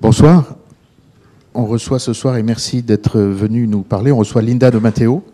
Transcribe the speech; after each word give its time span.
Bonsoir. 0.00 0.54
On 1.54 1.66
reçoit 1.66 1.98
ce 1.98 2.12
soir, 2.12 2.36
et 2.36 2.44
merci 2.44 2.84
d'être 2.84 3.18
venu 3.18 3.66
nous 3.66 3.82
parler, 3.82 4.12
on 4.12 4.18
reçoit 4.18 4.42
Linda 4.42 4.70
de 4.70 4.78
Matteo, 4.78 5.24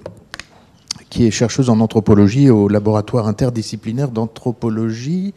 qui 1.10 1.26
est 1.26 1.30
chercheuse 1.30 1.68
en 1.68 1.80
anthropologie 1.80 2.48
au 2.48 2.68
laboratoire 2.68 3.28
interdisciplinaire 3.28 4.08
d'anthropologie. 4.08 5.34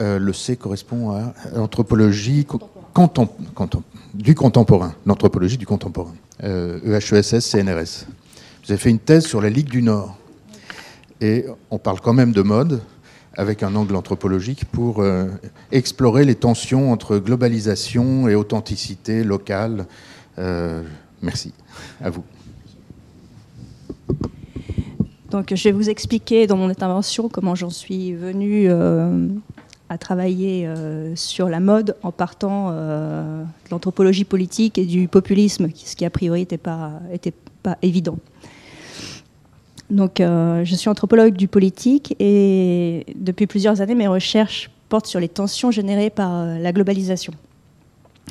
Euh, 0.00 0.18
le 0.18 0.32
C 0.32 0.56
correspond 0.56 1.12
à 1.12 1.32
anthropologie 1.56 2.44
du 4.12 4.34
contemporain, 4.34 4.94
l'anthropologie 5.06 5.56
du 5.56 5.66
contemporain, 5.66 6.14
EHESS, 6.42 7.38
CNRS. 7.38 8.06
Vous 8.64 8.72
avez 8.72 8.78
fait 8.78 8.90
une 8.90 8.98
thèse 8.98 9.24
sur 9.24 9.40
la 9.40 9.50
Ligue 9.50 9.70
du 9.70 9.82
Nord. 9.82 10.18
Et 11.20 11.46
on 11.70 11.78
parle 11.78 12.00
quand 12.00 12.12
même 12.12 12.32
de 12.32 12.42
mode, 12.42 12.80
avec 13.38 13.62
un 13.62 13.76
angle 13.76 13.94
anthropologique 13.94 14.64
pour 14.64 15.00
euh, 15.00 15.28
explorer 15.70 16.24
les 16.24 16.34
tensions 16.34 16.90
entre 16.92 17.18
globalisation 17.18 18.28
et 18.28 18.34
authenticité 18.34 19.22
locale. 19.22 19.86
Euh, 20.38 20.82
merci. 21.22 21.54
À 22.02 22.10
vous. 22.10 22.24
Donc, 25.30 25.54
je 25.54 25.62
vais 25.62 25.72
vous 25.72 25.88
expliquer 25.88 26.48
dans 26.48 26.56
mon 26.56 26.68
intervention 26.68 27.28
comment 27.28 27.54
j'en 27.54 27.70
suis 27.70 28.12
venue 28.12 28.64
euh, 28.68 29.28
à 29.88 29.98
travailler 29.98 30.68
sur 31.14 31.48
la 31.48 31.60
mode 31.60 31.96
en 32.02 32.10
partant 32.10 32.72
de 32.72 33.44
l'anthropologie 33.70 34.24
politique 34.24 34.78
et 34.78 34.84
du 34.84 35.06
populisme, 35.06 35.68
ce 35.74 35.94
qui 35.94 36.04
a 36.04 36.10
priori 36.10 36.40
n'était 36.40 36.58
pas, 36.58 37.00
évident. 37.82 38.18
Donc, 39.90 40.20
euh, 40.20 40.64
je 40.64 40.74
suis 40.74 40.90
anthropologue 40.90 41.34
du 41.34 41.48
politique 41.48 42.14
et 42.18 43.06
depuis 43.16 43.46
plusieurs 43.46 43.80
années, 43.80 43.94
mes 43.94 44.08
recherches 44.08 44.70
portent 44.88 45.06
sur 45.06 45.20
les 45.20 45.28
tensions 45.28 45.70
générées 45.70 46.10
par 46.10 46.30
euh, 46.34 46.58
la 46.58 46.72
globalisation. 46.72 47.32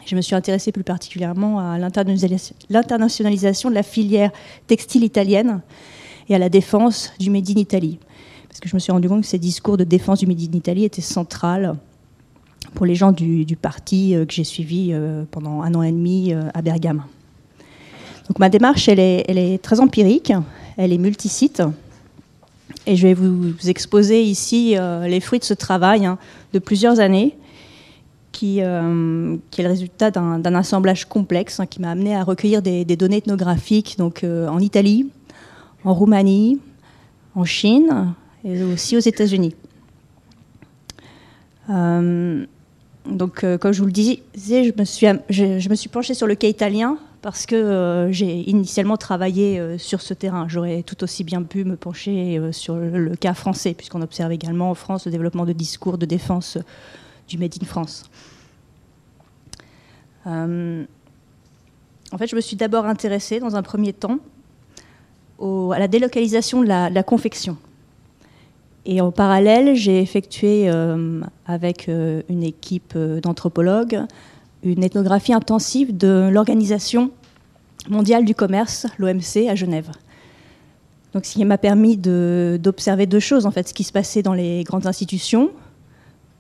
Je 0.06 0.16
me 0.16 0.22
suis 0.22 0.36
intéressée 0.36 0.72
plus 0.72 0.84
particulièrement 0.84 1.60
à 1.60 1.80
l'internationalisation 1.80 3.70
de 3.70 3.76
la 3.76 3.84
filière 3.84 4.32
textile 4.68 5.04
italienne 5.04 5.62
et 6.30 6.36
à 6.36 6.38
la 6.38 6.50
défense 6.50 7.12
du 7.20 7.32
Made 7.32 7.50
in 7.50 7.60
Italy. 7.60 7.98
Parce 8.48 8.60
que 8.60 8.70
je 8.70 8.76
me 8.76 8.80
suis 8.80 8.92
rendu 8.92 9.10
compte 9.10 9.22
que 9.22 9.28
ces 9.28 9.40
discours 9.40 9.78
de 9.78 9.84
défense 9.84 10.20
du 10.20 10.28
Made 10.28 10.40
in 10.40 10.56
Italy 10.56 10.86
étaient 10.86 11.02
centrales 11.02 11.76
pour 12.76 12.86
les 12.86 12.96
gens 12.96 13.12
du, 13.12 13.46
parti 13.60 14.16
euh, 14.16 14.26
que 14.26 14.34
j'ai 14.34 14.44
suivi 14.44 14.94
pendant 15.32 15.64
un 15.64 15.74
an 15.74 15.82
et 15.82 15.92
demi 15.92 16.34
à 16.54 16.62
Bergame. 16.62 17.04
Donc 18.28 18.38
ma 18.38 18.50
démarche, 18.50 18.88
elle 18.88 19.00
est 19.00 19.62
très 19.64 19.80
empirique. 19.80 20.32
Elle 20.78 20.94
est 20.94 21.00
multisite. 21.00 21.64
Et 22.86 22.96
je 22.96 23.08
vais 23.08 23.14
vous 23.14 23.54
exposer 23.68 24.22
ici 24.24 24.76
euh, 24.78 25.08
les 25.08 25.20
fruits 25.20 25.40
de 25.40 25.44
ce 25.44 25.54
travail 25.54 26.06
hein, 26.06 26.18
de 26.54 26.60
plusieurs 26.60 27.00
années, 27.00 27.36
qui, 28.32 28.62
euh, 28.62 29.36
qui 29.50 29.62
est 29.62 29.64
le 29.64 29.70
résultat 29.70 30.12
d'un 30.12 30.56
assemblage 30.56 31.06
complexe 31.06 31.60
hein, 31.60 31.66
qui 31.66 31.82
m'a 31.82 31.92
amené 31.92 32.16
à 32.16 32.24
recueillir 32.24 32.62
des, 32.62 32.86
données 32.96 33.18
ethnographiques 33.18 33.98
donc, 33.98 34.24
euh, 34.24 34.48
en 34.48 34.60
Italie, 34.60 35.10
en 35.84 35.94
Roumanie, 35.94 36.60
en 37.36 37.46
Chine 37.46 38.14
et 38.46 38.64
aussi 38.64 38.96
aux 38.96 39.02
États-Unis. 39.02 39.56
donc, 41.68 43.46
comme 43.60 43.72
je 43.74 43.80
vous 43.80 43.88
le 43.88 43.92
disais, 43.92 44.22
je 44.36 44.72
me 44.78 44.86
suis, 44.86 45.08
je 45.30 45.70
me 45.70 45.76
suis 45.76 45.90
penchée 45.90 46.14
sur 46.14 46.28
le 46.28 46.36
cas 46.36 46.48
italien 46.48 46.98
parce 47.22 47.46
que 47.46 47.56
euh, 47.56 48.12
j'ai 48.12 48.50
initialement 48.50 48.98
travaillé 48.98 49.60
euh, 49.60 49.78
sur 49.78 50.02
ce 50.02 50.14
terrain. 50.14 50.48
J'aurais 50.48 50.84
tout 50.84 51.04
aussi 51.04 51.24
bien 51.24 51.44
pu 51.44 51.64
me 51.64 51.76
pencher 51.76 52.38
euh, 52.38 52.52
sur 52.52 52.76
le, 52.76 53.16
cas 53.16 53.34
français, 53.34 53.74
puisqu'on 53.74 54.02
observe 54.02 54.32
également 54.32 54.70
en 54.70 54.76
France 54.76 55.06
le 55.06 55.12
développement 55.12 55.46
de 55.46 55.54
discours 55.54 55.98
de 55.98 56.06
défense 56.06 56.58
du 57.28 57.38
Made 57.38 57.56
in 57.62 57.66
France. 57.66 58.04
en 60.26 60.86
fait, 62.18 62.28
je 62.28 62.36
me 62.36 62.42
suis 62.42 62.56
d'abord 62.56 62.86
intéressée, 62.86 63.40
dans 63.40 63.56
un 63.56 63.64
premier 63.64 63.94
temps, 63.94 64.20
à 65.42 65.80
la 65.80 65.88
délocalisation 65.88 66.62
de 66.62 66.68
la, 66.68 67.04
confection. 67.04 67.58
Et 68.86 69.02
en 69.02 69.12
parallèle, 69.12 69.76
j'ai 69.76 70.02
effectué 70.02 70.70
avec 71.46 71.88
une 71.88 72.44
équipe 72.44 72.98
d'anthropologues 72.98 74.06
une 74.64 74.84
ethnographie 74.84 75.34
intensive 75.34 75.96
de 75.96 76.30
l'Organisation 76.32 77.12
mondiale 77.90 78.26
du 78.26 78.36
commerce, 78.36 78.88
l'OMC, 78.98 79.48
à 79.50 79.56
Genève. 79.56 79.92
Donc, 81.14 81.26
ce 81.26 81.34
qui 81.34 81.46
m'a 81.46 81.58
permis 81.58 81.98
d'observer 81.98 83.06
deux 83.06 83.20
choses, 83.20 83.46
en 83.46 83.52
fait, 83.52 83.68
ce 83.68 83.74
qui 83.74 83.84
se 83.84 83.92
passait 83.92 84.22
dans 84.22 84.34
les 84.34 84.64
grandes 84.64 84.88
institutions, 84.88 85.52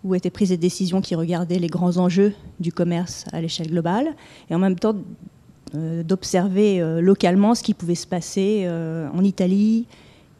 où 0.03 0.13
étaient 0.15 0.29
prises 0.29 0.49
des 0.49 0.57
décisions 0.57 1.01
qui 1.01 1.15
regardaient 1.15 1.59
les 1.59 1.67
grands 1.67 1.97
enjeux 1.97 2.33
du 2.59 2.71
commerce 2.71 3.25
à 3.31 3.41
l'échelle 3.41 3.69
globale, 3.69 4.15
et 4.49 4.55
en 4.55 4.59
même 4.59 4.77
temps 4.77 4.95
euh, 5.75 6.03
d'observer 6.03 6.81
euh, 6.81 7.01
localement 7.01 7.55
ce 7.55 7.63
qui 7.63 7.73
pouvait 7.73 7.95
se 7.95 8.07
passer 8.07 8.63
euh, 8.65 9.09
en 9.13 9.23
Italie 9.23 9.85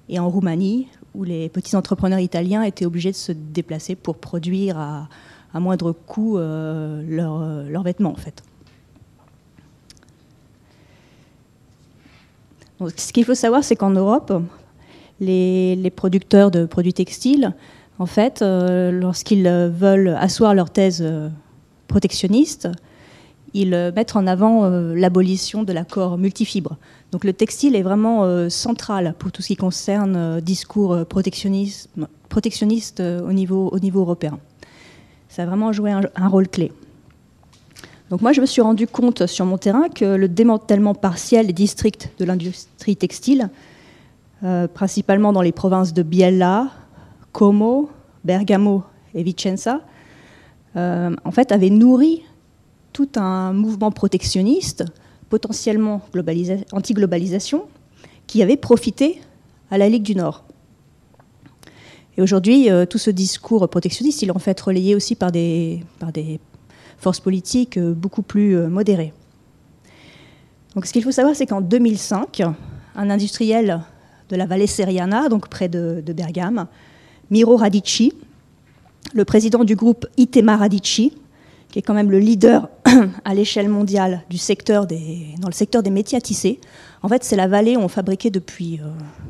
et 0.07 0.19
en 0.19 0.29
Roumanie, 0.29 0.88
où 1.15 1.23
les 1.23 1.49
petits 1.49 1.75
entrepreneurs 1.75 2.19
italiens 2.19 2.63
étaient 2.63 2.85
obligés 2.85 3.11
de 3.11 3.17
se 3.17 3.31
déplacer 3.31 3.95
pour 3.95 4.17
produire 4.17 4.77
à, 4.77 5.09
à 5.53 5.59
moindre 5.59 5.91
coût 5.91 6.38
euh, 6.38 7.03
euh, 7.09 7.69
leurs 7.69 7.84
vêtements 7.84 8.12
en 8.12 8.16
fait. 8.16 8.44
ce 12.96 13.12
qu'il 13.12 13.25
faut 13.25 13.34
savoir, 13.34 13.63
c'est 13.63 13.75
qu'en 13.75 13.90
Europe, 13.90 14.31
les, 15.19 15.91
producteurs 15.96 16.52
de 16.52 16.66
produits 16.66 16.94
textiles, 16.94 17.56
en 17.97 18.06
fait, 18.06 18.44
euh, 18.44 18.91
lorsqu'ils 18.91 19.47
veulent 19.47 20.09
asseoir 20.09 20.53
leur 20.53 20.69
thèse 20.69 21.03
protectionniste, 21.88 22.69
ils 23.56 23.91
mettent 23.96 24.16
en 24.16 24.28
avant 24.28 24.69
l'abolition 24.69 25.63
de 25.63 25.74
l'accord 25.74 26.19
multifibre. 26.19 26.78
Donc 27.12 27.24
le 27.24 27.34
textile 27.34 27.75
est 27.75 27.81
vraiment 27.81 28.47
central 28.50 29.16
pour 29.18 29.31
tout 29.31 29.41
ce 29.41 29.47
qui 29.47 29.56
concerne 29.56 30.40
discours 30.41 31.03
protectionniste, 31.07 31.90
protectionniste 32.30 33.00
au 33.00 33.31
niveau 33.31 33.72
européen. 34.00 34.38
Ça 35.38 35.44
a 35.44 35.46
vraiment 35.46 35.72
joué 35.72 35.92
un, 35.92 36.28
rôle 36.28 36.48
clé. 36.48 36.72
Donc 38.09 38.24
moi, 38.24 38.34
je 38.34 38.42
me 38.42 38.48
suis 38.48 38.64
rendu 38.64 38.88
compte 38.88 39.28
sur 39.28 39.46
mon 39.46 39.59
terrain 39.59 39.88
que 39.88 40.03
le 40.03 40.28
démantèlement 40.28 40.96
partiel 40.96 41.46
des 41.46 41.53
districts 41.53 42.09
de 42.18 42.25
l'industrie 42.25 42.96
textile, 42.96 43.52
euh, 44.44 44.68
principalement 44.68 45.34
dans 45.34 45.44
les 45.44 45.52
provinces 45.52 45.94
de 45.94 46.02
Biella, 46.02 46.72
Como, 47.34 47.92
Bergamo 48.24 48.84
et 49.14 49.22
Vicenza, 49.22 49.81
euh, 50.75 51.16
en 51.24 51.30
fait, 51.30 51.52
avait 51.52 51.69
nourri 51.69 52.24
tout 52.92 53.09
un 53.16 53.54
mouvement 53.54 53.92
protectionniste, 53.92 54.86
potentiellement 55.30 56.02
anti-globalisation, 56.72 57.66
qui 58.25 58.42
avait 58.42 58.58
profité 58.58 59.22
à 59.69 59.78
la 59.78 59.88
Ligue 59.88 60.02
du 60.02 60.16
Nord. 60.16 60.47
Et 62.17 62.22
aujourd'hui, 62.22 62.69
euh, 62.72 62.85
tout 62.85 62.97
ce 62.97 63.11
discours 63.11 63.69
protectionniste, 63.69 64.23
il 64.23 64.29
est 64.29 64.35
en 64.35 64.39
fait 64.39 64.59
relayé 64.59 64.95
aussi 64.95 65.16
par 65.16 65.31
des, 65.31 65.81
forces 66.97 67.19
politiques 67.19 67.78
euh, 67.78 67.94
beaucoup 67.94 68.23
plus 68.23 68.57
euh, 68.57 68.67
modérées. 68.67 69.13
Donc 70.73 70.88
ce 70.88 70.94
qu'il 70.94 71.03
faut 71.03 71.11
savoir, 71.11 71.35
c'est 71.35 71.45
qu'en 71.45 71.61
2005, 71.61 72.41
un 72.95 73.09
industriel 73.11 73.81
de 74.29 74.35
la 74.35 74.47
vallée 74.47 74.66
Seriana, 74.66 75.29
donc 75.29 75.47
près 75.47 75.69
de, 75.69 76.01
Bergame, 76.07 76.66
Miro 77.29 77.56
Radici, 77.56 78.13
le 79.13 79.23
président 79.23 79.63
du 79.63 79.75
groupe 79.75 80.07
Itema 80.17 80.57
Radici, 80.57 81.13
qui 81.69 81.79
est 81.79 81.81
quand 81.83 81.94
même 81.94 82.09
le 82.09 82.19
leader 82.19 82.67
à 83.25 83.35
l'échelle 83.35 83.69
mondiale 83.69 84.23
du 84.29 84.38
secteur 84.38 84.88
dans 84.88 85.47
le 85.47 85.53
secteur 85.53 85.83
des 85.83 85.91
métiers 85.91 86.17
à 86.17 86.22
tisser. 86.22 86.59
En 87.03 87.09
fait, 87.09 87.23
c'est 87.23 87.35
la 87.35 87.47
vallée 87.47 87.77
où 87.77 87.81
on 87.81 87.88
fabriquait 87.88 88.31
depuis 88.31 88.79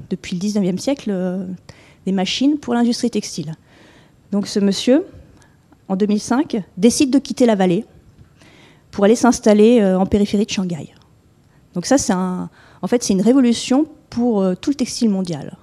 le 0.10 0.18
19e 0.18 0.78
siècle 0.78 1.12
des 2.08 2.14
machines 2.14 2.58
pour 2.58 2.74
l'industrie 2.74 3.12
textile. 3.12 3.54
Donc 4.32 4.48
ce 4.48 4.62
monsieur, 4.62 5.06
en 5.90 5.98
2005, 5.98 6.64
décide 6.78 7.12
de 7.12 7.20
quitter 7.20 7.46
la 7.46 7.56
vallée 7.56 7.86
pour 8.92 9.04
aller 9.04 9.18
s'installer 9.18 9.82
euh, 9.82 10.00
en 10.00 10.06
périphérie 10.06 10.46
de 10.46 10.50
Shanghai. 10.50 10.94
Donc 11.74 11.86
ça, 11.86 11.98
c'est 11.98 12.14
en 12.14 12.88
fait, 12.88 13.04
c'est 13.04 13.12
une 13.12 13.22
révolution 13.22 13.88
pour 14.10 14.42
euh, 14.42 14.56
tout 14.56 14.70
le 14.70 14.78
textile 14.78 15.10
mondial. 15.10 15.58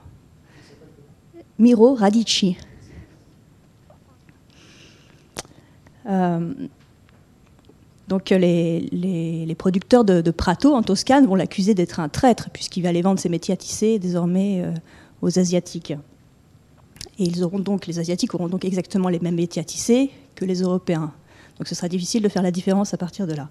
Miro 1.58 1.94
Radici. 1.94 2.58
Euh, 6.06 6.52
donc 8.08 8.29
les, 8.29 8.81
les, 8.93 9.55
producteurs 9.55 10.05
de, 10.05 10.31
Prato 10.31 10.75
en 10.75 10.82
Toscane 10.82 11.26
vont 11.26 11.37
l'accuser 11.37 11.73
d'être 11.73 12.00
un 12.00 12.11
traître 12.11 12.50
puisqu'il 12.50 12.82
va 12.82 12.90
aller 12.90 13.00
vendre 13.00 13.19
ses 13.19 13.31
métiers 13.31 13.55
à 13.55 13.56
tisser 13.56 13.99
désormais 13.99 14.62
aux 15.23 15.38
Asiatiques. 15.38 15.94
Et 17.19 17.25
ils 17.25 17.44
auront 17.44 17.58
donc, 17.58 17.87
les 17.87 17.99
Asiatiques 17.99 18.34
auront 18.34 18.49
donc 18.49 18.64
exactement 18.64 19.08
les 19.08 19.20
mêmes 19.20 19.37
métiers 19.37 19.62
à 19.62 19.64
tisser 19.64 20.11
que 20.34 20.44
les 20.44 20.62
Européens. 20.62 21.12
Donc 21.58 21.69
ce 21.69 21.75
sera 21.75 21.88
difficile 21.88 22.22
de 22.22 22.28
faire 22.28 22.43
la 22.43 22.50
différence 22.50 22.94
à 22.94 22.96
partir 22.96 23.26
de 23.26 23.34
là. 23.34 23.49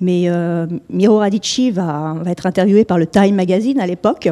Mais 0.00 0.24
euh, 0.28 0.66
Miro 0.90 1.18
Radici 1.18 1.70
va, 1.70 2.16
être 2.26 2.46
interviewé 2.46 2.84
par 2.84 2.98
le 2.98 3.06
Time 3.06 3.34
Magazine 3.34 3.80
à 3.80 3.86
l'époque. 3.86 4.28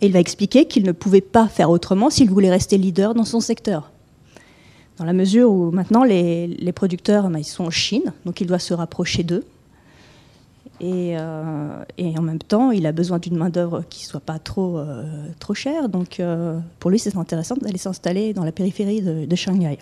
Et 0.00 0.06
il 0.06 0.12
va 0.12 0.18
expliquer 0.18 0.64
qu'il 0.66 0.84
ne 0.84 0.92
pouvait 0.92 1.20
pas 1.20 1.46
faire 1.46 1.70
autrement 1.70 2.10
s'il 2.10 2.30
voulait 2.30 2.50
rester 2.50 2.78
leader 2.78 3.14
dans 3.14 3.24
son 3.24 3.40
secteur. 3.40 3.92
dans 4.98 5.04
la 5.04 5.12
mesure 5.12 5.50
où 5.50 5.70
maintenant 5.70 6.02
les, 6.02 6.72
producteurs 6.74 7.28
ben, 7.28 7.42
sont 7.42 7.64
en 7.64 7.70
Chine, 7.70 8.12
donc 8.24 8.40
il 8.40 8.46
doit 8.46 8.58
se 8.58 8.74
rapprocher 8.74 9.22
d'eux. 9.22 9.44
Et, 10.82 11.16
euh, 11.16 11.84
et, 11.96 12.18
en 12.18 12.22
même 12.22 12.40
temps, 12.40 12.72
il 12.72 12.86
a 12.86 12.92
besoin 12.92 13.20
d'une 13.20 13.36
main-d'œuvre 13.36 13.84
qui 13.88 14.04
ne 14.04 14.08
soit 14.08 14.20
pas 14.20 14.40
trop, 14.40 14.78
euh, 14.78 15.04
trop 15.38 15.54
chère. 15.54 15.88
Donc 15.88 16.18
euh, 16.18 16.58
pour 16.80 16.90
lui, 16.90 16.98
c'est 16.98 17.16
intéressant 17.16 17.54
d'aller 17.54 17.78
s'installer 17.78 18.34
dans 18.34 18.44
la 18.44 18.50
périphérie 18.50 19.00
de, 19.00 19.36
Shanghai. 19.36 19.78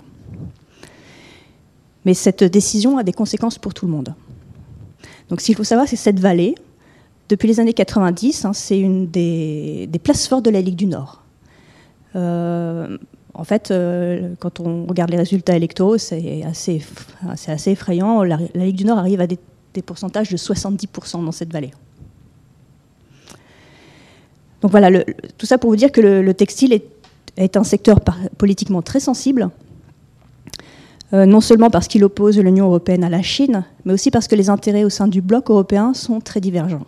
Mais 2.05 2.12
cette 2.12 2.44
décision 2.44 2.99
a 2.99 3.02
des 3.02 3.14
conséquences 3.14 3.58
pour 3.58 3.73
tout 3.73 3.87
le 3.87 3.93
monde. 3.93 4.14
Donc 5.31 5.41
ce 5.41 5.47
qu'il 5.47 5.55
faut 5.55 5.64
savoir, 5.64 5.88
c'est 5.88 5.97
cette 5.97 6.20
vallée, 6.20 6.55
depuis 7.31 7.49
les 7.49 7.61
années 7.61 7.73
90, 7.73 8.44
hein, 8.44 8.52
c'est 8.52 8.79
une 8.79 9.06
des, 9.06 9.87
des, 9.87 9.99
places 9.99 10.29
fortes 10.29 10.44
de 10.44 10.50
la 10.50 10.61
Ligue 10.61 10.76
du 10.76 10.87
Nord. 10.87 11.23
En 12.14 13.44
fait, 13.44 13.73
quand 14.41 14.61
on 14.61 14.85
regarde 14.87 15.11
les 15.11 15.17
résultats 15.17 15.56
électoraux, 15.56 15.97
c'est 15.97 16.43
assez, 16.43 16.82
assez, 17.26 17.70
effrayant. 17.70 18.23
La, 18.23 18.37
Ligue 18.55 18.76
du 18.76 18.85
Nord 18.85 18.99
arrive 18.99 19.20
à 19.20 19.26
des, 19.26 19.38
pourcentages 19.82 20.31
de 20.31 20.37
70% 20.37 21.25
dans 21.25 21.32
cette 21.32 21.52
vallée. 21.52 21.72
Donc 24.61 24.70
voilà, 24.70 25.05
tout 25.38 25.46
ça 25.46 25.58
pour 25.58 25.70
vous 25.70 25.76
dire 25.76 25.90
que 25.90 26.00
le, 26.00 26.34
textile 26.34 26.78
est, 27.37 27.56
un 27.56 27.64
secteur 27.64 28.00
politiquement 28.37 28.82
très 28.82 29.00
sensible, 29.00 29.50
euh, 31.12 31.26
non 31.26 31.40
seulement 31.40 31.70
parce 31.70 31.88
qu'il 31.88 32.05
oppose 32.05 32.38
l'Union 32.38 32.67
européenne 32.67 33.02
à 33.02 33.08
la 33.08 33.22
Chine, 33.22 33.64
mais 33.84 33.94
aussi 33.94 34.11
parce 34.11 34.28
que 34.28 34.37
les 34.37 34.50
intérêts 34.50 34.84
au 34.84 34.90
sein 34.90 35.08
du 35.08 35.22
bloc 35.22 35.50
européen 35.50 35.94
sont 35.94 36.20
très 36.20 36.40
divergents. 36.40 36.87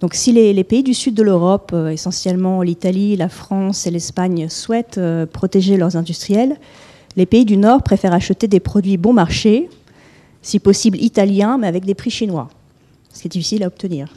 Donc 0.00 0.14
si 0.14 0.32
les, 0.32 0.64
pays 0.64 0.84
du 0.84 0.94
sud 0.94 1.14
de 1.14 1.24
l'Europe, 1.24 1.72
euh, 1.74 1.88
essentiellement 1.88 2.62
l'Italie, 2.62 3.16
la 3.16 3.28
France 3.28 3.86
et 3.86 3.90
l'Espagne, 3.90 4.48
souhaitent 4.48 4.98
euh, 4.98 5.26
protéger 5.26 5.76
leurs 5.76 5.96
industriels, 5.96 6.56
les 7.16 7.26
pays 7.26 7.44
du 7.44 7.56
nord 7.56 7.82
préfèrent 7.82 8.12
acheter 8.12 8.46
des 8.46 8.60
produits 8.60 8.96
bon 8.96 9.12
marché, 9.12 9.68
si 10.48 10.60
possible 10.60 10.98
italiens, 10.98 11.58
mais 11.58 11.66
avec 11.66 11.84
des 11.84 11.94
prix 11.94 12.10
chinois, 12.10 12.48
ce 13.12 13.20
qui 13.20 13.28
est 13.28 13.30
difficile 13.30 13.62
à 13.64 13.66
obtenir. 13.66 14.08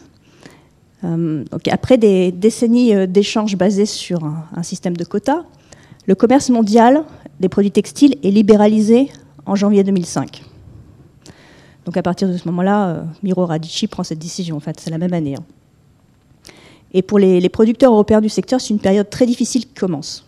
Euh, 1.04 1.44
après 1.69 1.98
des 1.98 2.31
décennies 2.31 3.07
d'échanges 3.07 3.57
basés 3.57 3.86
sur 3.86 4.24
un, 4.24 4.63
système 4.63 4.95
de 4.95 5.04
quotas, 5.04 5.44
le 6.06 6.16
commerce 6.16 6.50
mondial 6.50 7.04
des 7.42 7.50
produits 7.50 7.72
textiles 7.72 8.16
est 8.24 8.31
libéralisé 8.31 9.10
en 9.45 9.56
janvier 9.56 9.83
2005. 9.83 10.42
Donc 11.83 11.98
à 11.98 12.01
partir 12.01 12.30
de 12.30 12.38
ce 12.38 12.48
moment-là, 12.48 13.04
Miro 13.24 13.45
Radici 13.45 13.88
prend 13.88 14.04
cette 14.04 14.19
décision. 14.19 14.56
En 14.56 14.62
fait, 14.62 14.80
c'est 14.80 14.92
la 14.92 15.00
même 15.00 15.13
année. 15.13 15.36
Hein. 15.36 15.44
Et 16.94 17.01
pour 17.01 17.19
les, 17.19 17.50
producteurs 17.50 17.92
européens 17.92 18.22
du 18.22 18.30
secteur, 18.30 18.62
c'est 18.62 18.69
une 18.69 18.80
période 18.80 19.10
très 19.10 19.25
difficile 19.25 19.66
qui 19.66 19.74
commence. 19.74 20.25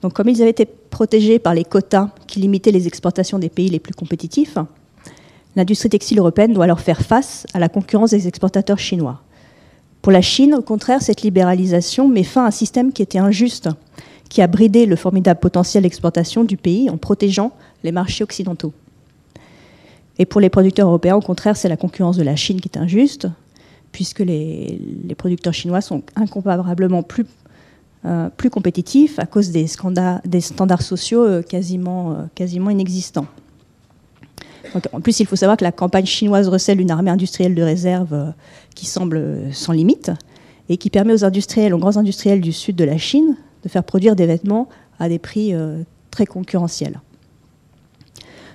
Donc, 0.00 0.14
comme 0.14 0.30
ils 0.30 0.40
avaient 0.40 0.50
été 0.50 0.64
protégés 0.64 1.38
par 1.38 1.52
les 1.52 1.64
quotas 1.64 2.08
qui 2.26 2.40
limitaient 2.40 2.72
les 2.72 2.86
exportations 2.86 3.38
des 3.38 3.50
pays 3.50 3.68
les 3.68 3.80
plus 3.80 3.92
compétitifs, 3.92 4.56
l'industrie 5.56 5.88
textile 5.88 6.18
européenne 6.18 6.52
doit 6.52 6.64
alors 6.64 6.80
faire 6.80 7.02
face 7.02 7.46
à 7.54 7.58
la 7.58 7.68
concurrence 7.68 8.10
des 8.10 8.28
exportateurs 8.28 8.78
chinois. 8.78 9.20
Pour 10.02 10.12
la 10.12 10.22
Chine, 10.22 10.54
au 10.54 10.62
contraire, 10.62 11.02
cette 11.02 11.22
libéralisation 11.22 12.08
met 12.08 12.22
fin 12.22 12.44
à 12.44 12.48
un 12.48 12.50
système 12.50 12.92
qui 12.92 13.02
était 13.02 13.18
injuste, 13.18 13.68
qui 14.30 14.40
a 14.40 14.46
bridé 14.46 14.86
le 14.86 14.96
formidable 14.96 15.40
potentiel 15.40 15.82
d'exportation 15.82 16.44
du 16.44 16.56
pays 16.56 16.88
en 16.88 16.96
protégeant 16.96 17.52
les 17.82 17.92
marchés 17.92 18.24
occidentaux. 18.24 18.72
Et 20.18 20.24
pour 20.24 20.40
les 20.40 20.48
producteurs 20.48 20.88
européens, 20.88 21.16
au 21.16 21.20
contraire, 21.20 21.56
c'est 21.56 21.68
la 21.68 21.76
concurrence 21.76 22.16
de 22.16 22.22
la 22.22 22.36
Chine 22.36 22.60
qui 22.60 22.68
est 22.68 22.78
injuste, 22.78 23.28
puisque 23.92 24.20
les, 24.20 24.78
producteurs 25.18 25.54
chinois 25.54 25.80
sont 25.80 26.02
incomparablement 26.16 27.02
plus, 27.02 27.26
euh, 28.04 28.28
compétitifs 28.50 29.18
à 29.18 29.26
cause 29.26 29.50
des, 29.50 29.66
standards 29.66 30.82
sociaux 30.82 31.24
euh, 31.24 31.42
euh, 31.52 32.26
quasiment 32.34 32.70
inexistants. 32.70 33.26
En 34.92 35.00
plus, 35.00 35.20
il 35.20 35.26
faut 35.26 35.36
savoir 35.36 35.56
que 35.56 35.64
la 35.64 35.72
campagne 35.72 36.06
chinoise 36.06 36.48
recèle 36.48 36.80
une 36.80 36.90
armée 36.90 37.10
industrielle 37.10 37.54
de 37.54 37.62
réserve 37.62 38.32
qui 38.74 38.86
semble 38.86 39.52
sans 39.52 39.72
limite 39.72 40.10
et 40.68 40.76
qui 40.76 40.90
permet 40.90 41.12
aux 41.12 41.24
industriels, 41.24 41.74
aux 41.74 41.78
grands 41.78 41.96
industriels 41.96 42.40
du 42.40 42.52
sud 42.52 42.76
de 42.76 42.84
la 42.84 42.98
Chine 42.98 43.36
de 43.64 43.68
faire 43.68 43.84
produire 43.84 44.16
des 44.16 44.26
vêtements 44.26 44.68
à 44.98 45.08
des 45.08 45.18
prix 45.18 45.54
très 46.10 46.26
concurrentiels. 46.26 47.00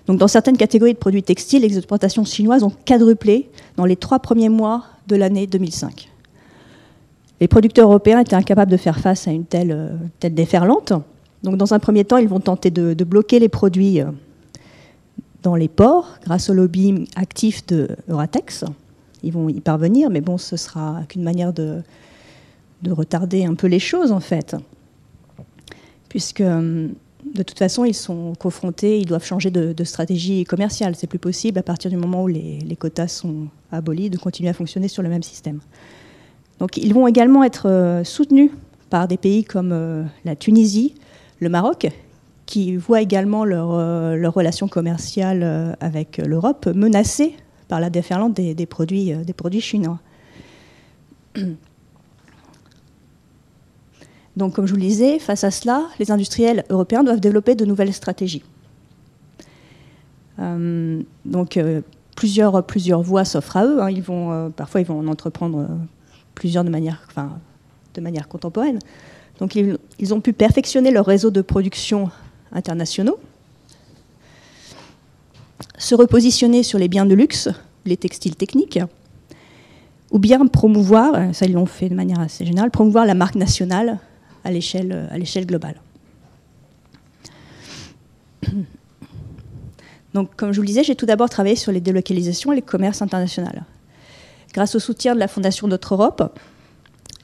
Donc, 0.07 0.19
dans 0.19 0.27
certaines 0.27 0.57
catégories 0.57 0.93
de 0.93 0.99
produits 0.99 1.23
textiles, 1.23 1.63
les 1.63 1.77
exportations 1.77 2.23
chinoises 2.23 2.63
ont 2.63 2.71
quadruplé 2.85 3.49
dans 3.75 3.85
les 3.85 3.95
trois 3.95 4.19
premiers 4.19 4.49
mois 4.49 4.83
de 5.07 5.15
l'année 5.15 5.47
2005. 5.47 6.09
Les 7.41 7.47
producteurs 7.47 7.89
européens 7.89 8.19
étaient 8.19 8.35
incapables 8.35 8.71
de 8.71 8.77
faire 8.77 8.99
face 8.99 9.27
à 9.27 9.31
une 9.31 9.45
telle, 9.45 9.71
euh, 9.71 10.29
déferlante. 10.29 10.93
Donc, 11.43 11.57
dans 11.57 11.73
un 11.73 11.79
premier 11.79 12.05
temps, 12.05 12.17
ils 12.17 12.27
vont 12.27 12.39
tenter 12.39 12.71
de, 12.71 13.03
bloquer 13.03 13.39
les 13.39 13.49
produits 13.49 13.99
euh, 13.99 14.05
dans 15.45 15.55
les 15.55 15.67
ports 15.67 16.17
grâce 16.23 16.49
au 16.49 16.53
lobby 16.53 17.07
actif 17.15 17.65
de 17.67 17.87
Euratex. 18.09 18.65
Ils 19.21 19.31
vont 19.31 19.47
y 19.47 19.61
parvenir, 19.61 20.09
mais 20.09 20.21
bon, 20.21 20.39
ce 20.39 20.57
sera 20.57 21.03
qu'une 21.07 21.23
manière 21.23 21.53
de, 21.53 21.83
de 22.81 22.91
retarder 22.91 23.45
un 23.45 23.53
peu 23.53 23.67
les 23.67 23.79
choses, 23.79 24.11
en 24.11 24.19
fait. 24.19 24.55
Puisque 26.09 26.41
de 26.41 27.43
toute 27.43 27.59
façon, 27.59 27.85
ils 27.85 27.93
sont 27.93 28.33
confrontés, 28.39 28.99
ils 28.99 29.05
doivent 29.05 29.25
changer 29.25 29.51
de, 29.51 29.83
stratégie 29.83 30.45
commerciale. 30.45 30.95
C'est 30.95 31.07
plus 31.07 31.19
possible 31.19 31.59
à 31.59 31.63
partir 31.63 31.91
du 31.91 31.97
moment 31.97 32.23
où 32.23 32.27
les, 32.27 32.77
quotas 32.79 33.07
sont 33.07 33.47
abolis 33.71 34.09
de 34.09 34.17
continuer 34.17 34.49
à 34.49 34.53
fonctionner 34.53 34.87
sur 34.87 35.03
le 35.03 35.09
même 35.09 35.23
système. 35.23 35.59
Donc, 36.59 36.77
ils 36.77 36.93
vont 36.93 37.07
également 37.07 37.43
être 37.43 37.69
euh, 37.69 38.03
soutenus 38.03 38.49
par 38.89 39.07
des 39.07 39.17
pays 39.17 39.43
comme 39.43 39.71
euh, 39.73 40.03
la 40.23 40.35
Tunisie, 40.35 40.95
le 41.39 41.49
Maroc, 41.49 41.87
qui 42.45 42.75
voient 42.75 43.01
également 43.01 43.45
leur, 43.45 43.73
euh, 43.73 44.29
relation 44.29 44.67
commerciale 44.67 45.75
avec 45.79 46.17
l'Europe 46.17 46.67
menacée 46.67 47.35
par 47.67 47.79
la 47.79 47.89
déferlante 47.89 48.33
des, 48.33 48.65
produits, 48.65 49.13
des 49.13 49.33
produits 49.33 49.61
chinois. 49.61 49.99
Donc, 54.37 54.53
comme 54.53 54.65
je 54.65 54.71
vous 54.71 54.79
le 54.79 54.85
disais, 54.85 55.19
face 55.19 55.43
à 55.43 55.51
cela, 55.51 55.87
les 55.99 56.11
industriels 56.11 56.65
européens 56.69 57.03
doivent 57.03 57.21
développer 57.21 57.55
de 57.55 57.65
nouvelles 57.65 57.93
stratégies. 57.93 58.43
Euh, 60.39 61.01
donc, 61.23 61.55
euh, 61.57 61.81
plusieurs, 62.15 62.61
voies 63.01 63.25
s'offrent 63.25 63.57
à 63.57 63.65
eux. 63.65 63.81
Hein. 63.81 63.89
Ils 63.89 64.03
vont, 64.03 64.31
euh, 64.31 64.49
parfois, 64.49 64.81
ils 64.81 64.87
vont 64.87 64.99
en 64.99 65.07
entreprendre 65.07 65.67
plusieurs 66.33 66.63
de 66.65 66.69
manière, 66.69 67.07
contemporaine. 68.27 68.79
Donc, 69.39 69.55
ils, 69.55 70.13
ont 70.13 70.21
pu 70.21 70.33
perfectionner 70.33 70.91
leur 70.91 71.05
réseau 71.05 71.31
de 71.31 71.41
production 71.41 72.09
internationaux, 72.51 73.19
se 75.77 75.95
repositionner 75.95 76.63
sur 76.63 76.79
les 76.79 76.87
biens 76.87 77.05
de 77.05 77.13
luxe, 77.13 77.49
les 77.85 77.97
textiles 77.97 78.35
techniques, 78.35 78.79
ou 80.11 80.19
bien 80.19 80.45
promouvoir, 80.47 81.33
ça 81.33 81.45
ils 81.45 81.53
l'ont 81.53 81.65
fait 81.65 81.89
de 81.89 81.95
manière 81.95 82.19
assez 82.19 82.45
générale, 82.45 82.71
promouvoir 82.71 83.05
la 83.05 83.13
marque 83.13 83.35
nationale 83.35 83.99
à 84.43 84.51
l'échelle 84.51 85.45
globale. 85.45 85.81
Donc, 90.13 90.33
comme 90.37 90.53
je 90.53 90.57
vous 90.57 90.61
le 90.61 90.67
disais, 90.67 90.83
j'ai 90.83 90.95
tout 90.95 91.05
d'abord 91.05 91.29
travaillé 91.29 91.57
sur 91.57 91.73
les 91.73 91.81
délocalisations 91.81 92.53
et 92.53 92.55
les 92.55 92.61
commerces 92.61 93.01
internationaux. 93.01 93.49
Grâce 94.53 94.73
au 94.73 94.79
soutien 94.79 95.13
de 95.13 95.19
la 95.19 95.27
Fondation 95.27 95.67
Notre 95.67 95.93
Europe, 95.93 96.39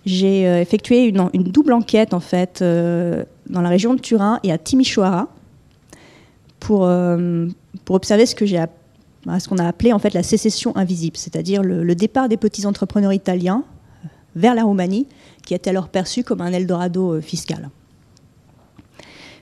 j'ai 0.05 0.45
euh, 0.45 0.59
effectué 0.59 1.05
une, 1.05 1.29
double 1.33 1.71
enquête 1.71 2.13
en 2.13 2.19
fait 2.19 2.61
euh, 2.61 3.23
dans 3.51 3.61
la 3.61 3.69
région 3.69 3.93
de 3.93 3.99
Turin 3.99 4.39
et 4.43 4.51
à 4.51 4.57
Timișoara 4.57 5.27
pour, 6.59 6.85
euh, 6.85 7.47
pour 7.85 7.95
observer 7.95 8.25
ce 8.25 8.35
que 8.35 8.45
j'ai 8.45 8.63
qu'on 9.47 9.57
a 9.57 9.67
appelé 9.67 9.93
en 9.93 9.99
fait 9.99 10.13
la 10.13 10.23
sécession 10.23 10.75
invisible, 10.75 11.17
c'est-à-dire 11.17 11.61
le, 11.61 11.95
départ 11.95 12.27
des 12.27 12.37
petits 12.37 12.65
entrepreneurs 12.65 13.13
italiens 13.13 13.63
vers 14.35 14.55
la 14.55 14.63
Roumanie 14.63 15.07
qui 15.45 15.53
était 15.53 15.69
alors 15.69 15.89
perçu 15.89 16.23
comme 16.23 16.41
un 16.41 16.51
Eldorado 16.51 17.13
euh, 17.13 17.21
fiscal. 17.21 17.69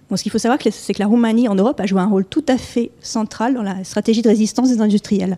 Bon, 0.09 0.17
ce 0.17 0.23
qu'il 0.23 0.31
faut 0.31 0.39
savoir, 0.39 0.59
c'est 0.71 0.93
que 0.93 0.99
la 0.99 1.05
Roumanie 1.05 1.47
en 1.47 1.55
Europe 1.55 1.79
a 1.79 1.85
joué 1.85 2.01
un 2.01 2.07
rôle 2.07 2.25
tout 2.25 2.43
à 2.47 2.57
fait 2.57 2.89
central 2.99 3.53
dans 3.53 3.61
la 3.61 3.83
stratégie 3.83 4.23
de 4.23 4.29
résistance 4.29 4.69
des 4.69 4.81
industriels, 4.81 5.37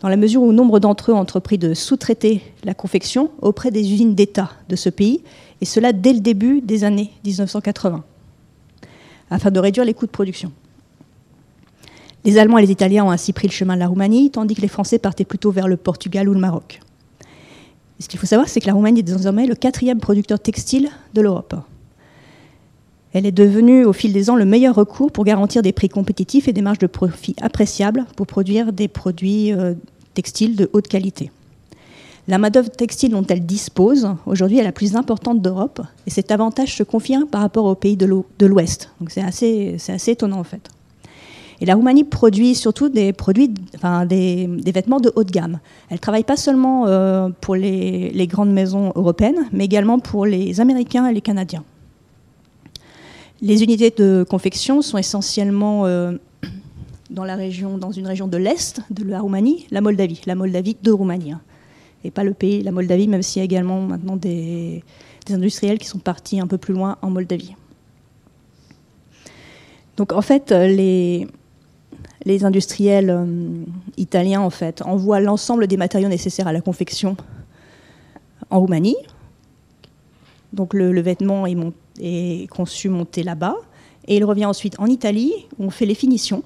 dans 0.00 0.08
la 0.08 0.16
mesure 0.16 0.42
où 0.42 0.52
nombre 0.52 0.78
d'entre 0.78 1.10
eux 1.10 1.14
ont 1.14 1.18
entrepris 1.18 1.58
de 1.58 1.74
sous-traiter 1.74 2.40
la 2.62 2.74
confection 2.74 3.30
auprès 3.42 3.72
des 3.72 3.92
usines 3.92 4.14
d'État 4.14 4.52
de 4.68 4.76
ce 4.76 4.88
pays, 4.88 5.24
et 5.64 5.66
cela 5.66 5.92
dès 5.92 6.12
le 6.12 6.20
début 6.20 6.60
des 6.60 6.84
années 6.84 7.10
1980, 7.24 8.04
afin 9.30 9.50
de 9.50 9.58
réduire 9.58 9.84
les 9.84 9.94
coûts 9.94 10.06
de 10.06 10.10
production. 10.10 10.52
Les 12.24 12.38
Allemands 12.38 12.58
et 12.58 12.62
les 12.62 12.70
Italiens 12.70 13.04
ont 13.04 13.10
ainsi 13.10 13.32
pris 13.32 13.48
le 13.48 13.52
chemin 13.52 13.74
de 13.74 13.80
la 13.80 13.88
Roumanie, 13.88 14.30
tandis 14.30 14.54
que 14.54 14.60
les 14.60 14.68
Français 14.68 14.98
partaient 14.98 15.24
plutôt 15.24 15.50
vers 15.50 15.66
le 15.66 15.76
Portugal 15.76 16.28
ou 16.28 16.34
le 16.34 16.40
Maroc 16.40 16.80
ce 18.04 18.08
qu'il 18.08 18.18
faut 18.18 18.26
savoir, 18.26 18.48
c'est 18.48 18.60
que 18.60 18.66
la 18.66 18.74
Roumanie 18.74 19.00
est 19.00 19.04
désormais 19.04 19.46
le 19.46 19.54
quatrième 19.54 19.98
producteur 19.98 20.40
textile 20.40 20.90
de 21.14 21.20
l'Europe. 21.20 21.54
Elle 23.12 23.26
est 23.26 23.32
devenue 23.32 23.84
au 23.84 23.92
fil 23.92 24.12
des 24.12 24.28
ans 24.30 24.36
le 24.36 24.44
meilleur 24.44 24.74
recours 24.74 25.12
pour 25.12 25.24
garantir 25.24 25.62
des 25.62 25.72
prix 25.72 25.88
compétitifs 25.88 26.48
et 26.48 26.52
des 26.52 26.62
marges 26.62 26.78
de 26.78 26.88
profit 26.88 27.36
appréciables 27.40 28.04
pour 28.16 28.26
produire 28.26 28.72
des 28.72 28.88
produits 28.88 29.52
euh, 29.52 29.74
textiles 30.14 30.56
de 30.56 30.68
haute 30.72 30.88
qualité. 30.88 31.30
La 32.26 32.38
main-d'œuvre 32.38 32.70
textile 32.70 33.10
dont 33.10 33.24
elle 33.28 33.44
dispose, 33.44 34.08
aujourd'hui, 34.24 34.58
est 34.58 34.64
la 34.64 34.72
plus 34.72 34.96
importante 34.96 35.42
d'Europe. 35.42 35.82
Et 36.06 36.10
cet 36.10 36.30
avantage 36.30 36.74
se 36.74 36.82
confirme 36.82 37.26
par 37.26 37.42
rapport 37.42 37.66
aux 37.66 37.74
pays 37.74 37.96
de 37.96 38.46
l'Ouest. 38.46 38.90
Donc 39.00 39.10
c'est 39.10 39.22
assez, 39.22 39.76
assez 39.88 40.12
étonnant, 40.12 40.38
en 40.38 40.44
fait. 40.44 40.70
Et 41.60 41.66
la 41.66 41.74
Roumanie 41.74 42.04
produit 42.04 42.54
surtout 42.54 42.88
des 42.88 43.12
produits, 43.12 43.52
enfin, 43.74 44.06
des, 44.06 44.48
vêtements 44.66 45.00
de 45.00 45.12
haut 45.14 45.24
de 45.24 45.30
gamme. 45.30 45.60
Elle 45.90 46.00
travaille 46.00 46.24
pas 46.24 46.36
seulement 46.36 46.86
euh, 46.86 47.28
pour 47.40 47.54
les, 47.54 48.26
grandes 48.26 48.52
maisons 48.52 48.92
européennes, 48.96 49.48
mais 49.52 49.64
également 49.64 49.98
pour 49.98 50.26
les 50.26 50.60
Américains 50.60 51.06
et 51.06 51.14
les 51.14 51.20
Canadiens. 51.20 51.64
Les 53.40 53.62
unités 53.62 53.92
de 53.96 54.24
confection 54.28 54.82
sont 54.82 54.98
essentiellement 54.98 55.86
euh, 55.86 56.12
dans, 57.10 57.24
la 57.24 57.36
région, 57.36 57.78
dans 57.78 57.92
une 57.92 58.06
région 58.06 58.26
de 58.26 58.36
l'Est 58.36 58.80
de 58.90 59.04
la 59.04 59.20
Roumanie, 59.20 59.66
la 59.70 59.80
Moldavie, 59.80 60.22
la 60.26 60.34
Moldavie 60.34 60.76
de 60.82 60.90
Roumanie. 60.90 61.32
Hein. 61.32 61.40
Et 62.04 62.10
pas 62.10 62.24
le 62.24 62.34
pays, 62.34 62.62
la 62.62 62.70
Moldavie, 62.70 63.08
même 63.08 63.22
s'il 63.22 63.40
y 63.40 63.42
a 63.42 63.44
également 63.44 63.80
maintenant 63.80 64.16
des, 64.16 64.84
industriels 65.30 65.78
qui 65.78 65.86
sont 65.86 65.98
partis 65.98 66.38
un 66.38 66.46
peu 66.46 66.58
plus 66.58 66.74
loin 66.74 66.98
en 67.00 67.10
Moldavie. 67.10 67.54
Donc 69.96 70.12
en 70.12 70.20
fait, 70.20 70.50
les, 70.50 71.26
les 72.24 72.44
industriels 72.44 73.10
euh, 73.10 73.64
italiens 73.96 74.40
en 74.40 74.50
fait 74.50 74.82
envoient 74.82 75.20
l'ensemble 75.20 75.66
des 75.66 75.76
matériaux 75.76 76.08
nécessaires 76.08 76.46
à 76.46 76.52
la 76.52 76.60
confection 76.60 77.16
en 78.50 78.60
Roumanie. 78.60 78.96
Donc 80.52 80.74
le, 80.74 81.00
vêtement 81.00 81.46
est, 81.46 82.46
conçu, 82.50 82.88
monté 82.88 83.22
là-bas, 83.22 83.56
et 84.06 84.16
il 84.16 84.24
revient 84.24 84.46
ensuite 84.46 84.78
en 84.78 84.86
Italie 84.86 85.32
où 85.58 85.64
on 85.64 85.70
fait 85.70 85.86
les 85.86 85.94
finitions. 85.94 86.42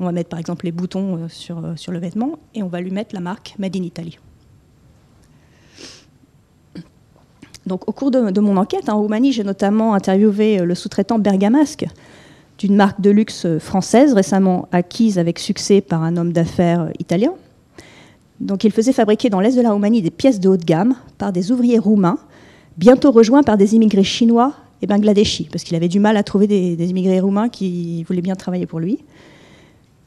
On 0.00 0.06
va 0.06 0.12
mettre 0.12 0.30
par 0.30 0.38
exemple 0.38 0.64
les 0.64 0.72
boutons 0.72 1.16
euh, 1.16 1.28
sur, 1.28 1.58
euh, 1.58 1.76
sur 1.76 1.92
le 1.92 1.98
vêtement 1.98 2.38
et 2.54 2.62
on 2.62 2.68
va 2.68 2.80
lui 2.80 2.90
mettre 2.90 3.14
la 3.14 3.20
marque 3.20 3.54
Made 3.58 3.76
in 3.76 3.82
Italy. 3.82 4.18
Donc, 7.66 7.88
au 7.88 7.92
cours 7.92 8.10
de, 8.10 8.40
mon 8.40 8.56
enquête 8.56 8.88
en 8.88 9.00
Roumanie, 9.00 9.32
j'ai 9.32 9.44
notamment 9.44 9.94
interviewé 9.94 10.58
le 10.58 10.74
sous-traitant 10.74 11.18
Bergamasque, 11.18 11.86
d'une 12.58 12.76
marque 12.76 13.00
de 13.00 13.10
luxe 13.10 13.46
française 13.58 14.12
récemment 14.14 14.68
acquise 14.72 15.18
avec 15.18 15.38
succès 15.38 15.80
par 15.80 16.02
un 16.02 16.16
homme 16.16 16.32
d'affaires 16.32 16.90
italien. 16.98 17.32
Donc 18.40 18.64
il 18.64 18.72
faisait 18.72 18.92
fabriquer 18.92 19.30
dans 19.30 19.40
l'est 19.40 19.56
de 19.56 19.62
la 19.62 19.72
Roumanie 19.72 20.02
des 20.02 20.10
pièces 20.10 20.40
de 20.40 20.48
haut 20.48 20.56
de 20.56 20.64
gamme 20.64 20.94
par 21.16 21.32
des 21.32 21.52
ouvriers 21.52 21.78
roumains, 21.78 22.18
bientôt 22.76 23.12
rejoints 23.12 23.42
par 23.42 23.56
des 23.56 23.74
immigrés 23.74 24.04
chinois 24.04 24.54
et 24.82 24.86
bangladeshis, 24.86 25.48
parce 25.50 25.62
qu'il 25.62 25.76
avait 25.76 25.88
du 25.88 26.00
mal 26.00 26.16
à 26.16 26.24
trouver 26.24 26.48
des, 26.48 26.90
immigrés 26.90 27.20
roumains 27.20 27.48
qui 27.48 28.02
voulaient 28.02 28.20
bien 28.20 28.34
travailler 28.34 28.66
pour 28.66 28.80
lui. 28.80 28.98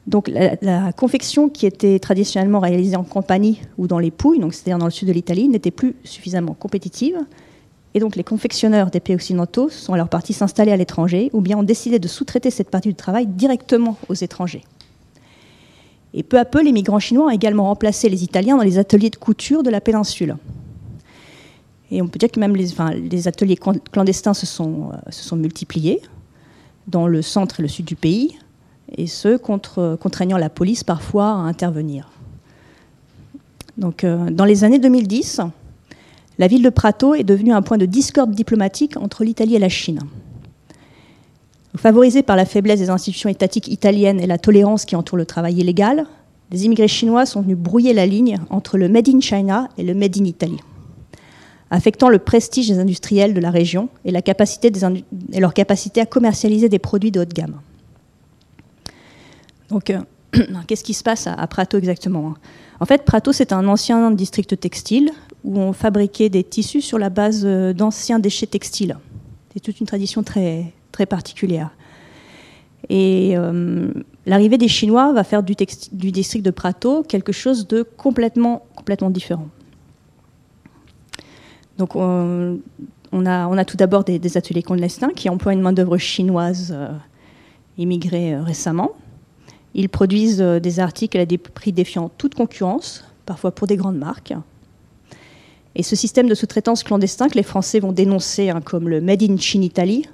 Donc 0.05 0.27
la, 0.27 0.91
confection 0.91 1.49
qui 1.49 1.65
était 1.65 1.97
traditionnellement 1.97 2.59
réalisée 2.59 2.95
en 2.95 3.03
compagnie 3.03 3.61
ou 3.77 3.87
dans 3.87 3.99
les 3.99 4.11
Pouilles, 4.11 4.41
c'est-à-dire 4.51 4.77
dans 4.77 4.85
le 4.85 4.91
sud 4.91 5.07
de 5.07 5.13
l'Italie, 5.13 5.47
n'était 5.47 5.71
plus 5.71 5.95
suffisamment 6.03 6.53
compétitive. 6.53 7.17
Et 7.95 7.99
donc 7.99 8.17
les 8.17 8.25
confectionneurs 8.25 8.91
des 8.91 8.99
pays 8.99 9.15
occidentaux 9.15 9.69
sont 9.69 9.93
alors 9.93 10.09
partis 10.09 10.33
s'installer 10.33 10.73
à 10.73 10.77
l'étranger 10.77 11.29
ou 11.31 11.39
bien 11.39 11.57
ont 11.57 11.63
décidé 11.63 11.97
de 11.97 12.09
sous-traiter 12.09 12.51
cette 12.51 12.69
partie 12.69 12.89
du 12.89 12.95
travail 12.95 13.25
directement 13.25 13.97
aux 14.09 14.13
étrangers. 14.13 14.63
Et 16.13 16.21
peu 16.21 16.37
à 16.37 16.43
peu, 16.43 16.61
les 16.61 16.73
migrants 16.73 16.99
chinois 16.99 17.27
ont 17.27 17.29
également 17.29 17.63
remplacé 17.63 18.09
les 18.09 18.23
Italiens 18.23 18.57
dans 18.57 18.63
les 18.63 18.77
ateliers 18.77 19.09
de 19.09 19.15
couture 19.15 19.63
de 19.63 19.69
la 19.69 19.79
péninsule. 19.79 20.35
Et 21.89 22.01
on 22.01 22.07
peut 22.07 22.19
dire 22.19 22.29
que 22.29 22.39
même 22.39 22.55
les, 22.55 23.27
ateliers 23.27 23.57
clandestins 23.91 24.33
se 24.33 24.45
sont, 24.45 24.91
euh, 24.91 25.11
se 25.11 25.23
sont, 25.23 25.37
multipliés 25.37 26.01
dans 26.87 27.07
le 27.07 27.21
centre 27.21 27.59
et 27.59 27.63
le 27.63 27.69
sud 27.69 27.85
du 27.85 27.95
pays, 27.95 28.37
et 28.97 29.07
ce, 29.07 29.37
contre, 29.37 29.97
contraignant 30.01 30.37
la 30.37 30.49
police 30.49 30.83
parfois 30.83 31.27
à 31.27 31.35
intervenir. 31.35 32.09
Donc, 33.77 34.03
euh, 34.03 34.29
dans 34.29 34.45
les 34.45 34.63
années 34.63 34.79
2010, 34.79 35.41
la 36.37 36.47
ville 36.47 36.63
de 36.63 36.69
Prato 36.69 37.15
est 37.15 37.23
devenue 37.23 37.53
un 37.53 37.61
point 37.61 37.77
de 37.77 37.85
discorde 37.85 38.31
diplomatique 38.31 38.97
entre 38.97 39.23
l'Italie 39.23 39.55
et 39.55 39.59
la 39.59 39.69
Chine. 39.69 39.99
Favorisée 41.77 42.23
par 42.23 42.35
la 42.35 42.45
faiblesse 42.45 42.79
des 42.79 42.89
institutions 42.89 43.29
étatiques 43.29 43.67
italiennes 43.67 44.19
et 44.19 44.27
la 44.27 44.37
tolérance 44.37 44.85
qui 44.85 44.95
entoure 44.95 45.17
le 45.17 45.25
travail 45.25 45.55
illégal, 45.55 46.05
des 46.51 46.65
immigrés 46.65 46.87
chinois 46.87 47.25
sont 47.25 47.41
venus 47.41 47.57
brouiller 47.57 47.93
la 47.93 48.05
ligne 48.05 48.39
entre 48.49 48.77
le 48.77 48.87
Made 48.87 49.09
in 49.09 49.19
China 49.19 49.69
et 49.77 49.83
le 49.83 49.93
Made 49.93 50.17
in 50.17 50.25
Italy, 50.25 50.57
affectant 51.71 52.09
le 52.09 52.19
prestige 52.19 52.69
des 52.69 52.79
industriels 52.79 53.33
de 53.33 53.39
la 53.39 53.49
région 53.49 53.89
et, 54.05 54.11
leur 54.11 54.23
capacité 55.53 56.01
à 56.01 56.05
commercialiser 56.05 56.69
des 56.69 56.79
produits 56.79 57.11
de 57.11 57.21
haute 57.21 57.33
gamme. 57.33 57.59
Donc, 59.69 59.89
euh, 59.89 59.99
qu'est-ce 60.67 60.83
qui 60.83 60.93
se 60.93 61.03
passe 61.03 61.27
à 61.27 61.47
Prato 61.47 61.77
exactement 61.77 62.29
hein? 62.29 62.35
En 62.79 62.85
fait, 62.85 63.05
Prato, 63.05 63.31
c'est 63.31 63.53
un 63.53 63.67
ancien 63.67 64.11
district 64.11 64.59
textile 64.59 65.11
où 65.45 65.59
on 65.59 65.73
fabriquait 65.73 66.27
des 66.27 66.43
tissus 66.43 66.81
sur 66.81 66.97
la 66.97 67.09
base 67.09 67.43
euh, 67.45 67.71
d'anciens 67.71 68.19
déchets 68.19 68.47
textiles. 68.47 68.97
C'est 69.53 69.59
toute 69.59 69.79
une 69.79 69.85
tradition 69.85 70.23
très, 70.23 70.73
particulière. 71.07 71.69
Et 72.89 73.33
euh, 73.35 73.91
l'arrivée 74.25 74.57
des 74.57 74.67
Chinois 74.67 75.13
va 75.13 75.23
faire 75.23 75.43
du, 75.43 75.55
district 75.91 76.43
de 76.43 76.51
Prato 76.51 77.03
quelque 77.03 77.31
chose 77.31 77.67
de 77.67 77.83
complètement, 77.83 78.65
différent. 79.09 79.47
Donc 81.77 81.95
on, 81.95 82.59
a, 83.25 83.47
on 83.47 83.57
a, 83.57 83.65
tout 83.65 83.77
d'abord 83.77 84.03
des, 84.03 84.37
ateliers 84.37 84.63
clandestins 84.63 85.09
qui 85.09 85.29
emploient 85.29 85.53
une 85.53 85.61
main-d'œuvre 85.61 85.97
chinoise 85.97 86.73
euh, 86.75 86.89
immigrée 87.77 88.37
récemment. 88.37 88.91
Ils 89.73 89.89
produisent 89.89 90.39
des 90.39 90.79
articles 90.79 91.17
à 91.17 91.25
des 91.25 91.37
prix 91.37 91.73
défiant 91.73 92.09
toute 92.17 92.33
concurrence, 92.33 93.03
parfois 93.25 93.51
pour 93.51 93.67
des 93.67 93.75
grandes 93.75 93.97
marques. 93.97 94.33
Et 95.75 95.83
ce 95.83 95.95
système 95.95 96.29
de 96.29 96.35
sous-traitance 96.35 96.83
clandestin 96.83 97.27
que 97.27 97.35
les 97.35 97.43
Français 97.43 97.79
vont 97.79 97.91
dénoncer 97.91 98.49
hein, 98.49 98.61
comme 98.61 98.87
le 98.87 99.01
Made 99.01 99.23
in 99.23 99.37
Chine 99.37 99.63
Italy 99.63 100.05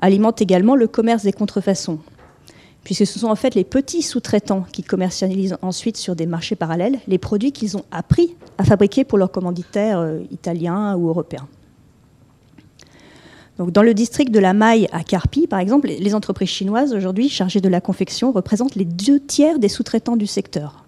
alimente 0.00 0.40
également 0.40 0.76
le 0.76 0.86
commerce 0.86 1.24
des 1.24 1.32
contrefaçons, 1.32 1.98
puisque 2.84 3.06
ce 3.06 3.18
sont 3.18 3.28
en 3.28 3.36
fait 3.36 3.54
les 3.54 3.64
petits 3.64 4.02
sous-traitants 4.02 4.64
qui 4.72 4.82
commercialisent 4.82 5.56
ensuite 5.62 5.96
sur 5.96 6.16
des 6.16 6.26
marchés 6.26 6.56
parallèles 6.56 6.98
les 7.08 7.18
produits 7.18 7.52
qu'ils 7.52 7.76
ont 7.76 7.84
appris 7.90 8.36
à 8.58 8.64
fabriquer 8.64 9.04
pour 9.04 9.18
leurs 9.18 9.30
commanditaires 9.30 9.98
euh, 9.98 10.20
italiens 10.30 10.96
ou 10.96 11.08
européens. 11.08 11.48
Dans 13.58 13.82
le 13.82 13.94
district 13.94 14.32
de 14.32 14.38
la 14.38 14.54
Maille 14.54 14.88
à 14.92 15.04
Carpi, 15.04 15.46
par 15.46 15.60
exemple, 15.60 15.88
les 15.88 16.14
entreprises 16.14 16.48
chinoises 16.48 16.94
aujourd'hui 16.94 17.28
chargées 17.28 17.60
de 17.60 17.68
la 17.68 17.80
confection 17.80 18.32
représentent 18.32 18.74
les 18.76 18.86
deux 18.86 19.20
tiers 19.20 19.58
des 19.58 19.68
sous-traitants 19.68 20.16
du 20.16 20.26
secteur. 20.26 20.84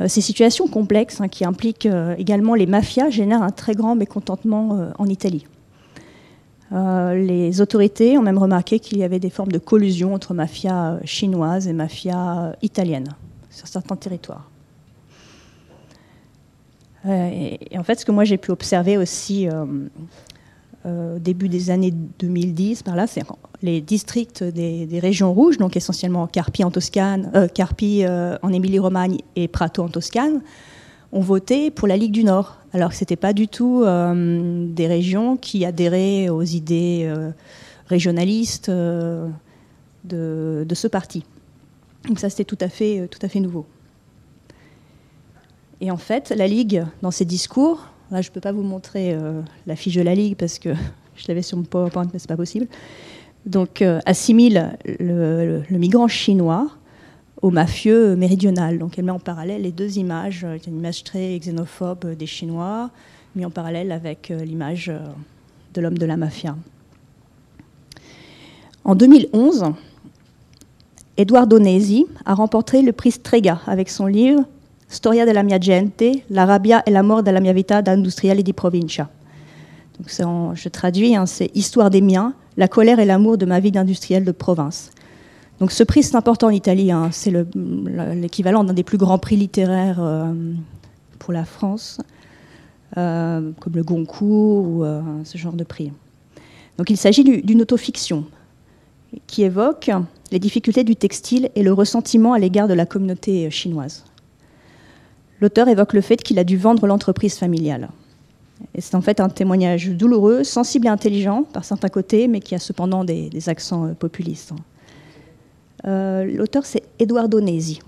Euh, 0.00 0.08
ces 0.08 0.20
situations 0.20 0.66
complexes, 0.68 1.20
hein, 1.20 1.28
qui 1.28 1.44
impliquent 1.44 1.86
euh, 1.86 2.14
également 2.16 2.54
les 2.54 2.66
mafias, 2.66 3.10
génèrent 3.10 3.42
un 3.42 3.50
très 3.50 3.74
grand 3.74 3.94
mécontentement 3.94 4.78
euh, 4.78 4.90
en 4.98 5.06
Italie. 5.06 5.46
les 6.70 7.60
autorités 7.60 8.16
ont 8.16 8.22
même 8.22 8.38
remarqué 8.38 8.78
qu'il 8.78 8.98
y 8.98 9.04
avait 9.04 9.20
des 9.20 9.28
formes 9.28 9.52
de 9.52 9.58
collusion 9.58 10.14
entre 10.14 10.32
mafias 10.32 10.98
chinoises 11.04 11.68
et 11.68 11.74
mafias 11.74 12.54
italiennes 12.62 13.14
sur 13.50 13.66
certains 13.66 13.96
territoires. 13.96 14.48
et, 17.06 17.58
en 17.76 17.82
fait, 17.82 18.00
ce 18.00 18.06
que 18.06 18.12
moi 18.12 18.24
j'ai 18.24 18.38
pu 18.38 18.52
observer 18.52 18.96
aussi 18.96 19.48
au 20.84 21.18
début 21.18 21.48
des 21.48 21.70
années 21.70 21.92
2010, 22.18 22.82
par 22.82 22.96
là, 22.96 23.06
les 23.62 23.80
districts 23.80 24.42
des, 24.42 24.98
régions 25.00 25.32
rouges, 25.32 25.56
donc 25.56 25.76
essentiellement 25.76 26.26
Carpi 26.26 26.64
en 26.64 26.70
Toscane, 26.70 27.30
euh, 27.34 27.48
Carpi 27.48 28.04
euh, 28.04 28.36
en 28.42 28.52
Émilie-Romagne 28.52 29.18
et 29.36 29.48
Prato 29.48 29.82
en 29.82 29.88
Toscane, 29.88 30.42
ont 31.12 31.20
voté 31.20 31.70
pour 31.70 31.88
la 31.88 31.96
Ligue 31.96 32.12
du 32.12 32.24
Nord. 32.24 32.58
Alors 32.72 32.90
que 32.90 32.96
ce 32.96 33.02
n'était 33.02 33.16
pas 33.16 33.32
du 33.32 33.48
tout 33.48 33.82
euh, 33.84 34.66
des 34.68 34.86
régions 34.86 35.36
qui 35.36 35.64
adhéraient 35.64 36.28
aux 36.28 36.42
idées 36.42 37.12
régionalistes 37.86 38.70
de, 38.70 39.28
de, 40.04 40.74
ce 40.74 40.88
parti. 40.88 41.24
Donc 42.08 42.18
ça, 42.18 42.30
c'était 42.30 42.44
tout, 42.44 42.56
tout 42.56 43.18
à 43.22 43.28
fait 43.28 43.40
nouveau. 43.40 43.66
Et 45.80 45.90
en 45.90 45.96
fait, 45.96 46.32
la 46.34 46.46
Ligue, 46.46 46.84
dans 47.02 47.10
ses 47.10 47.24
discours, 47.24 47.91
là, 48.12 48.22
je 48.22 48.28
ne 48.28 48.32
peux 48.32 48.40
pas 48.40 48.52
vous 48.52 48.62
montrer 48.62 49.16
la 49.66 49.76
fiche 49.76 49.94
de 49.94 50.02
la 50.02 50.14
Ligue 50.14 50.36
parce 50.36 50.58
que 50.58 50.70
je 51.16 51.24
l'avais 51.28 51.42
sur 51.42 51.56
mon 51.58 51.64
PowerPoint, 51.64 52.08
mais 52.12 52.18
ce 52.18 52.24
n'est 52.24 52.28
pas 52.28 52.36
possible 52.36 52.66
donc 53.46 53.82
euh, 53.82 54.00
assimile 54.06 54.76
le, 54.84 55.62
migrant 55.70 56.08
chinois 56.08 56.70
au 57.40 57.50
mafieux 57.50 58.14
méridional. 58.14 58.78
Donc 58.78 58.98
elle 58.98 59.04
met 59.04 59.12
en 59.12 59.18
parallèle 59.18 59.62
les 59.62 59.72
deux 59.72 59.98
images, 59.98 60.44
euh, 60.44 60.58
une 60.66 60.78
image 60.78 61.04
très 61.04 61.38
xénophobe 61.38 62.14
des 62.14 62.26
Chinois, 62.26 62.90
mis 63.34 63.44
en 63.44 63.50
parallèle 63.50 63.92
avec 63.92 64.30
euh, 64.30 64.44
l'image 64.44 64.92
de 65.74 65.80
l'homme 65.80 65.98
de 65.98 66.06
la 66.06 66.16
mafia. 66.16 66.56
En 68.84 68.94
2011, 68.94 69.72
Eduardo 71.16 71.58
Nesi 71.58 72.06
a 72.24 72.34
remporté 72.34 72.82
le 72.82 72.92
prix 72.92 73.12
Strega 73.12 73.60
avec 73.66 73.88
son 73.88 74.06
livre 74.06 74.44
Storia 74.92 75.24
della 75.24 75.42
mia 75.42 75.56
gente, 75.56 76.24
la 76.26 76.44
rabbia 76.44 76.82
e 76.82 76.90
la 76.90 77.00
mort 77.00 77.22
della 77.22 77.40
mia 77.40 77.54
vita 77.54 77.80
da 77.80 77.92
industriale 77.92 78.42
di 78.42 78.52
provincia. 78.52 79.08
Donc 79.96 80.10
je 80.54 80.68
traduis, 80.68 81.16
hein, 81.16 81.24
c'est 81.24 81.50
Histoire 81.54 81.88
des 81.88 82.02
miens, 82.02 82.34
la 82.58 82.68
colère 82.68 82.98
et 82.98 83.06
l'amour 83.06 83.38
de 83.38 83.46
ma 83.46 83.58
vie 83.58 83.72
d'industriel 83.72 84.22
de 84.22 84.32
province. 84.32 84.90
Donc 85.60 85.72
ce 85.72 85.82
prix, 85.82 86.02
c'est 86.02 86.14
important 86.14 86.48
en 86.48 86.50
Italie. 86.50 86.92
Hein. 86.92 87.08
c'est 87.10 87.32
l'équivalent 87.54 88.64
d'un 88.64 88.74
des 88.74 88.82
plus 88.82 88.98
grands 88.98 89.16
prix 89.16 89.36
littéraires 89.36 89.98
euh, 89.98 90.30
pour 91.18 91.32
la 91.32 91.46
France, 91.46 91.98
comme 92.94 93.72
le 93.74 93.82
Goncourt 93.82 94.66
ou 94.66 94.84
ce 95.24 95.38
genre 95.38 95.54
de 95.54 95.64
prix. 95.64 95.90
Donc 96.76 96.90
il 96.90 96.98
s'agit 96.98 97.24
d'une 97.24 97.62
autofiction 97.62 98.26
qui 99.26 99.42
évoque 99.42 99.90
les 100.32 100.38
difficultés 100.38 100.84
du 100.84 100.96
textile 100.96 101.48
et 101.54 101.62
le 101.62 101.72
ressentiment 101.72 102.34
à 102.34 102.38
l'égard 102.38 102.68
de 102.68 102.74
la 102.74 102.84
communauté 102.84 103.50
chinoise. 103.50 104.04
L'auteur 105.42 105.66
évoque 105.66 105.92
le 105.92 106.00
fait 106.02 106.22
qu'il 106.22 106.38
a 106.38 106.44
dû 106.44 106.56
vendre 106.56 106.86
l'entreprise 106.86 107.36
familiale. 107.36 107.88
C'est 108.78 108.94
en 108.94 109.00
fait 109.00 109.18
un 109.18 109.28
témoignage 109.28 109.90
douloureux, 109.90 110.44
sensible 110.44 110.86
et 110.86 110.88
intelligent 110.88 111.42
par 111.42 111.64
certains 111.64 111.88
côtés, 111.88 112.28
mais 112.28 112.38
qui 112.38 112.54
a 112.54 112.60
cependant 112.60 113.02
des, 113.02 113.48
accents 113.48 113.86
euh, 113.86 113.92
populistes. 113.92 114.52
Euh, 115.84 116.24
l'auteur, 116.36 116.64
c'est 116.64 116.84
Eduardo 117.00 117.40
Nesi. 117.40 117.80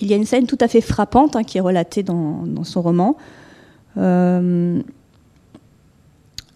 Il 0.00 0.08
y 0.08 0.14
a 0.14 0.16
une 0.16 0.24
scène 0.24 0.46
tout 0.46 0.56
à 0.62 0.66
fait 0.66 0.80
frappante 0.80 1.36
hein, 1.36 1.44
qui 1.44 1.58
est 1.58 1.60
relatée 1.60 2.02
dans, 2.02 2.64
son 2.64 2.80
roman, 2.80 3.18
euh, 3.98 4.80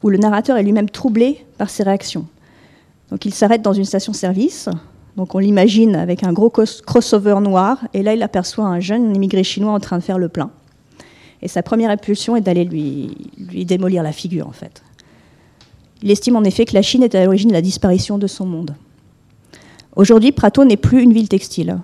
où 0.02 0.08
le 0.08 0.16
narrateur 0.16 0.56
est 0.56 0.62
lui-même 0.62 0.88
troublé 0.88 1.44
par 1.58 1.68
ses 1.68 1.82
réactions. 1.82 2.26
Donc 3.10 3.26
il 3.26 3.34
s'arrête 3.34 3.60
dans 3.60 3.74
une 3.74 3.84
station-service, 3.84 4.70
donc 5.16 5.34
on 5.34 5.38
l'imagine 5.38 5.94
avec 5.94 6.24
un 6.24 6.32
gros 6.32 6.50
crossover 6.50 7.40
noir, 7.40 7.78
et 7.92 8.02
là 8.02 8.14
il 8.14 8.22
aperçoit 8.22 8.64
un 8.64 8.80
jeune 8.80 9.14
immigré 9.14 9.44
chinois 9.44 9.72
en 9.72 9.80
train 9.80 9.98
de 9.98 10.02
faire 10.02 10.18
le 10.18 10.28
plein. 10.28 10.50
Et 11.42 11.48
sa 11.48 11.62
première 11.62 11.90
impulsion 11.90 12.36
est 12.36 12.40
d'aller 12.40 12.64
lui, 12.64 13.16
démolir 13.66 14.02
la 14.02 14.12
figure, 14.12 14.46
en 14.46 14.52
fait. 14.52 14.82
Il 16.02 16.10
estime 16.10 16.36
en 16.36 16.44
effet 16.44 16.64
que 16.64 16.74
la 16.74 16.82
Chine 16.82 17.02
est 17.02 17.14
à 17.14 17.24
l'origine 17.24 17.48
de 17.48 17.54
la 17.54 17.62
disparition 17.62 18.16
de 18.16 18.28
son 18.28 18.46
monde. 18.46 18.74
Aujourd'hui, 19.96 20.32
Prato 20.32 20.64
n'est 20.64 20.76
plus 20.76 21.02
une 21.02 21.12
ville 21.12 21.28
textile. 21.28 21.78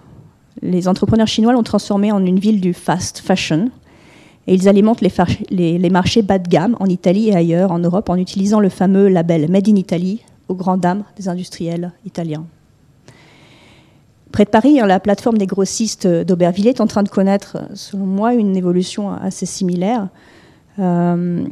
Les 0.62 0.88
entrepreneurs 0.88 1.26
chinois 1.26 1.52
l'ont 1.52 1.62
transformée 1.62 2.12
en 2.12 2.24
une 2.24 2.38
ville 2.38 2.60
du 2.60 2.72
fast 2.72 3.18
fashion. 3.18 3.70
Et 4.46 4.54
ils 4.54 4.68
alimentent 4.68 5.02
les, 5.02 5.78
les, 5.78 5.90
marchés 5.90 6.22
bas 6.22 6.38
de 6.38 6.48
gamme 6.48 6.76
en 6.80 6.86
Italie 6.86 7.28
et 7.28 7.36
ailleurs, 7.36 7.70
en 7.70 7.78
Europe, 7.78 8.08
en 8.08 8.16
utilisant 8.16 8.60
le 8.60 8.70
fameux 8.70 9.08
label 9.08 9.50
Made 9.50 9.68
in 9.68 9.76
Italy 9.76 10.22
aux 10.48 10.54
grandes 10.54 10.80
dames 10.80 11.04
des 11.16 11.28
industriels 11.28 11.92
italiens. 12.06 12.46
Près 14.32 14.44
de 14.44 14.50
Paris, 14.50 14.78
hein, 14.80 14.86
la 14.86 15.00
plateforme 15.00 15.38
des 15.38 15.46
grossistes 15.46 16.06
d'Aubervilliers 16.06 16.70
est 16.70 16.80
en 16.80 16.86
train 16.86 17.02
de 17.02 17.08
connaître, 17.08 17.58
selon 17.74 18.06
moi, 18.06 18.34
une 18.34 18.56
évolution 18.56 19.10
assez 19.10 19.46
similaire. 19.46 20.08
Euh, 20.78 21.44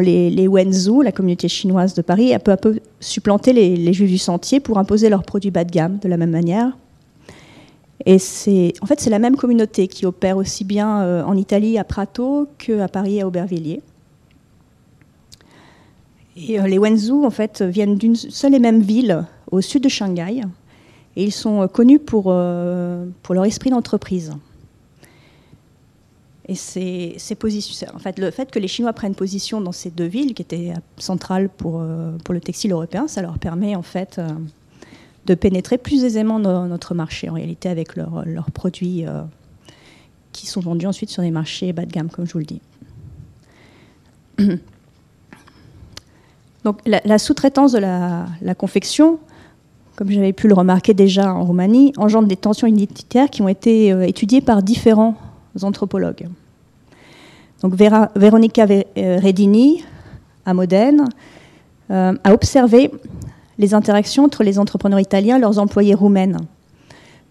les, 0.00 0.48
Wenzhou, 0.48 1.02
la 1.02 1.12
communauté 1.12 1.48
chinoise 1.48 1.94
de 1.94 2.02
Paris, 2.02 2.32
a 2.32 2.38
peu 2.38 2.52
à 2.52 2.56
peu 2.56 2.80
supplanté 3.00 3.52
les, 3.52 3.92
Juifs 3.92 4.10
du 4.10 4.18
Sentier 4.18 4.60
pour 4.60 4.78
imposer 4.78 5.08
leurs 5.08 5.24
produits 5.24 5.50
bas 5.50 5.64
de 5.64 5.70
gamme 5.70 5.98
de 5.98 6.08
la 6.08 6.16
même 6.16 6.30
manière. 6.30 6.76
Et 8.06 8.16
en 8.80 8.86
fait, 8.86 9.00
c'est 9.00 9.10
la 9.10 9.18
même 9.18 9.36
communauté 9.36 9.88
qui 9.88 10.06
opère 10.06 10.36
aussi 10.36 10.64
bien 10.64 11.02
euh, 11.02 11.22
en 11.24 11.36
Italie 11.36 11.78
à 11.78 11.84
Prato 11.84 12.48
qu'à 12.56 12.88
Paris 12.88 13.20
à 13.20 13.26
Aubervilliers. 13.26 13.82
Et 16.36 16.60
euh, 16.60 16.66
les 16.68 16.78
Wenzhou, 16.78 17.24
en 17.24 17.30
fait, 17.30 17.62
viennent 17.62 17.96
d'une 17.96 18.14
seule 18.14 18.54
et 18.54 18.60
même 18.60 18.80
ville 18.80 19.24
au 19.50 19.60
sud 19.60 19.82
de 19.82 19.88
Shanghai, 19.88 20.42
et 21.18 21.24
ils 21.24 21.32
sont 21.32 21.62
euh, 21.62 21.66
connus 21.66 21.98
pour, 21.98 22.26
euh, 22.28 23.04
pour 23.24 23.34
leur 23.34 23.44
esprit 23.44 23.70
d'entreprise. 23.70 24.32
Et 26.46 26.54
c'est 26.54 27.16
en 27.92 27.98
fait, 27.98 28.18
le 28.18 28.30
fait 28.30 28.50
que 28.50 28.58
les 28.58 28.68
Chinois 28.68 28.94
prennent 28.94 29.16
position 29.16 29.60
dans 29.60 29.72
ces 29.72 29.90
deux 29.90 30.06
villes, 30.06 30.32
qui 30.32 30.40
étaient 30.40 30.72
centrales 30.96 31.50
pour, 31.50 31.80
euh, 31.80 32.16
pour 32.24 32.32
le 32.32 32.40
textile 32.40 32.72
européen, 32.72 33.08
ça 33.08 33.20
leur 33.20 33.38
permet 33.38 33.74
en 33.74 33.82
fait 33.82 34.18
de 35.26 35.34
pénétrer 35.34 35.76
plus 35.76 36.04
aisément 36.04 36.40
dans 36.40 36.66
notre 36.66 36.94
marché, 36.94 37.28
en 37.28 37.34
réalité, 37.34 37.68
avec 37.68 37.96
leurs 37.96 38.50
produits 38.54 39.04
qui 40.32 40.46
sont 40.46 40.60
vendus 40.60 40.86
ensuite 40.86 41.10
sur 41.10 41.22
des 41.22 41.30
marchés 41.30 41.74
bas 41.74 41.84
de 41.84 41.92
gamme, 41.92 42.08
comme 42.08 42.26
je 42.26 42.32
vous 42.32 42.38
le 42.38 42.44
dis. 42.46 42.60
Donc, 46.64 46.80
la, 46.86 47.18
sous-traitance 47.18 47.72
de 47.72 47.78
la, 47.78 48.54
confection 48.56 49.18
comme 49.98 50.12
j'avais 50.12 50.32
pu 50.32 50.46
le 50.46 50.54
remarquer 50.54 50.94
déjà 50.94 51.34
en 51.34 51.42
Roumanie, 51.42 51.92
engendre 51.96 52.28
des 52.28 52.36
tensions 52.36 52.68
identitaires 52.68 53.28
qui 53.30 53.42
ont 53.42 53.48
été 53.48 53.92
euh, 53.92 54.06
étudiées 54.06 54.40
par 54.40 54.62
différents 54.62 55.16
anthropologues. 55.60 56.28
Donc 57.62 57.74
Vera, 57.74 58.08
Veronica 58.14 58.64
euh, 58.70 59.18
Redini, 59.20 59.82
à 60.46 60.54
Modène, 60.54 61.04
euh, 61.90 62.14
a 62.22 62.32
observé 62.32 62.92
les 63.58 63.74
interactions 63.74 64.22
entre 64.22 64.44
les 64.44 64.60
entrepreneurs 64.60 65.00
italiens 65.00 65.38
et 65.38 65.40
leurs 65.40 65.58
employés 65.58 65.94
roumaines 65.94 66.36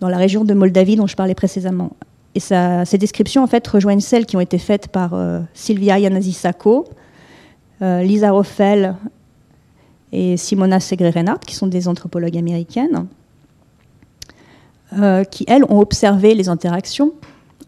dans 0.02 0.10
la 0.10 0.18
région 0.18 0.44
de 0.44 0.54
Moldavie 0.54 0.98
dont 0.98 1.08
je 1.08 1.16
parlais 1.16 1.36
précédemment. 1.36 1.94
Et 2.36 2.42
ces 2.42 2.98
descriptions 2.98 3.44
en 3.44 3.48
fait 3.48 3.66
rejoignent 3.66 4.02
celles 4.02 4.26
qui 4.26 4.36
ont 4.36 4.42
été 4.42 4.58
faites 4.58 4.90
par 4.90 5.16
Silvia 5.56 5.98
Yanazisako, 5.98 6.86
Lisa 7.82 8.30
Roffel 8.30 8.94
et 10.12 10.38
Simona 10.38 10.80
Segre-Reinhardt, 10.80 11.46
qui 11.46 11.56
sont 11.56 11.68
des 11.68 11.88
anthropologues 11.88 12.38
américaines, 12.38 13.08
euh, 14.98 15.24
qui, 15.26 15.44
elles, 15.48 15.66
ont 15.66 15.80
observé 15.80 16.34
les 16.34 16.48
interactions 16.48 17.12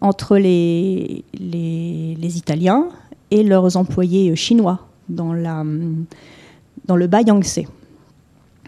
entre 0.02 0.38
les, 0.38 1.25
Italiens 1.38 2.88
et 3.32 3.43
leurs 3.43 3.75
employés 3.75 4.36
chinois 4.36 4.80
dans, 5.10 5.34
la, 5.34 5.63
dans 6.86 6.95
le 6.95 7.08
bas 7.08 7.21
Yangtze. 7.21 7.62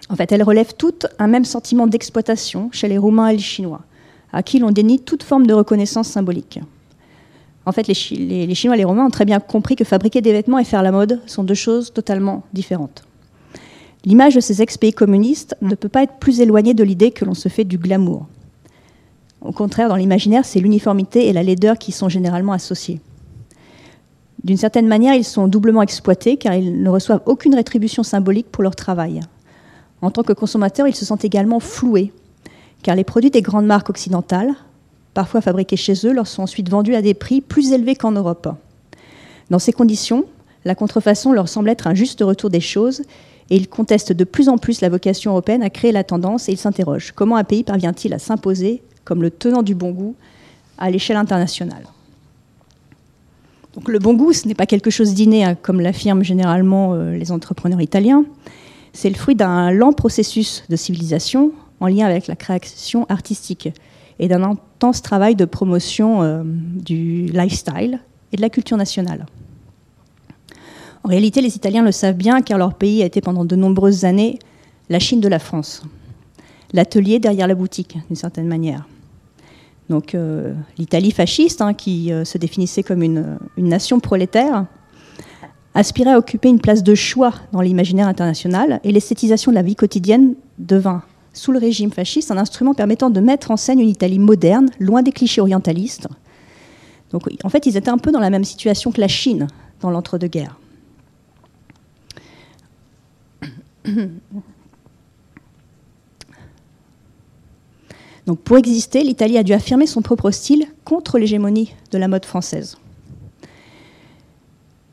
En 0.10 0.16
fait, 0.16 0.32
elles 0.34 0.44
relèvent 0.44 0.76
toutes 0.78 1.08
un 1.20 1.28
même 1.28 1.46
sentiment 1.46 1.88
d'exploitation 1.88 2.70
chez 2.74 2.90
les 2.90 2.98
Roumains 2.98 3.30
et 3.30 3.34
les 3.34 3.40
Chinois, 3.40 3.82
à 4.34 4.44
qui 4.44 4.60
l'on 4.60 4.72
dénie 4.72 5.00
toute 5.00 5.24
forme 5.24 5.48
de 5.48 5.54
reconnaissance 5.54 6.10
symbolique. 6.10 6.60
En 7.66 7.72
fait, 7.72 7.88
les, 7.88 8.48
les 8.48 8.56
Chinois 8.56 8.76
et 8.76 8.80
les 8.80 8.84
Romains 8.84 9.06
ont 9.06 9.12
très 9.12 9.24
bien 9.24 9.40
compris 9.40 9.78
que 9.78 9.86
fabriquer 9.86 10.20
des 10.20 10.34
vêtements 10.34 10.60
et 10.60 10.66
faire 10.66 10.84
la 10.84 10.92
mode 10.92 11.22
sont 11.28 11.44
deux 11.44 11.54
choses 11.54 11.94
totalement 11.94 12.44
différentes. 12.52 13.04
L'image 14.04 14.36
de 14.36 14.40
ces 14.40 14.62
ex-pays 14.62 14.94
communistes 14.94 15.56
ne 15.62 15.76
peut 15.76 15.90
pas 15.90 16.04
être 16.04 16.16
plus 16.20 16.42
éloignée 16.42 16.74
de 16.74 16.84
l'idée 16.84 17.12
que 17.12 17.26
l'on 17.26 17.36
se 17.36 17.50
fait 17.50 17.64
du 17.64 17.78
glamour. 17.78 18.26
Au 19.42 19.52
contraire, 19.52 19.90
dans 19.90 19.96
l'imaginaire, 19.96 20.46
c'est 20.46 20.60
l'uniformité 20.60 21.28
et 21.28 21.34
la 21.34 21.44
laideur 21.44 21.78
qui 21.78 21.92
sont 21.92 22.10
généralement 22.10 22.54
associés. 22.54 23.00
D'une 24.44 24.58
certaine 24.58 24.88
manière, 24.88 25.14
ils 25.14 25.24
sont 25.24 25.48
doublement 25.48 25.84
exploités 25.84 26.38
car 26.38 26.56
ils 26.56 26.82
ne 26.82 26.90
reçoivent 26.90 27.22
aucune 27.28 27.54
rétribution 27.54 28.02
symbolique 28.02 28.52
pour 28.52 28.64
leur 28.64 28.76
travail. 28.76 29.20
En 30.02 30.10
tant 30.10 30.24
que 30.24 30.34
consommateurs, 30.34 30.88
ils 30.88 30.96
se 30.96 31.06
sentent 31.06 31.26
également 31.26 31.60
floués 31.60 32.12
car 32.82 32.96
les 32.96 33.04
produits 33.04 33.30
des 33.30 33.44
grandes 33.44 33.68
marques 33.68 33.92
occidentales, 33.92 34.54
parfois 35.14 35.42
fabriqués 35.42 35.76
chez 35.76 35.94
eux, 36.06 36.14
leur 36.14 36.26
sont 36.26 36.44
ensuite 36.44 36.70
vendus 36.70 36.96
à 36.96 37.04
des 37.04 37.14
prix 37.14 37.42
plus 37.42 37.74
élevés 37.74 37.96
qu'en 37.96 38.12
Europe. 38.12 38.50
Dans 39.52 39.60
ces 39.60 39.74
conditions, 39.74 40.26
la 40.66 40.74
contrefaçon 40.76 41.32
leur 41.32 41.50
semble 41.50 41.70
être 41.70 41.86
un 41.88 41.94
juste 41.94 42.22
retour 42.22 42.50
des 42.50 42.60
choses 42.60 43.04
et 43.52 43.58
il 43.58 43.68
conteste 43.68 44.14
de 44.14 44.24
plus 44.24 44.48
en 44.48 44.58
plus 44.58 44.80
la 44.80 44.88
vocation 44.88 45.32
européenne 45.32 45.62
à 45.62 45.70
créer 45.70 45.92
la 45.92 46.06
tendance 46.06 46.48
et 46.48 46.54
il 46.54 46.58
s'interroge 46.58 47.12
comment 47.14 47.36
un 47.36 47.44
pays 47.44 47.64
parvient-il 47.64 48.14
à 48.14 48.20
s'imposer 48.20 48.82
comme 49.04 49.22
le 49.22 49.30
tenant 49.30 49.62
du 49.62 49.76
bon 49.76 49.92
goût 49.92 50.16
à 50.78 50.90
l'échelle 50.90 51.18
internationale? 51.18 51.84
Donc 53.76 53.90
le 53.90 54.00
bon 54.00 54.14
goût, 54.14 54.32
ce 54.32 54.48
n'est 54.48 54.56
pas 54.56 54.66
quelque 54.66 54.90
chose 54.90 55.14
d'inné, 55.14 55.44
hein, 55.44 55.56
comme 55.56 55.82
l'affirment 55.82 56.24
généralement 56.24 56.94
euh, 56.94 57.16
les 57.16 57.32
entrepreneurs 57.32 57.82
italiens. 57.82 58.26
C'est 58.94 59.10
le 59.10 59.16
fruit 59.16 59.36
d'un 59.36 59.72
lent 59.72 59.94
processus 59.94 60.64
de 60.70 60.76
civilisation 60.76 61.52
en 61.80 61.88
lien 61.88 62.06
avec 62.06 62.28
la 62.28 62.36
création 62.36 63.06
artistique 63.10 63.70
et 64.20 64.28
d'un 64.28 64.44
intense 64.44 65.02
travail 65.02 65.36
de 65.36 65.46
promotion 65.46 66.22
euh, 66.22 66.44
du 66.46 67.26
lifestyle 67.28 68.00
et 68.32 68.38
de 68.38 68.42
la 68.42 68.50
culture 68.50 68.78
nationale. 68.78 69.26
En 71.04 71.10
réalité, 71.10 71.42
les 71.42 71.56
Italiens 71.56 71.84
le 71.84 71.92
savent 71.92 72.16
bien 72.16 72.42
car 72.42 72.58
leur 72.58 72.76
pays 72.76 73.02
a 73.02 73.06
été 73.06 73.22
pendant 73.22 73.46
de 73.46 73.56
nombreuses 73.56 74.06
années 74.06 74.38
la 74.90 75.00
Chine 75.00 75.22
de 75.22 75.28
la 75.28 75.40
France, 75.40 75.84
l'atelier 76.74 77.20
derrière 77.20 77.48
la 77.48 77.56
boutique, 77.56 77.98
d'une 78.08 78.16
certaine 78.16 78.48
manière. 78.48 78.88
Donc 79.90 80.16
euh, 80.16 80.54
l'Italie 80.78 81.12
fasciste, 81.12 81.62
hein, 81.62 81.74
qui 81.74 82.12
euh, 82.12 82.24
se 82.24 82.38
définissait 82.38 82.84
comme 82.84 83.02
une, 83.02 83.38
nation 83.58 84.00
prolétaire, 84.00 84.66
aspirait 85.74 86.14
à 86.14 86.18
occuper 86.18 86.50
une 86.50 86.60
place 86.60 86.84
de 86.84 86.96
choix 86.96 87.34
dans 87.52 87.62
l'imaginaire 87.62 88.08
international 88.08 88.80
et 88.84 88.92
l'esthétisation 88.92 89.52
de 89.52 89.56
la 89.56 89.64
vie 89.64 89.76
quotidienne 89.76 90.36
devint, 90.60 91.04
sous 91.34 91.52
le 91.52 91.60
régime 91.60 91.92
fasciste, 91.92 92.32
un 92.32 92.38
instrument 92.38 92.74
permettant 92.74 93.10
de 93.10 93.20
mettre 93.20 93.52
en 93.52 93.58
scène 93.58 93.80
une 93.80 93.90
Italie 93.90 94.20
moderne, 94.20 94.70
loin 94.80 95.02
des 95.02 95.12
clichés 95.12 95.42
orientalistes. 95.42 96.08
Donc 97.12 97.24
en 97.44 97.50
fait, 97.50 97.66
ils 97.66 97.76
étaient 97.76 97.90
un 97.90 97.98
peu 97.98 98.12
dans 98.12 98.20
la 98.20 98.30
même 98.30 98.44
situation 98.44 98.92
que 98.92 99.02
la 99.02 99.08
Chine 99.08 99.48
dans 99.82 99.90
l'entre-deux-guerres. 99.90 100.61
Donc 108.28 108.40
pour 108.40 108.58
exister, 108.58 109.04
l'Italie 109.04 109.38
a 109.38 109.44
dû 109.44 109.54
affirmer 109.54 109.88
son 109.88 110.02
propre 110.02 110.32
style 110.32 110.66
contre 110.86 111.18
l'hégémonie 111.18 111.74
de 111.92 111.98
la 111.98 112.08
mode 112.08 112.26
française. 112.26 112.78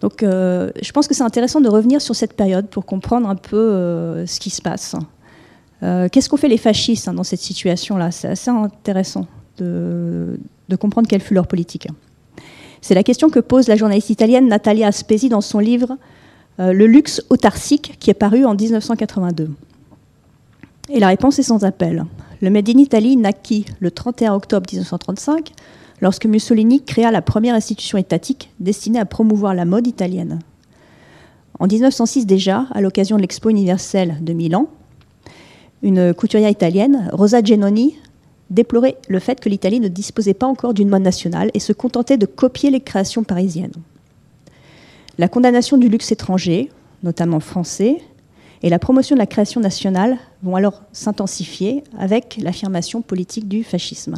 Donc 0.00 0.22
euh, 0.22 0.70
je 0.80 0.92
pense 0.92 1.08
que 1.08 1.14
c'est 1.14 1.24
intéressant 1.24 1.60
de 1.60 1.68
revenir 1.68 2.00
sur 2.00 2.14
cette 2.14 2.34
période 2.34 2.68
pour 2.68 2.86
comprendre 2.86 3.28
un 3.28 3.34
peu 3.34 3.56
euh, 3.56 4.26
ce 4.26 4.40
qui 4.40 4.50
se 4.50 4.62
passe. 4.62 4.94
Euh, 5.82 6.08
qu'est-ce 6.10 6.28
qu'ont 6.28 6.36
fait 6.36 6.48
les 6.48 6.58
fascistes 6.58 7.08
hein, 7.08 7.14
dans 7.14 7.24
cette 7.24 7.40
situation-là? 7.40 8.10
C'est 8.10 8.28
assez 8.28 8.50
intéressant 8.50 9.26
de, 9.58 10.38
de 10.68 10.76
comprendre 10.76 11.08
quelle 11.08 11.20
fut 11.20 11.34
leur 11.34 11.46
politique. 11.46 11.88
C'est 12.80 12.94
la 12.94 13.02
question 13.02 13.28
que 13.28 13.40
pose 13.40 13.66
la 13.68 13.76
journaliste 13.76 14.10
italienne 14.10 14.48
Natalia 14.48 14.86
Aspesi 14.86 15.28
dans 15.28 15.40
son 15.40 15.58
livre 15.58 15.96
Le 16.58 16.86
luxe 16.86 17.22
autarcique, 17.30 17.96
qui 18.00 18.10
est 18.10 18.14
paru 18.14 18.44
en 18.44 18.54
1982. 18.54 19.48
Et 20.90 20.98
la 20.98 21.08
réponse 21.08 21.38
est 21.38 21.44
sans 21.44 21.64
appel. 21.64 22.04
Le 22.40 22.50
Made 22.50 22.68
in 22.68 22.78
Italy 22.78 23.16
naquit 23.16 23.66
le 23.78 23.90
31 23.90 24.34
octobre 24.34 24.66
1935, 24.70 25.52
lorsque 26.00 26.26
Mussolini 26.26 26.82
créa 26.82 27.10
la 27.10 27.22
première 27.22 27.54
institution 27.54 27.98
étatique 27.98 28.50
destinée 28.58 28.98
à 28.98 29.04
promouvoir 29.04 29.54
la 29.54 29.64
mode 29.64 29.86
italienne. 29.86 30.40
En 31.58 31.66
1906 31.66 32.26
déjà, 32.26 32.66
à 32.72 32.80
l'occasion 32.80 33.16
de 33.16 33.22
l'Expo 33.22 33.50
universelle 33.50 34.16
de 34.20 34.32
Milan, 34.32 34.68
une 35.82 36.14
couturière 36.14 36.50
italienne, 36.50 37.08
Rosa 37.12 37.42
Genoni, 37.42 37.96
déplorait 38.50 38.96
le 39.08 39.18
fait 39.18 39.40
que 39.40 39.48
l'Italie 39.48 39.80
ne 39.80 39.88
disposait 39.88 40.34
pas 40.34 40.46
encore 40.46 40.74
d'une 40.74 40.88
mode 40.88 41.02
nationale 41.02 41.50
et 41.54 41.60
se 41.60 41.72
contentait 41.72 42.16
de 42.16 42.26
copier 42.26 42.70
les 42.70 42.80
créations 42.80 43.22
parisiennes. 43.22 43.72
La 45.18 45.26
condamnation 45.26 45.76
du 45.78 45.88
luxe 45.88 46.12
étranger, 46.12 46.70
notamment 47.02 47.40
français, 47.40 47.98
et 48.62 48.70
la 48.70 48.78
promotion 48.78 49.16
de 49.16 49.18
la 49.18 49.26
création 49.26 49.60
nationale 49.60 50.16
vont 50.44 50.54
alors 50.54 50.82
s'intensifier 50.92 51.82
avec 51.98 52.38
l'affirmation 52.40 53.02
politique 53.02 53.48
du 53.48 53.64
fascisme. 53.64 54.14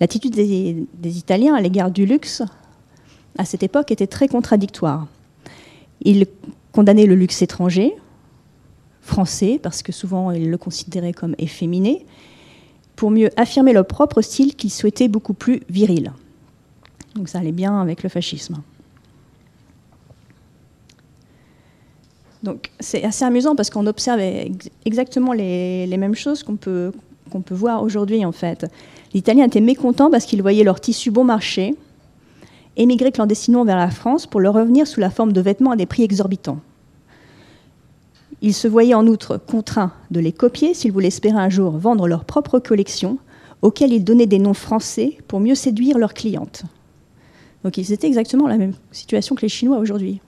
L'attitude 0.00 0.34
des, 0.34 1.18
Italiens 1.18 1.54
à 1.54 1.60
l'égard 1.60 1.90
du 1.90 2.06
luxe, 2.06 2.42
à 3.36 3.44
cette 3.44 3.62
époque, 3.62 3.90
était 3.90 4.06
très 4.06 4.28
contradictoire. 4.28 5.06
Ils 6.02 6.26
condamnaient 6.72 7.06
le 7.06 7.14
luxe 7.14 7.42
étranger, 7.42 7.94
français, 9.02 9.60
parce 9.62 9.82
que 9.82 9.92
souvent 9.92 10.30
ils 10.30 10.50
le 10.50 10.58
considéraient 10.58 11.12
comme 11.12 11.34
efféminé, 11.36 12.06
pour 12.96 13.10
mieux 13.10 13.28
affirmer 13.36 13.74
leur 13.74 13.86
propre 13.86 14.22
style 14.22 14.54
qu'ils 14.56 14.70
souhaitaient 14.70 15.08
beaucoup 15.08 15.34
plus 15.34 15.60
viril. 15.68 16.12
Donc 17.14 17.28
ça 17.28 17.40
allait 17.40 17.52
bien 17.52 17.78
avec 17.78 18.02
le 18.02 18.08
fascisme. 18.08 18.62
Donc 22.44 22.70
c'est 22.78 23.02
assez 23.04 23.24
amusant 23.24 23.56
parce 23.56 23.70
qu'on 23.70 23.86
observe 23.86 24.20
exactement 24.84 25.32
les, 25.32 25.96
mêmes 25.96 26.14
choses 26.14 26.42
qu'on 26.42 26.56
peut, 26.56 26.92
voir 27.50 27.82
aujourd'hui 27.82 28.24
en 28.24 28.32
fait. 28.32 28.66
L'Italien 29.14 29.46
était 29.46 29.62
mécontent 29.62 30.10
parce 30.10 30.26
qu'il 30.26 30.42
voyait 30.42 30.62
leur 30.62 30.78
tissu 30.78 31.10
bon 31.10 31.24
marché 31.24 31.74
émigrer 32.76 33.12
clandestinement 33.12 33.64
vers 33.64 33.78
la 33.78 33.90
France 33.90 34.26
pour 34.26 34.40
leur 34.40 34.54
revenir 34.54 34.86
sous 34.86 35.00
la 35.00 35.08
forme 35.08 35.32
de 35.32 35.40
vêtements 35.40 35.70
à 35.70 35.76
des 35.76 35.86
prix 35.86 36.02
exorbitants. 36.02 36.58
Ils 38.42 38.52
se 38.52 38.68
voyaient 38.68 38.94
en 38.94 39.06
outre 39.06 39.38
contraints 39.38 39.92
de 40.10 40.20
les 40.20 40.32
copier 40.32 40.74
s'ils 40.74 40.92
voulaient 40.92 41.08
espérer 41.08 41.38
un 41.38 41.48
jour 41.48 41.78
vendre 41.78 42.06
leur 42.08 42.24
propre 42.24 42.58
collection, 42.58 43.18
auxquelles 43.62 43.92
ils 43.92 44.04
donnaient 44.04 44.26
des 44.26 44.40
noms 44.40 44.54
français 44.54 45.16
pour 45.28 45.40
mieux 45.40 45.54
séduire 45.54 45.96
leurs 45.96 46.12
clientes. 46.12 46.64
Donc 47.62 47.78
ils 47.78 47.92
étaient 47.92 48.08
exactement 48.08 48.48
la 48.48 48.58
même 48.58 48.74
situation 48.92 49.34
que 49.34 49.42
les 49.42 49.48
Chinois 49.48 49.78
aujourd'hui. 49.78 50.20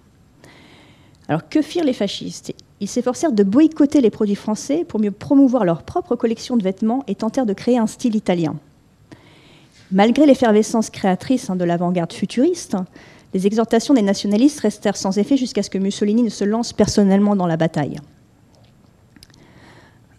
Alors 1.28 1.48
que 1.48 1.62
firent 1.62 1.84
les 1.84 1.92
fascistes? 1.92 2.54
Ils 2.80 2.88
s'efforcèrent 2.88 3.32
de 3.32 3.42
boycotter 3.42 4.00
les 4.00 4.10
produits 4.10 4.34
français 4.34 4.84
pour 4.84 5.00
mieux 5.00 5.10
promouvoir 5.10 5.64
leur 5.64 5.82
propre 5.82 6.14
collection 6.14 6.56
de 6.56 6.62
vêtements 6.62 7.04
et 7.08 7.14
tentèrent 7.14 7.46
de 7.46 7.52
créer 7.52 7.78
un 7.78 7.86
style 7.86 8.14
italien. 8.14 8.56
Malgré 9.90 10.26
l'effervescence 10.26 10.90
créatrice 10.90 11.48
hein, 11.48 11.56
de 11.56 11.64
l'avant-garde 11.64 12.12
futuriste, 12.12 12.76
les 13.34 13.46
exhortations 13.46 13.94
des 13.94 14.02
nationalistes 14.02 14.60
restèrent 14.60 14.96
sans 14.96 15.18
effet 15.18 15.36
jusqu'à 15.36 15.62
ce 15.62 15.70
que 15.70 15.78
Mussolini 15.78 16.22
ne 16.22 16.28
se 16.28 16.44
lance 16.44 16.72
personnellement 16.72 17.36
dans 17.36 17.46
la 17.46 17.56
bataille. 17.56 17.98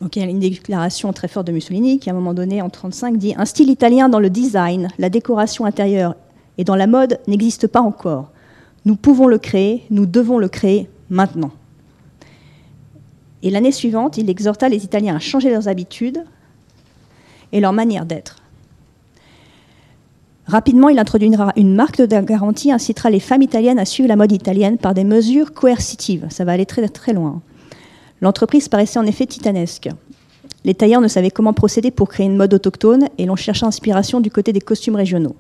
Donc 0.01 0.15
il 0.15 0.21
y 0.21 0.25
a 0.25 0.29
une 0.29 0.39
déclaration 0.39 1.11
très 1.13 1.27
forte 1.27 1.47
de 1.47 1.51
Mussolini 1.51 1.99
qui, 1.99 2.09
à 2.09 2.13
un 2.13 2.15
moment 2.15 2.33
donné, 2.33 2.61
en 2.61 2.65
1935, 2.65 3.17
dit 3.17 3.33
Un 3.37 3.45
style 3.45 3.69
italien 3.69 4.09
dans 4.09 4.19
le 4.19 4.29
design, 4.29 4.89
la 4.99 5.09
décoration 5.09 5.65
intérieure 5.65 6.15
et 6.57 6.63
dans 6.63 6.75
la 6.75 6.87
mode 6.87 7.19
n'existe 7.27 7.67
pas 7.67 7.81
encore. 7.81 8.31
Nous 8.85 8.95
pouvons 8.95 9.27
le 9.27 9.37
créer, 9.37 9.83
nous 9.89 10.05
devons 10.05 10.37
le 10.37 10.47
créer 10.47 10.89
maintenant. 11.09 11.51
Et 13.43 13.49
l'année 13.49 13.71
suivante, 13.71 14.17
il 14.17 14.29
exhorta 14.29 14.69
les 14.69 14.83
Italiens 14.83 15.15
à 15.15 15.19
changer 15.19 15.49
leurs 15.49 15.67
habitudes 15.67 16.23
et 17.51 17.59
leur 17.59 17.73
manière 17.73 18.05
d'être. 18.05 18.37
Rapidement, 20.47 20.87
il 20.87 20.97
introduira 20.97 21.51
une 21.57 21.75
marque 21.75 21.97
de 21.97 22.21
garantie, 22.21 22.71
incitera 22.71 23.09
les 23.09 23.19
femmes 23.19 23.41
italiennes 23.41 23.79
à 23.79 23.85
suivre 23.85 24.07
la 24.07 24.15
mode 24.15 24.31
italienne 24.31 24.77
par 24.77 24.93
des 24.93 25.03
mesures 25.03 25.53
coercitives. 25.53 26.25
Ça 26.29 26.45
va 26.45 26.53
aller 26.53 26.65
très, 26.65 26.87
très 26.87 27.11
loin. 27.13 27.41
L'entreprise 28.21 28.69
paraissait 28.69 28.97
en 28.97 29.05
effet 29.05 29.25
titanesque. 29.25 29.89
Les 30.63 30.73
tailleurs 30.73 31.01
ne 31.01 31.07
savaient 31.09 31.31
comment 31.31 31.53
procéder 31.53 31.91
pour 31.91 32.07
créer 32.07 32.25
une 32.25 32.37
mode 32.37 32.53
autochtone 32.53 33.09
et 33.17 33.25
l'on 33.25 33.35
chercha 33.35 33.67
inspiration 33.67 34.21
du 34.21 34.31
côté 34.31 34.53
des 34.53 34.61
costumes 34.61 34.95
régionaux. 34.95 35.35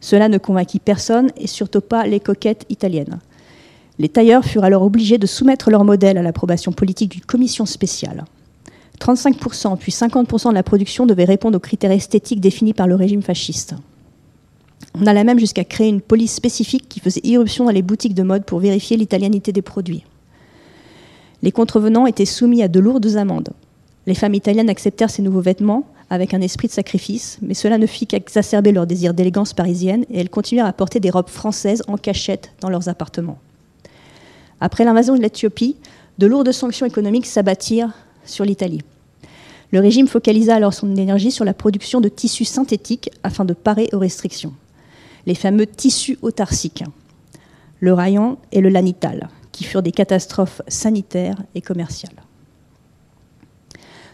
Cela 0.00 0.28
ne 0.28 0.38
convainquit 0.38 0.80
personne 0.80 1.30
et 1.36 1.46
surtout 1.46 1.80
pas 1.80 2.06
les 2.06 2.20
coquettes 2.20 2.64
italiennes. 2.70 3.18
Les 3.98 4.08
tailleurs 4.08 4.44
furent 4.44 4.64
alors 4.64 4.82
obligés 4.82 5.18
de 5.18 5.26
soumettre 5.26 5.70
leur 5.70 5.84
modèle 5.84 6.18
à 6.18 6.22
l'approbation 6.22 6.72
politique 6.72 7.12
d'une 7.12 7.24
commission 7.24 7.64
spéciale. 7.64 8.24
35% 9.00 9.76
puis 9.78 9.92
50% 9.92 10.50
de 10.50 10.54
la 10.54 10.62
production 10.62 11.06
devait 11.06 11.24
répondre 11.24 11.56
aux 11.56 11.60
critères 11.60 11.90
esthétiques 11.90 12.40
définis 12.40 12.74
par 12.74 12.86
le 12.86 12.94
régime 12.94 13.22
fasciste. 13.22 13.74
On 14.94 15.06
alla 15.06 15.24
même 15.24 15.38
jusqu'à 15.38 15.64
créer 15.64 15.88
une 15.88 16.00
police 16.00 16.34
spécifique 16.34 16.88
qui 16.88 17.00
faisait 17.00 17.20
irruption 17.24 17.64
dans 17.64 17.70
les 17.70 17.82
boutiques 17.82 18.14
de 18.14 18.22
mode 18.22 18.44
pour 18.44 18.60
vérifier 18.60 18.96
l'italianité 18.96 19.52
des 19.52 19.62
produits. 19.62 20.04
Les 21.42 21.52
contrevenants 21.52 22.06
étaient 22.06 22.24
soumis 22.24 22.62
à 22.62 22.68
de 22.68 22.80
lourdes 22.80 23.16
amendes. 23.16 23.50
Les 24.06 24.14
femmes 24.14 24.34
italiennes 24.34 24.70
acceptèrent 24.70 25.10
ces 25.10 25.22
nouveaux 25.22 25.40
vêtements 25.40 25.86
avec 26.08 26.34
un 26.34 26.40
esprit 26.40 26.68
de 26.68 26.72
sacrifice, 26.72 27.38
mais 27.42 27.54
cela 27.54 27.78
ne 27.78 27.86
fit 27.86 28.06
qu'exacerber 28.06 28.72
leur 28.72 28.86
désir 28.86 29.12
d'élégance 29.12 29.52
parisienne 29.52 30.04
et 30.10 30.20
elles 30.20 30.30
continuèrent 30.30 30.66
à 30.66 30.72
porter 30.72 31.00
des 31.00 31.10
robes 31.10 31.28
françaises 31.28 31.82
en 31.88 31.96
cachette 31.96 32.52
dans 32.60 32.70
leurs 32.70 32.88
appartements. 32.88 33.38
Après 34.60 34.84
l'invasion 34.84 35.14
de 35.16 35.20
l'Éthiopie, 35.20 35.76
de 36.18 36.26
lourdes 36.26 36.52
sanctions 36.52 36.86
économiques 36.86 37.26
s'abattirent 37.26 37.92
sur 38.24 38.44
l'Italie. 38.44 38.82
Le 39.72 39.80
régime 39.80 40.08
focalisa 40.08 40.54
alors 40.54 40.74
son 40.74 40.94
énergie 40.96 41.30
sur 41.30 41.44
la 41.44 41.54
production 41.54 42.00
de 42.00 42.08
tissus 42.08 42.44
synthétiques 42.44 43.10
afin 43.22 43.44
de 43.44 43.52
parer 43.52 43.88
aux 43.92 43.98
restrictions 43.98 44.54
les 45.26 45.34
fameux 45.34 45.66
tissus 45.66 46.18
autarciques, 46.22 46.84
le 47.80 47.92
rayon 47.92 48.38
et 48.52 48.60
le 48.60 48.68
lanital, 48.68 49.28
qui 49.52 49.64
furent 49.64 49.82
des 49.82 49.92
catastrophes 49.92 50.62
sanitaires 50.68 51.36
et 51.54 51.60
commerciales. 51.60 52.22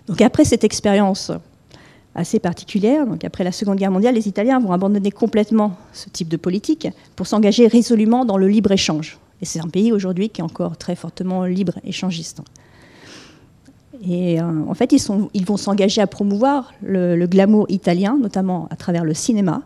Donc 0.09 0.21
après 0.21 0.45
cette 0.45 0.65
expérience 0.65 1.31
assez 2.15 2.39
particulière, 2.39 3.07
après 3.25 3.45
la 3.45 3.53
Seconde 3.53 3.79
Guerre 3.79 3.91
mondiale, 3.91 4.15
les 4.15 4.27
Italiens 4.29 4.59
vont 4.59 4.73
abandonner 4.73 5.11
complètement 5.11 5.77
ce 5.93 6.09
type 6.09 6.29
de 6.29 6.37
politique 6.37 6.89
pour 7.15 7.27
s'engager 7.27 7.67
résolument 7.67 8.25
dans 8.25 8.37
le 8.37 8.49
libre-échange. 8.49 9.19
Et 9.43 9.45
c'est 9.45 9.61
un 9.61 9.69
pays 9.69 9.93
aujourd'hui 9.93 10.31
qui 10.31 10.41
est 10.41 10.45
encore 10.45 10.77
très 10.77 10.95
fortement 10.95 11.45
libre-échangiste. 11.45 12.43
Et 14.09 14.41
euh, 14.41 14.45
en 14.69 14.75
fait, 14.75 14.93
ils, 14.93 15.45
vont 15.45 15.57
s'engager 15.57 16.01
à 16.01 16.07
promouvoir 16.07 16.73
le, 16.83 17.27
glamour 17.27 17.67
italien, 17.69 18.17
notamment 18.21 18.69
à 18.71 18.77
travers 18.77 19.05
le 19.05 19.15
cinéma, 19.15 19.63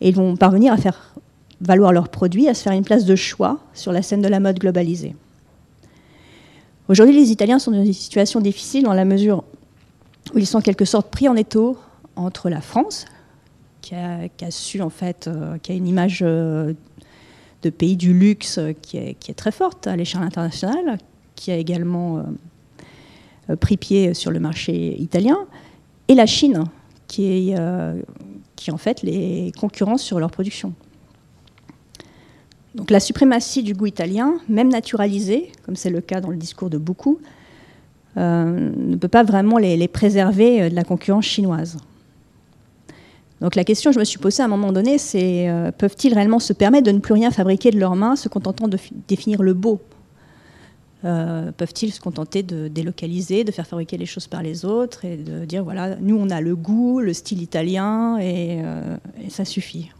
et 0.00 0.08
ils 0.08 0.14
vont 0.14 0.36
parvenir 0.36 0.72
à 0.72 0.76
faire 0.76 1.14
valoir 1.60 1.92
leurs 1.92 2.08
produits, 2.08 2.48
à 2.48 2.54
se 2.54 2.62
faire 2.62 2.72
une 2.72 2.84
place 2.84 3.04
de 3.04 3.16
choix 3.16 3.58
sur 3.74 3.92
la 3.92 4.02
scène 4.02 4.22
de 4.22 4.28
la 4.28 4.40
mode 4.40 4.58
globalisée. 4.58 5.14
Aujourd'hui, 6.88 7.14
les 7.14 7.30
Italiens 7.30 7.58
sont 7.58 7.70
dans 7.70 7.84
une 7.84 7.92
situation 7.92 8.40
difficile 8.40 8.84
dans 8.84 8.94
la 8.94 9.04
mesure 9.04 9.44
où 10.34 10.38
ils 10.38 10.46
sont 10.46 10.58
en 10.58 10.62
quelque 10.62 10.84
sorte 10.84 11.10
pris 11.10 11.28
en 11.28 11.36
étau 11.36 11.76
entre 12.16 12.48
la 12.48 12.60
France, 12.60 13.04
qui 13.82 13.94
a, 13.94 14.50
su 14.50 14.80
en 14.82 14.90
fait, 14.90 15.26
euh, 15.26 15.56
a 15.68 15.72
une 15.72 15.86
image 15.86 16.20
euh, 16.22 16.74
de 17.62 17.70
pays 17.70 17.96
du 17.96 18.12
luxe 18.12 18.58
qui 18.82 18.96
est, 18.96 19.14
qui 19.14 19.30
est 19.30 19.34
très 19.34 19.52
forte 19.52 19.86
à 19.86 19.96
l'échelle 19.96 20.22
internationale, 20.22 20.98
qui 21.34 21.50
a 21.50 21.56
également 21.56 22.24
euh, 23.50 23.56
pris 23.56 23.76
pied 23.76 24.14
sur 24.14 24.30
le 24.30 24.40
marché 24.40 25.00
italien, 25.00 25.38
et 26.08 26.14
la 26.14 26.26
Chine, 26.26 26.64
qui 27.06 27.50
est 27.50 27.58
en 27.58 28.76
fait 28.76 29.02
les 29.02 29.52
concurrencent 29.58 30.02
sur 30.02 30.20
leur 30.20 30.30
production. 30.30 30.74
Donc 32.74 32.90
la 32.90 33.00
suprématie 33.00 33.62
du 33.62 33.74
goût 33.74 33.86
italien, 33.86 34.34
même 34.48 34.68
naturalisé, 34.68 35.50
comme 35.66 35.76
c'est 35.76 35.90
le 35.90 36.00
cas 36.00 36.20
dans 36.20 36.30
le 36.30 36.36
discours 36.36 36.70
de 36.70 36.78
beaucoup, 36.78 37.18
euh, 38.16 38.70
ne 38.76 38.96
peut 38.96 39.08
pas 39.08 39.22
vraiment 39.22 39.58
les, 39.58 39.88
préserver 39.88 40.62
euh, 40.62 40.70
de 40.70 40.74
la 40.74 40.84
concurrence 40.84 41.24
chinoise. 41.24 41.78
Donc 43.40 43.54
la 43.54 43.64
question 43.64 43.90
que 43.90 43.94
je 43.94 43.98
me 43.98 44.04
suis 44.04 44.18
posée 44.18 44.42
à 44.42 44.46
un 44.46 44.48
moment 44.48 44.72
donné, 44.72 44.98
c'est 44.98 45.48
euh, 45.48 45.70
peuvent-ils 45.72 46.12
réellement 46.12 46.38
se 46.38 46.52
permettre 46.52 46.86
de 46.86 46.92
ne 46.92 46.98
plus 46.98 47.14
rien 47.14 47.30
fabriquer 47.30 47.70
de 47.70 47.78
leurs 47.78 47.96
mains, 47.96 48.16
se 48.16 48.28
contentant 48.28 48.68
de 48.68 48.78
définir 49.08 49.42
le 49.42 49.54
beau? 49.54 49.80
Euh, 51.06 51.50
peuvent-ils 51.56 51.92
se 51.92 52.00
contenter 52.00 52.42
de 52.42 52.68
délocaliser, 52.68 53.44
de 53.44 53.50
faire 53.50 53.66
fabriquer 53.66 53.96
les 53.96 54.04
choses 54.04 54.26
par 54.26 54.42
les 54.42 54.66
autres 54.66 55.06
et 55.06 55.16
de 55.16 55.46
dire 55.46 55.64
voilà, 55.64 55.96
nous 55.96 56.16
on 56.16 56.28
a 56.28 56.42
le 56.42 56.54
goût, 56.54 57.00
le 57.00 57.14
style 57.14 57.40
italien 57.40 58.18
et, 58.18 58.60
euh, 58.62 58.96
ça 59.28 59.44
suffit? 59.44 59.90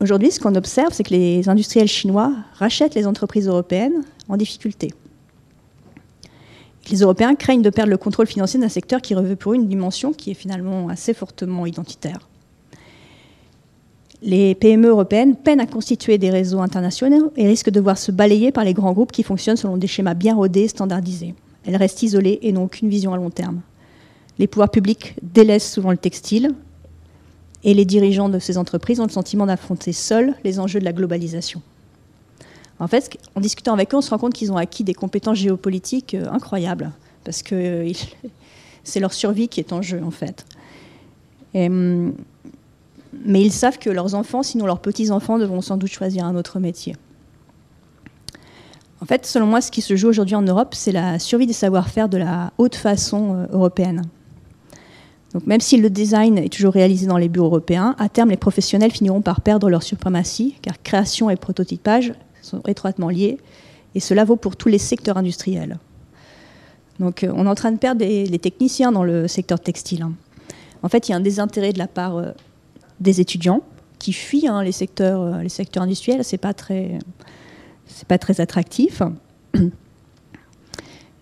Aujourd'hui, 0.00 0.30
ce 0.30 0.38
qu'on 0.40 0.54
observe, 0.56 0.92
c'est 0.92 1.04
que 1.04 1.14
les 1.14 1.48
industriels 1.48 1.88
chinois 1.88 2.34
rachètent 2.54 2.94
les 2.94 3.06
entreprises 3.06 3.48
européennes 3.48 4.02
en 4.28 4.36
difficulté. 4.36 4.92
Les 6.90 7.00
Européens 7.00 7.34
craignent 7.34 7.62
de 7.62 7.70
perdre 7.70 7.90
le 7.90 7.96
contrôle 7.96 8.26
financier 8.26 8.58
d'un 8.58 8.68
secteur 8.68 9.00
qui 9.00 9.14
revêt 9.14 9.36
pour 9.36 9.52
eux 9.52 9.56
une 9.56 9.68
dimension 9.68 10.12
qui 10.12 10.30
est 10.30 10.34
finalement 10.34 10.88
assez 10.88 11.14
fortement 11.14 11.64
identitaire. 11.64 12.28
Les 14.20 14.54
PME 14.54 14.88
européennes 14.88 15.34
peinent 15.34 15.60
à 15.60 15.66
constituer 15.66 16.16
des 16.16 16.30
réseaux 16.30 16.60
internationaux 16.60 17.32
et 17.36 17.46
risquent 17.46 17.70
de 17.70 17.80
voir 17.80 17.98
se 17.98 18.12
balayer 18.12 18.52
par 18.52 18.64
les 18.64 18.72
grands 18.72 18.92
groupes 18.92 19.10
qui 19.10 19.24
fonctionnent 19.24 19.56
selon 19.56 19.76
des 19.76 19.88
schémas 19.88 20.14
bien 20.14 20.34
rodés, 20.34 20.68
standardisés. 20.68 21.34
Elles 21.66 21.76
restent 21.76 22.02
isolées 22.02 22.38
et 22.42 22.52
n'ont 22.52 22.64
aucune 22.64 22.88
vision 22.88 23.12
à 23.12 23.16
long 23.16 23.30
terme. 23.30 23.62
Les 24.38 24.46
pouvoirs 24.46 24.70
publics 24.70 25.16
délaissent 25.22 25.72
souvent 25.72 25.90
le 25.90 25.96
textile 25.96 26.54
et 27.64 27.74
les 27.74 27.84
dirigeants 27.84 28.28
de 28.28 28.38
ces 28.38 28.58
entreprises 28.58 29.00
ont 29.00 29.06
le 29.06 29.10
sentiment 29.10 29.46
d'affronter 29.46 29.92
seuls 29.92 30.34
les 30.44 30.58
enjeux 30.58 30.80
de 30.80 30.84
la 30.84 30.92
globalisation. 30.92 31.62
En 32.78 32.88
fait, 32.88 33.18
en 33.34 33.40
discutant 33.40 33.74
avec 33.74 33.92
eux, 33.94 33.96
on 33.96 34.00
se 34.00 34.10
rend 34.10 34.18
compte 34.18 34.34
qu'ils 34.34 34.52
ont 34.52 34.56
acquis 34.56 34.84
des 34.84 34.94
compétences 34.94 35.38
géopolitiques 35.38 36.14
euh, 36.14 36.26
incroyables, 36.30 36.92
parce 37.24 37.42
que 37.42 37.54
euh, 37.54 37.92
c'est 38.84 39.00
leur 39.00 39.12
survie 39.12 39.48
qui 39.48 39.60
est 39.60 39.72
en 39.72 39.82
jeu, 39.82 40.02
en 40.02 40.10
fait. 40.10 40.44
Hum, 41.54 42.14
mais 43.24 43.42
ils 43.42 43.52
savent 43.52 43.78
que 43.78 43.90
leurs 43.90 44.14
enfants, 44.14 44.42
sinon 44.42 44.66
leurs 44.66 44.80
petits-enfants, 44.80 45.38
devront 45.38 45.60
sans 45.60 45.76
doute 45.76 45.90
choisir 45.90 46.24
un 46.24 46.34
autre 46.34 46.58
métier. 46.58 46.96
En 49.02 49.04
fait, 49.04 49.26
selon 49.26 49.46
moi, 49.46 49.60
ce 49.60 49.70
qui 49.70 49.82
se 49.82 49.96
joue 49.96 50.08
aujourd'hui 50.08 50.36
en 50.36 50.42
Europe, 50.42 50.74
c'est 50.74 50.92
la 50.92 51.18
survie 51.18 51.46
des 51.46 51.52
savoir-faire 51.52 52.08
de 52.08 52.18
la 52.18 52.52
haute 52.56 52.76
façon 52.76 53.34
euh, 53.34 53.46
européenne. 53.52 54.02
Donc 55.34 55.46
même 55.46 55.60
si 55.60 55.76
le 55.76 55.90
design 55.90 56.38
est 56.38 56.52
toujours 56.52 56.74
réalisé 56.74 57.06
dans 57.06 57.16
les 57.16 57.28
bureaux 57.28 57.46
européens, 57.46 57.94
à 57.98 58.08
terme, 58.08 58.30
les 58.30 58.36
professionnels 58.36 58.90
finiront 58.90 59.22
par 59.22 59.40
perdre 59.40 59.70
leur 59.70 59.82
suprématie, 59.82 60.56
car 60.62 60.82
création 60.82 61.30
et 61.30 61.36
prototypage 61.36 62.12
sont 62.42 62.60
étroitement 62.66 63.08
liés, 63.08 63.38
et 63.94 64.00
cela 64.00 64.24
vaut 64.24 64.36
pour 64.36 64.56
tous 64.56 64.68
les 64.68 64.78
secteurs 64.78 65.16
industriels. 65.16 65.78
Donc 66.98 67.24
euh, 67.24 67.32
on 67.34 67.46
est 67.46 67.48
en 67.48 67.54
train 67.54 67.72
de 67.72 67.78
perdre 67.78 68.04
les, 68.04 68.38
techniciens 68.38 68.92
dans 68.92 69.04
le 69.04 69.28
secteur 69.28 69.60
textile. 69.60 70.02
Hein. 70.02 70.12
En 70.82 70.88
fait, 70.88 71.08
il 71.08 71.12
y 71.12 71.14
a 71.14 71.16
un 71.16 71.20
désintérêt 71.20 71.72
de 71.72 71.78
la 71.78 71.88
part 71.88 72.16
euh, 72.16 72.30
des 73.00 73.20
étudiants 73.20 73.62
qui 73.98 74.12
fuient 74.12 74.48
hein, 74.48 74.62
les, 74.62 74.72
secteurs, 74.72 75.20
euh, 75.20 75.42
les 75.42 75.48
secteurs 75.48 75.82
industriels. 75.82 76.24
C'est 76.24 76.38
pas 76.38 76.54
très, 76.54 76.98
pas 78.08 78.18
très 78.18 78.40
attractif. 78.40 79.02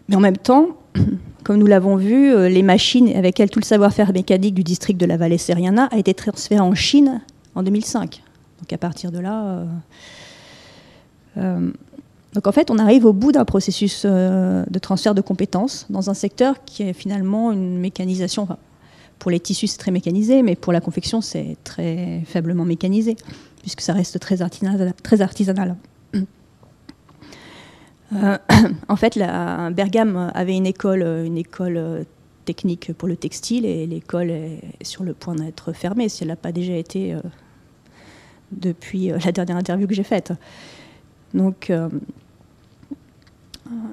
Mais 0.08 0.16
en 0.16 0.20
même 0.20 0.36
temps, 0.36 0.78
comme 1.44 1.56
nous 1.56 1.66
l'avons 1.66 1.96
vu, 1.96 2.48
les 2.48 2.62
machines 2.62 3.08
avec 3.16 3.40
elles 3.40 3.50
tout 3.50 3.60
le 3.60 3.64
savoir-faire 3.64 4.12
mécanique 4.12 4.54
du 4.54 4.64
district 4.64 4.98
de 4.98 5.06
la 5.06 5.16
vallée 5.16 5.38
Seriana 5.38 5.88
a 5.92 5.98
été 5.98 6.14
transféré 6.14 6.60
en 6.60 6.74
Chine 6.74 7.22
en 7.54 7.62
2005. 7.62 8.22
Donc 8.58 8.72
à 8.72 8.78
partir 8.78 9.12
de 9.12 9.18
là, 9.18 9.64
donc 11.36 12.46
en 12.46 12.52
fait, 12.52 12.70
on 12.70 12.78
arrive 12.78 13.04
au 13.06 13.12
bout 13.12 13.32
d'un 13.32 13.44
processus 13.44 14.04
de 14.04 14.78
transfert 14.80 15.14
de 15.14 15.20
compétences 15.20 15.86
dans 15.90 16.10
un 16.10 16.14
secteur 16.14 16.64
qui 16.64 16.82
est 16.82 16.92
finalement 16.92 17.52
une 17.52 17.78
mécanisation. 17.78 18.48
pour 19.18 19.30
les 19.30 19.40
tissus, 19.40 19.66
c'est 19.66 19.78
très 19.78 19.90
mécanisé, 19.90 20.42
mais 20.42 20.56
pour 20.56 20.72
la 20.72 20.80
confection, 20.80 21.20
c'est 21.20 21.56
très 21.64 22.22
faiblement 22.26 22.64
mécanisé, 22.64 23.16
puisque 23.62 23.80
ça 23.80 23.92
reste 23.92 24.18
très 24.18 24.42
artisanal. 24.42 25.76
Euh, 28.14 28.38
en 28.88 28.96
fait, 28.96 29.16
la, 29.16 29.70
Bergame 29.70 30.30
avait 30.34 30.56
une 30.56 30.66
école, 30.66 31.02
une 31.02 31.38
école 31.38 31.76
euh, 31.76 32.04
technique 32.44 32.92
pour 32.92 33.08
le 33.08 33.16
textile 33.16 33.64
et 33.66 33.86
l'école 33.86 34.30
est 34.30 34.60
sur 34.82 35.04
le 35.04 35.14
point 35.14 35.34
d'être 35.34 35.72
fermée 35.72 36.08
si 36.08 36.24
elle 36.24 36.28
n'a 36.28 36.36
pas 36.36 36.52
déjà 36.52 36.74
été 36.74 37.14
euh, 37.14 37.20
depuis 38.52 39.08
la 39.24 39.32
dernière 39.32 39.56
interview 39.56 39.86
que 39.86 39.94
j'ai 39.94 40.02
faite. 40.02 40.32
Donc, 41.34 41.72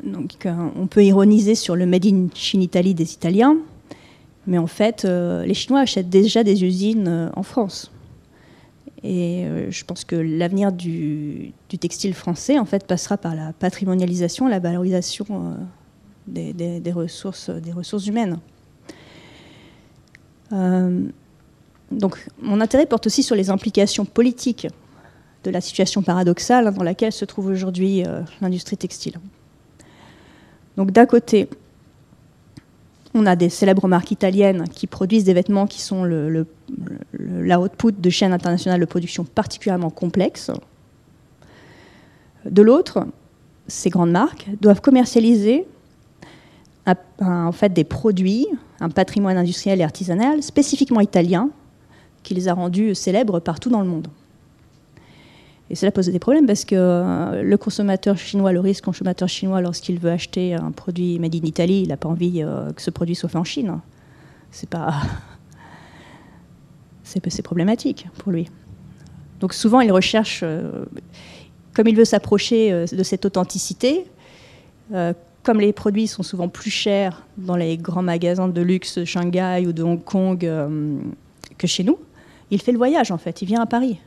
donc 0.04 0.47
on 0.76 0.88
peut 0.88 1.04
ironiser 1.04 1.56
sur 1.56 1.76
le 1.76 1.86
Made 1.86 2.06
in 2.06 2.30
Italie 2.54 2.93
des 2.93 3.13
Italiens, 3.13 3.58
mais 4.47 4.58
en 4.58 4.67
fait, 4.67 5.04
les 5.04 5.54
Chinois 5.54 5.82
achètent 5.82 6.10
déjà 6.10 6.43
des 6.43 6.63
usines 6.63 7.32
en 7.36 7.43
France. 7.43 7.91
Et 9.04 9.45
euh, 9.45 9.71
je 9.71 9.86
pense 9.86 10.04
que 10.04 10.15
l'avenir 10.15 10.71
du, 10.71 11.54
textile 11.80 12.13
français, 12.13 12.58
en 12.58 12.65
fait, 12.65 12.86
passera 12.86 13.17
par 13.17 13.36
la 13.36 13.54
patrimonialisation, 13.54 14.47
la 14.47 14.60
valorisation 14.60 15.56
euh, 16.36 16.80
des, 16.80 16.91
ressources, 16.91 17.50
humaines. 18.08 18.39
Euh, 20.52 21.04
donc, 21.91 22.28
mon 22.41 22.60
intérêt 22.60 22.86
porte 22.86 23.06
aussi 23.06 23.21
sur 23.21 23.36
les 23.36 23.50
implications 23.50 24.06
politiques 24.06 24.67
de 25.43 25.52
la 25.52 25.62
situation 25.62 26.02
paradoxale 26.02 26.73
dans 26.73 26.84
laquelle 26.84 27.12
se 27.12 27.26
trouve 27.26 27.47
aujourd'hui 27.47 28.04
l'industrie 28.41 28.78
textile. 28.78 29.19
Donc, 30.76 30.91
d'un 30.91 31.06
côté, 31.06 31.50
on 33.13 33.26
a 33.26 33.36
des 33.36 33.50
célèbres 33.50 33.88
marques 33.88 34.12
italiennes 34.12 34.65
qui 34.69 34.88
produisent 34.88 35.23
des 35.23 35.34
vêtements 35.34 35.67
qui 35.67 35.82
sont 35.82 36.04
le, 36.04 36.45
la 37.19 37.60
output 37.60 37.91
de 37.91 38.10
chaînes 38.10 38.34
internationales 38.34 38.80
de 38.80 38.86
production 38.86 39.23
particulièrement 39.23 39.89
complexes. 39.89 40.52
De 42.45 42.62
l'autre, 42.62 43.08
ces 43.67 43.89
grandes 43.89 44.12
marques 44.12 44.47
doivent 44.62 44.82
commercialiser 44.82 45.65
en 47.19 47.52
fait 47.52 47.73
des 47.73 47.84
produits, 47.84 48.47
un 48.80 48.89
patrimoine 48.89 49.38
industriel 49.38 49.82
et 49.82 49.84
artisanal 49.84 50.41
spécifiquement 50.41 51.02
italien 51.02 51.50
qui 52.23 52.34
les 52.34 52.47
a 52.47 52.54
rendus 52.54 52.95
célèbres 52.95 53.39
partout 53.39 53.69
dans 53.69 53.82
le 53.82 53.88
monde. 53.88 54.08
Et 55.69 55.75
cela 55.75 55.91
pose 55.91 56.08
des 56.08 56.19
problèmes 56.19 56.45
parce 56.45 56.63
que 56.63 56.75
euh, 56.75 57.43
le 57.43 57.58
consommateur 57.58 58.17
chinois, 58.17 58.53
le 58.53 58.62
risque 58.62 58.86
consommateur 58.86 59.27
chinois, 59.27 59.62
lorsqu'il 59.62 59.99
veut 59.99 60.12
acheter 60.12 60.53
un 60.53 60.71
produit 60.71 61.19
made 61.19 61.36
in 61.36 61.43
Italy, 61.43 61.82
il 61.82 61.89
n'a 61.89 61.97
pas 61.97 62.08
envie 62.08 62.41
euh, 62.41 62.71
que 62.71 62.82
ce 62.82 62.89
produit 62.89 63.15
soit 63.15 63.27
fait 63.27 63.38
en 63.38 63.43
Chine. 63.43 63.80
C'est 64.51 64.69
pas. 64.69 64.93
C'est 67.03 67.41
problématique 67.41 68.08
pour 68.17 68.34
lui. 68.34 68.49
Donc 69.39 69.53
souvent, 69.53 69.80
il 69.80 69.91
recherche, 69.91 70.41
euh, 70.43 70.86
comme 71.73 71.88
il 71.88 71.95
veut 71.95 72.06
s'approcher 72.06 72.86
de 72.91 73.03
cette 73.03 73.23
authenticité, 73.25 74.06
comme 75.43 75.62
les 75.62 75.71
produits 75.71 76.08
sont 76.08 76.21
souvent 76.21 76.49
plus 76.49 76.69
chers 76.69 77.25
dans 77.38 77.56
les 77.56 77.77
grands 77.77 78.01
magasins 78.01 78.49
de 78.49 78.62
luxe 78.62 78.97
de 78.97 79.06
Shanghai 79.06 79.63
ou 79.65 79.71
de 79.71 79.84
Hong 79.84 80.03
Kong 80.03 80.39
que 81.58 81.67
chez 81.67 81.84
nous, 81.84 81.97
il 82.51 82.62
fait 82.62 82.73
le 82.73 82.77
voyage 82.77 83.10
en 83.12 83.17
fait, 83.17 83.41
il 83.41 83.45
vient 83.45 83.62
à 83.62 83.65
Paris 83.65 83.99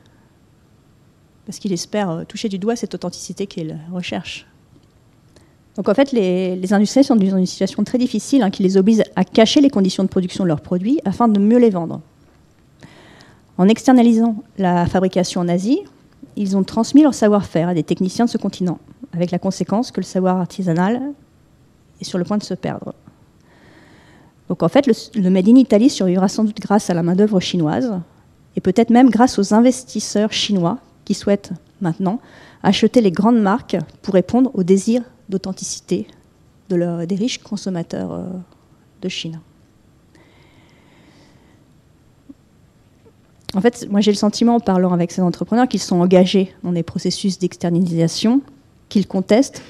parce 1.50 1.58
qu'il 1.58 1.72
espère 1.72 2.10
euh, 2.10 2.22
toucher 2.22 2.48
du 2.48 2.58
doigt 2.58 2.76
cette 2.76 2.94
authenticité 2.94 3.48
qu'il 3.48 3.76
recherche. 3.90 4.46
Donc 5.74 5.88
en 5.88 5.94
fait, 5.94 6.12
les, 6.12 6.72
industriels 6.72 7.04
sont 7.04 7.16
dans 7.16 7.36
une 7.38 7.44
situation 7.44 7.82
très 7.82 7.98
difficile 7.98 8.44
hein, 8.44 8.50
qui 8.50 8.62
les 8.62 8.76
oblige 8.76 9.02
à 9.16 9.24
cacher 9.24 9.60
les 9.60 9.68
conditions 9.68 10.04
de 10.04 10.08
production 10.08 10.44
de 10.44 10.48
leurs 10.48 10.60
produits 10.60 11.00
afin 11.04 11.26
de 11.26 11.40
mieux 11.40 11.58
les 11.58 11.70
vendre. 11.70 12.02
En 13.58 13.66
externalisant 13.66 14.36
la 14.58 14.86
fabrication 14.86 15.40
en 15.40 15.48
Asie, 15.48 15.80
ils 16.36 16.56
ont 16.56 16.62
transmis 16.62 17.02
leur 17.02 17.14
savoir-faire 17.14 17.70
à 17.70 17.74
des 17.74 17.82
techniciens 17.82 18.26
de 18.26 18.30
ce 18.30 18.38
continent, 18.38 18.78
avec 19.12 19.32
la 19.32 19.40
conséquence 19.40 19.90
que 19.90 19.98
le 19.98 20.06
savoir 20.06 20.36
artisanal 20.36 21.02
est 22.00 22.04
sur 22.04 22.18
le 22.18 22.24
point 22.24 22.38
de 22.38 22.44
se 22.44 22.54
perdre. 22.54 22.94
Donc 24.48 24.62
en 24.62 24.68
fait, 24.68 24.86
le, 24.86 24.92
le 25.20 25.30
Made 25.30 25.48
in 25.48 25.56
Italy 25.56 25.90
survivra 25.90 26.28
sans 26.28 26.44
doute 26.44 26.60
grâce 26.60 26.90
à 26.90 26.94
la 26.94 27.02
main-d'œuvre 27.02 27.40
chinoise, 27.40 27.92
et 28.54 28.60
peut-être 28.60 28.90
même 28.90 29.10
grâce 29.10 29.36
aux 29.40 29.52
investisseurs 29.52 30.32
chinois 30.32 30.78
qui 31.10 31.14
souhaitent 31.14 31.50
maintenant 31.80 32.20
acheter 32.62 33.00
les 33.00 33.10
grandes 33.10 33.40
marques 33.40 33.76
pour 34.00 34.14
répondre 34.14 34.52
au 34.54 34.62
désir 34.62 35.02
d'authenticité 35.28 36.06
de 36.68 37.04
des 37.04 37.16
riches 37.16 37.38
consommateurs 37.38 38.12
euh, 38.12 38.26
de 39.02 39.08
Chine. 39.08 39.40
En 43.54 43.60
fait, 43.60 43.88
moi 43.90 44.00
j'ai 44.00 44.12
le 44.12 44.16
sentiment 44.16 44.54
en 44.54 44.60
parlant 44.60 44.92
avec 44.92 45.10
ces 45.10 45.20
entrepreneurs 45.20 45.66
qu'ils 45.66 45.80
sont 45.80 46.00
engagés 46.00 46.54
dans 46.62 46.70
des 46.70 46.84
processus 46.84 47.40
d'externalisation 47.40 48.40
qu'ils 48.88 49.08
contestent, 49.08 49.62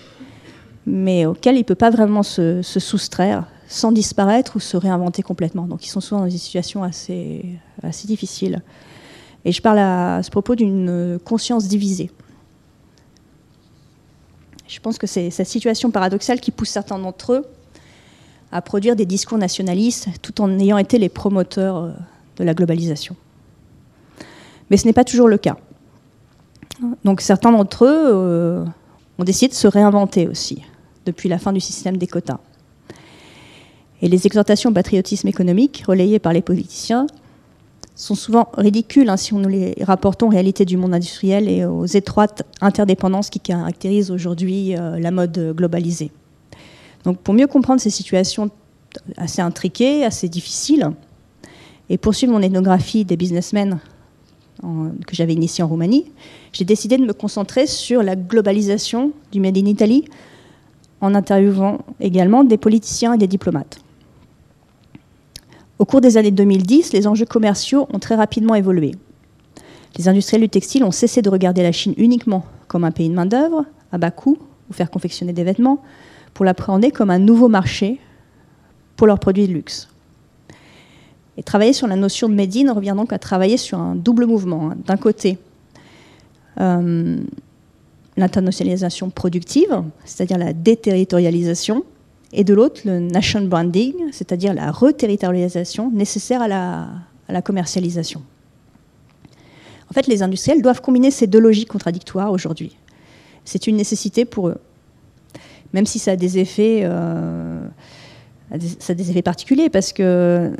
mais 0.85 1.25
auxquels 1.25 1.55
ils 1.55 1.61
ne 1.61 1.65
peuvent 1.65 1.77
pas 1.79 1.89
vraiment 1.89 2.23
se, 2.23 2.61
soustraire 2.61 3.47
sans 3.67 3.93
disparaître 3.93 4.57
ou 4.57 4.61
se 4.61 4.77
réinventer 4.77 5.23
complètement. 5.23 5.67
Donc 5.67 5.87
ils 5.87 5.89
sont 5.89 6.03
souvent 6.03 6.21
dans 6.21 6.27
des 6.27 6.37
situations 6.37 6.83
assez, 6.83 7.47
assez 7.83 8.07
difficiles. 8.07 8.61
Et 9.45 9.53
je 9.53 9.63
parle 9.63 9.79
à, 9.79 10.23
ce 10.23 10.31
propos 10.31 10.55
d'une 10.55 11.19
conscience 11.25 11.67
divisée. 11.67 12.11
Je 14.69 14.79
pense 14.79 14.99
que 14.99 15.07
c'est 15.07 15.31
cette 15.31 15.49
situation 15.49 15.91
paradoxale 15.91 16.41
qui 16.41 16.51
pousse 16.51 16.69
certains 16.69 16.99
d'entre 16.99 17.33
eux 17.33 17.47
à 18.53 18.63
produire 18.63 18.97
des 18.97 19.07
discours 19.07 19.39
nationalistes 19.39 20.09
tout 20.23 20.41
en 20.41 20.59
ayant 20.59 20.79
été 20.79 20.99
les 20.99 21.09
promoteurs 21.09 21.77
euh, 21.77 21.91
de 22.37 22.45
la 22.45 22.55
globalisation. 22.55 23.17
Mais 24.71 24.77
ce 24.77 24.87
n'est 24.87 24.93
pas 24.93 25.05
toujours 25.05 25.29
le 25.29 25.39
cas. 25.39 25.57
Donc 27.05 27.21
certains 27.21 27.53
d'entre 27.53 27.85
eux 27.85 28.09
euh, 28.13 28.65
ont 29.19 29.25
décidé 29.25 29.49
de 29.49 29.55
se 29.55 29.67
réinventer 29.67 30.29
aussi 30.29 30.63
depuis 31.07 31.29
la 31.29 31.39
fin 31.39 31.53
du 31.53 31.61
système 31.61 31.97
des 31.97 32.07
quotas. 32.07 32.39
Et 34.03 34.09
les 34.09 34.27
exhortations 34.27 34.71
au 34.71 34.73
patriotisme 34.73 35.29
économique 35.29 35.85
relayées 35.87 36.19
par 36.19 36.33
les 36.33 36.43
politiciens 36.43 37.07
sont 38.01 38.15
souvent 38.15 38.49
ridicules 38.57 39.09
hein, 39.09 39.17
si 39.17 39.35
on 39.35 39.39
nous 39.39 39.49
les 39.49 39.75
rapportons 39.83 40.27
aux 40.27 40.31
réalités 40.31 40.65
du 40.65 40.77
monde 40.77 40.95
industriel 40.95 41.49
et 41.49 41.65
aux 41.65 41.87
étroites 41.87 42.43
interdépendances 42.61 43.31
qui 43.31 43.41
caractérisent 43.41 44.11
aujourd'hui 44.11 44.77
euh, 44.77 44.99
la 44.99 45.11
mode 45.11 45.55
globalisée. 45.55 46.11
Donc 47.05 47.19
pour 47.19 47.35
mieux 47.35 47.47
comprendre 47.47 47.81
ces 47.81 47.91
situations 47.91 48.51
assez 49.17 49.43
intriquées, 49.43 50.05
assez 50.05 50.29
difficiles, 50.29 50.91
et 51.89 51.99
poursuivre 51.99 52.33
mon 52.33 52.41
ethnographie 52.41 53.05
des 53.05 53.17
businessmen 53.17 53.81
que 54.63 55.17
j'avais 55.17 55.33
initiée 55.33 55.65
en 55.65 55.69
Roumanie, 55.69 56.05
j'ai 56.53 56.65
décidé 56.65 56.99
de 56.99 57.05
me 57.05 57.15
concentrer 57.15 57.67
sur 57.67 58.03
la 58.03 58.15
globalisation 58.15 59.13
du 59.33 59.41
Made 59.41 59.57
in 59.57 59.65
Italy 59.65 60.05
en 61.01 61.15
interviewant 61.15 61.79
également 61.99 62.45
des 62.45 62.59
politiciens 62.59 63.15
et 63.15 63.19
des 63.19 63.27
diplomates. 63.27 63.81
Au 65.81 65.87
cours 65.87 66.03
des 66.03 66.19
années 66.19 66.31
2010, 66.31 66.93
les 66.93 67.07
enjeux 67.07 67.25
commerciaux 67.25 67.89
ont 67.91 67.99
très 67.99 68.15
rapidement 68.15 68.55
évolué. 68.55 68.93
Les 69.97 70.09
industriels 70.09 70.43
du 70.43 70.51
textile 70.51 70.85
ont 70.85 70.91
cessé 70.91 71.23
de 71.23 71.31
regarder 71.31 71.63
la 71.63 71.73
Chine 71.73 71.95
uniquement 71.97 72.45
comme 72.69 72.85
un 72.85 72.91
pays 72.91 73.09
de 73.09 73.15
main-d'œuvre, 73.15 73.65
à 73.91 73.97
bas 73.97 74.11
coût, 74.11 74.37
ou 74.69 74.75
faire 74.75 74.91
confectionner 74.91 75.33
des 75.33 75.43
vêtements, 75.43 75.83
pour 76.35 76.45
l'appréhender 76.45 76.91
comme 76.91 77.09
un 77.09 77.19
nouveau 77.19 77.49
marché 77.49 77.99
pour 78.97 79.07
leurs 79.07 79.19
produits 79.19 79.49
de 79.49 79.55
luxe. 79.55 79.89
Et 81.39 81.43
travailler 81.43 81.73
sur 81.73 81.87
la 81.87 81.97
notion 81.97 82.29
de 82.29 82.35
Made 82.35 82.55
in 82.59 82.75
revient 82.75 82.95
donc 82.95 83.15
à 83.15 83.19
travailler 83.19 83.57
sur 83.57 83.79
un 83.79 83.95
double 83.95 84.27
mouvement. 84.27 84.73
Hein. 84.73 84.77
D'un 84.85 84.99
côté, 84.99 85.39
euh, 86.61 87.17
l'internationalisation 88.19 89.09
productive, 89.09 89.83
c'est-à-dire 90.05 90.37
la 90.37 90.53
déterritorialisation, 90.53 91.85
et 92.33 92.45
de 92.45 92.55
l'autre, 92.55 92.83
le 92.85 93.01
nation 93.01 93.43
branding, 93.43 93.95
c'est-à-dire 94.13 94.55
la 94.55 94.71
reterritorialisation 94.71 95.91
nécessaire 95.91 96.43
à 96.43 96.49
la, 96.49 97.43
commercialisation. 97.43 98.23
En 99.89 99.93
fait, 99.93 100.07
les 100.07 100.23
industriels 100.23 100.63
doivent 100.63 100.81
combiner 100.81 101.11
ces 101.11 101.27
deux 101.27 101.41
logiques 101.41 101.69
contradictoires 101.69 102.31
aujourd'hui. 102.31 102.77
C'est 103.45 103.67
une 103.67 103.77
nécessité 103.77 104.25
pour 104.25 104.49
eux. 104.49 104.59
Même 105.73 105.87
si 105.87 105.99
ça 105.99 106.13
a 106.13 106.17
des 106.17 106.39
effets, 106.39 106.81
euh, 106.85 107.67
ça 108.79 108.93
a 108.93 108.95
des 108.95 109.11
effets 109.11 109.23
particuliers, 109.23 109.71
parce 109.71 109.93
que 109.93 110.53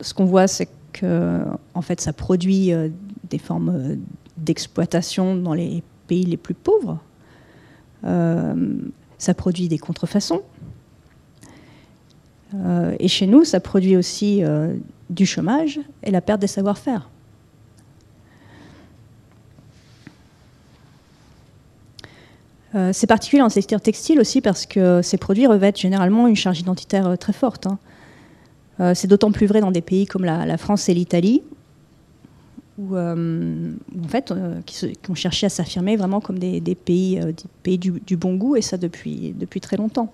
ce 0.00 0.14
qu'on 0.14 0.24
voit, 0.24 0.46
c'est 0.46 0.68
que 0.92 1.42
en 1.74 1.82
fait, 1.82 2.00
ça 2.00 2.14
produit 2.14 2.72
euh, 2.72 2.88
des 3.28 3.38
formes 3.38 3.68
euh, 3.74 3.96
d'exploitation 4.38 5.36
dans 5.36 5.54
les 5.54 5.82
pays 6.06 6.24
les 6.24 6.36
plus 6.36 6.54
pauvres. 6.54 6.98
ça 9.18 9.34
produit 9.34 9.68
des 9.68 9.78
contrefaçons. 9.78 10.42
Et 12.98 13.08
chez 13.08 13.26
nous, 13.26 13.44
ça 13.44 13.60
produit 13.60 13.96
aussi 13.96 14.42
du 15.10 15.26
chômage 15.26 15.80
et 16.02 16.10
la 16.10 16.20
perte 16.20 16.40
des 16.40 16.46
savoir-faire. 16.46 17.08
Euh, 22.76 22.90
c'est 22.92 23.06
particulier 23.06 23.40
dans 23.40 23.46
le 23.46 23.50
secteur 23.50 23.80
textile 23.80 24.20
aussi 24.20 24.40
parce 24.40 24.66
que 24.66 25.00
ces 25.02 25.16
produits 25.16 25.46
revêtent 25.46 25.78
généralement 25.78 26.26
une 26.26 26.36
charge 26.36 26.60
identitaire 26.60 27.06
euh, 27.06 27.16
très 27.16 27.32
forte. 27.32 27.66
Hein. 27.66 27.78
Euh, 28.80 28.92
c'est 28.94 29.08
d'autant 29.08 29.32
plus 29.32 29.46
vrai 29.46 29.60
dans 29.60 29.70
des 29.70 29.80
pays 29.80 30.06
comme 30.06 30.24
la, 30.24 30.58
France 30.58 30.88
et 30.88 30.94
l'Italie, 30.94 31.42
où, 32.78 32.94
en 32.94 34.08
fait, 34.08 34.34
qui, 34.66 34.92
ont 35.08 35.14
cherché 35.14 35.46
à 35.46 35.48
s'affirmer 35.48 35.96
vraiment 35.96 36.20
comme 36.20 36.38
des, 36.38 36.60
pays, 36.74 37.18
pays 37.62 37.78
du, 37.78 38.16
bon 38.18 38.34
goût, 38.34 38.54
et 38.54 38.60
ça 38.60 38.76
depuis, 38.76 39.34
depuis 39.34 39.62
très 39.62 39.78
longtemps. 39.78 40.12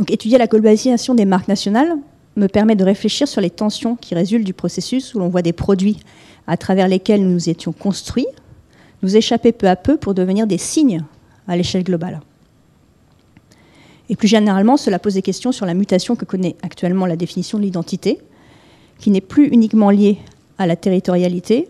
Donc, 0.00 0.10
étudier 0.10 0.38
la 0.38 0.46
globalisation 0.46 1.14
des 1.14 1.26
marques 1.26 1.48
nationales 1.48 1.94
me 2.34 2.46
permet 2.46 2.74
de 2.74 2.84
réfléchir 2.84 3.28
sur 3.28 3.42
les 3.42 3.50
tensions 3.50 3.96
qui 3.96 4.14
résultent 4.14 4.46
du 4.46 4.54
processus 4.54 5.14
où 5.14 5.18
l'on 5.18 5.28
voit 5.28 5.42
des 5.42 5.52
produits 5.52 5.98
à 6.46 6.56
travers 6.56 6.88
lesquels 6.88 7.22
nous 7.22 7.30
nous 7.30 7.50
étions 7.50 7.72
construits 7.72 8.26
nous 9.02 9.14
échapper 9.14 9.52
peu 9.52 9.68
à 9.68 9.76
peu 9.76 9.98
pour 9.98 10.14
devenir 10.14 10.46
des 10.46 10.56
signes 10.56 11.04
à 11.46 11.54
l'échelle 11.54 11.84
globale. 11.84 12.20
Et 14.08 14.16
plus 14.16 14.26
généralement, 14.26 14.78
cela 14.78 14.98
pose 14.98 15.14
des 15.14 15.22
questions 15.22 15.52
sur 15.52 15.66
la 15.66 15.74
mutation 15.74 16.16
que 16.16 16.24
connaît 16.24 16.56
actuellement 16.62 17.04
la 17.04 17.16
définition 17.16 17.58
de 17.58 17.64
l'identité, 17.64 18.20
qui 19.00 19.10
n'est 19.10 19.20
plus 19.20 19.48
uniquement 19.48 19.90
liée 19.90 20.16
à 20.56 20.66
la 20.66 20.76
territorialité, 20.76 21.68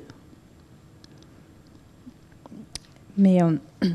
mais, 3.19 3.43
euh, 3.43 3.57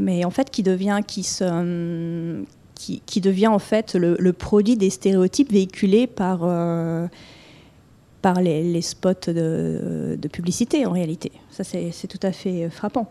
mais 0.00 0.24
en 0.24 0.30
fait 0.30 0.50
qui 0.50 0.64
devient, 0.64 1.00
qui 1.06 1.22
se, 1.22 2.44
qui, 2.76 3.20
devient 3.20 3.46
en 3.48 3.58
fait 3.58 3.94
le, 3.94 4.32
produit 4.32 4.76
des 4.76 4.90
stéréotypes 4.90 5.50
véhiculés 5.50 6.06
par, 6.06 6.40
euh, 6.42 7.06
par 8.26 8.40
les, 8.40 8.82
spots 8.82 9.30
de, 9.32 10.28
publicité 10.32 10.84
en 10.84 10.90
réalité. 10.90 11.30
Ça, 11.50 11.62
c'est 11.62 12.08
tout 12.08 12.18
à 12.24 12.32
fait 12.32 12.64
euh, 12.64 12.70
frappant. 12.70 13.08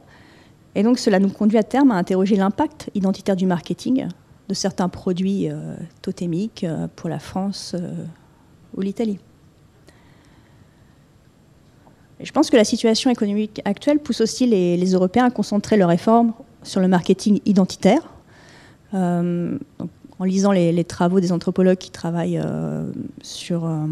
Et 0.75 0.83
donc, 0.83 0.99
cela 0.99 1.19
nous 1.19 1.29
conduit 1.29 1.57
à 1.57 1.63
terme 1.63 1.91
à 1.91 1.95
interroger 1.95 2.35
l'impact 2.35 2.89
identitaire 2.95 3.37
du 3.37 3.45
marketing 3.45 4.07
de 4.49 4.53
certains 4.53 4.89
produits 4.89 5.49
euh, 5.49 5.75
totémiques 6.01 6.65
euh, 6.65 6.87
pour 6.97 7.09
la 7.09 7.19
France 7.19 7.77
ou 8.75 8.81
l'Italie. 8.81 9.19
Je 12.19 12.31
pense 12.33 12.49
que 12.49 12.57
la 12.57 12.65
situation 12.65 13.09
économique 13.09 13.61
actuelle 13.63 13.99
pousse 13.99 14.19
aussi 14.19 14.45
les, 14.45 14.91
Européens 14.91 15.27
à 15.27 15.31
concentrer 15.31 15.77
leurs 15.77 15.89
réformes 15.89 16.33
sur 16.61 16.81
le 16.81 16.89
marketing 16.89 17.39
identitaire 17.45 18.01
en 20.19 20.23
lisant 20.23 20.51
les, 20.51 20.83
travaux 20.83 21.19
des 21.19 21.31
anthropologues 21.31 21.77
qui 21.77 21.91
travaillent 21.91 22.39
euh, 22.43 22.89
sur, 23.21 23.65
euh, 23.65 23.85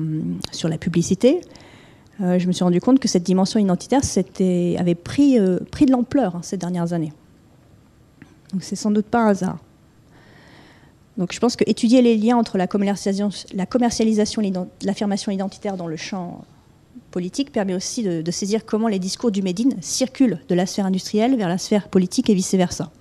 sur 0.52 0.70
la 0.70 0.78
publicité, 0.78 1.42
euh, 2.22 2.40
je 2.40 2.48
me 2.48 2.52
suis 2.52 2.64
rendu 2.64 2.80
compte 2.80 3.00
que 3.00 3.08
cette 3.08 3.24
dimension 3.24 3.60
identitaire 3.60 4.02
avait 4.78 4.96
pris, 4.96 5.38
pris 5.72 5.86
de 5.86 5.92
l'ampleur 5.92 6.36
hein, 6.36 6.42
ces 6.44 6.58
dernières 6.58 6.94
années. 6.94 7.12
Donc 8.52 8.64
c'est 8.64 8.76
sans 8.76 8.92
doute 8.92 9.08
pas 9.08 9.24
un 9.24 9.28
hasard. 9.28 9.58
Donc 11.18 11.34
je 11.34 11.40
pense 11.40 11.56
qu'étudier 11.56 12.02
les 12.02 12.18
liens 12.18 12.38
entre 12.38 12.58
la 12.58 12.68
commercialisation, 12.68 13.30
la 13.54 13.66
commercialisation 13.66 14.42
l'affirmation 14.84 15.32
identitaire 15.32 15.78
dans 15.78 15.88
le 15.88 15.96
champ 15.96 16.44
politique 17.12 17.52
permet 17.52 17.76
aussi 17.76 18.02
de, 18.02 18.22
de, 18.24 18.32
saisir 18.32 18.66
comment 18.66 18.88
les 18.88 18.98
discours 18.98 19.30
du 19.30 19.44
Médine 19.44 19.76
circulent 19.82 20.40
de 20.48 20.56
la 20.56 20.66
sphère 20.66 20.86
industrielle 20.86 21.36
vers 21.36 21.50
la 21.50 21.60
sphère 21.60 21.88
politique 21.90 22.30
et 22.30 22.34
vice-versa. 22.34 22.92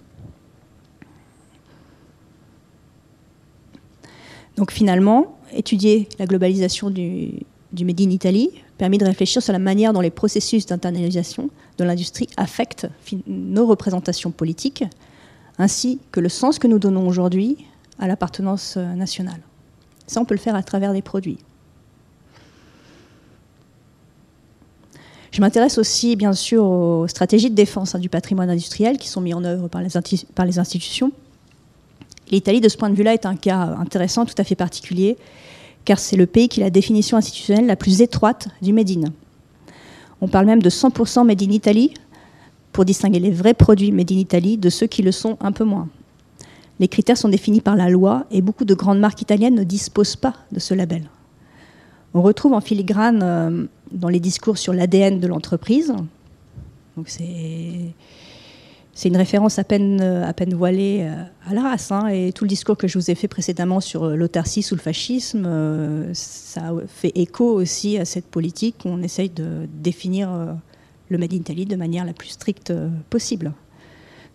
Donc 4.63 4.71
finalement, 4.71 5.39
étudier 5.53 6.09
la 6.21 6.27
globalisation 6.27 6.89
du, 6.89 7.33
Made 7.73 8.01
in 8.01 8.11
Italy 8.11 8.49
permet 8.79 8.97
de 8.97 9.05
réfléchir 9.05 9.43
sur 9.43 9.53
la 9.53 9.59
manière 9.59 9.93
dont 9.93 10.01
les 10.01 10.13
processus 10.13 10.67
d'internalisation 10.67 11.51
de 11.79 11.83
l'industrie 11.83 12.29
affectent 12.37 12.87
nos 13.27 13.67
représentations 13.67 14.31
politiques, 14.31 14.85
ainsi 15.59 15.99
que 16.13 16.21
le 16.21 16.29
sens 16.29 16.61
que 16.61 16.69
nous 16.69 16.79
donnons 16.79 17.09
aujourd'hui 17.09 17.67
à 17.99 18.07
l'appartenance 18.07 18.77
euh, 18.77 18.95
nationale. 18.95 19.41
Ça, 20.07 20.21
on 20.21 20.25
peut 20.25 20.35
le 20.35 20.41
faire 20.41 20.55
à 20.55 20.63
travers 20.63 20.93
des 20.93 21.03
produits. 21.03 21.39
Je 25.33 25.41
m'intéresse 25.41 25.77
aussi, 25.77 26.15
bien 26.15 26.35
sûr, 26.35 26.63
aux 26.63 27.09
stratégies 27.09 27.51
de 27.51 27.57
défense 27.57 27.97
hein, 27.97 27.99
du 27.99 28.09
patrimoine 28.09 28.49
industriel 28.49 28.97
qui 28.97 29.09
sont 29.09 29.23
mises 29.23 29.35
en 29.35 29.43
œuvre 29.43 29.67
par 29.67 29.83
les 30.47 30.59
institutions 30.61 31.11
L'Italie, 32.33 32.63
de 32.63 32.69
ce 32.69 32.79
point 32.79 32.89
de 32.89 32.95
vue-là, 32.95 33.13
est 33.13 33.27
un 33.27 33.37
cas 33.37 33.77
intéressant, 33.79 34.25
tout 34.25 34.35
à 34.39 34.45
fait 34.45 34.55
particulier, 34.55 35.19
car 35.85 35.99
c'est 35.99 36.17
le 36.17 36.27
pays 36.27 36.49
qui 36.49 36.63
a 36.63 36.65
la 36.65 36.71
définition 36.71 37.19
institutionnelle 37.19 37.67
la 37.67 37.77
plus 37.77 38.01
étroite 38.01 38.49
du 38.63 38.73
Made 38.73 38.91
in. 38.91 39.13
On 40.23 40.29
parle 40.29 40.47
même 40.47 40.63
de 40.63 40.71
100% 40.71 41.27
Made 41.27 41.43
in 41.43 41.51
Italy 41.51 41.93
pour 42.73 42.87
distinguer 42.87 43.21
les 43.21 43.31
vrais 43.31 43.53
produits 43.53 43.93
Made 43.93 44.11
in 44.11 44.17
Italy 44.17 44.57
de 44.57 44.71
ceux 44.71 44.87
qui 44.87 45.03
le 45.03 45.13
sont 45.13 45.37
un 45.41 45.53
peu 45.53 45.65
moins. 45.65 45.89
Les 46.81 46.89
critères 46.89 47.19
sont 47.19 47.29
définis 47.29 47.61
par 47.61 47.77
la 47.77 47.91
loi 47.91 48.25
et 48.31 48.41
beaucoup 48.41 48.65
de 48.65 48.75
grandes 48.75 48.99
marques 48.99 49.21
italiennes 49.21 49.55
ne 49.55 49.65
disposent 49.65 50.17
pas 50.17 50.35
de 50.53 50.59
ce 50.59 50.73
label. 50.73 51.11
On 52.15 52.23
retrouve 52.23 52.55
en 52.55 52.61
filigrane 52.61 53.21
euh, 53.23 53.67
dans 53.91 54.09
les 54.09 54.21
discours 54.21 54.57
sur 54.57 54.73
l'ADN 54.73 55.21
de 55.21 55.27
l'entreprise. 55.27 55.95
Donc 56.97 57.09
c'est 57.09 57.93
c'est 58.95 59.09
une 59.09 59.17
référence 59.17 59.59
à 59.59 59.65
peine, 59.65 60.01
euh, 60.03 60.31
voilée 60.51 61.01
euh, 61.03 61.25
à 61.49 61.55
la 61.55 61.63
race. 61.63 61.91
Hein, 61.93 62.09
et 62.09 62.33
tout 62.33 62.45
le 62.45 62.49
discours 62.49 62.77
que 62.77 62.87
je 62.87 62.99
vous 62.99 63.11
ai 63.11 63.15
fait 63.15 63.29
précédemment 63.29 63.81
sur 63.81 64.05
euh, 64.05 64.17
l'autarcie 64.17 64.67
ou 64.71 64.75
le 64.75 64.81
fascisme, 64.81 65.49
ça 66.13 66.73
fait 66.87 67.13
écho 67.15 67.45
aussi 67.45 67.99
à 67.99 68.05
cette 68.05 68.27
politique 68.27 68.77
où 68.85 68.89
on 68.89 69.03
essaye 69.03 69.31
de 69.31 69.67
définir 69.73 70.31
le 71.09 71.19
Made 71.19 71.33
in 71.33 71.37
Italy 71.37 71.65
de 71.65 71.77
manière 71.77 72.05
la 72.05 72.13
plus 72.13 72.29
stricte 72.29 72.73
possible. 73.09 73.53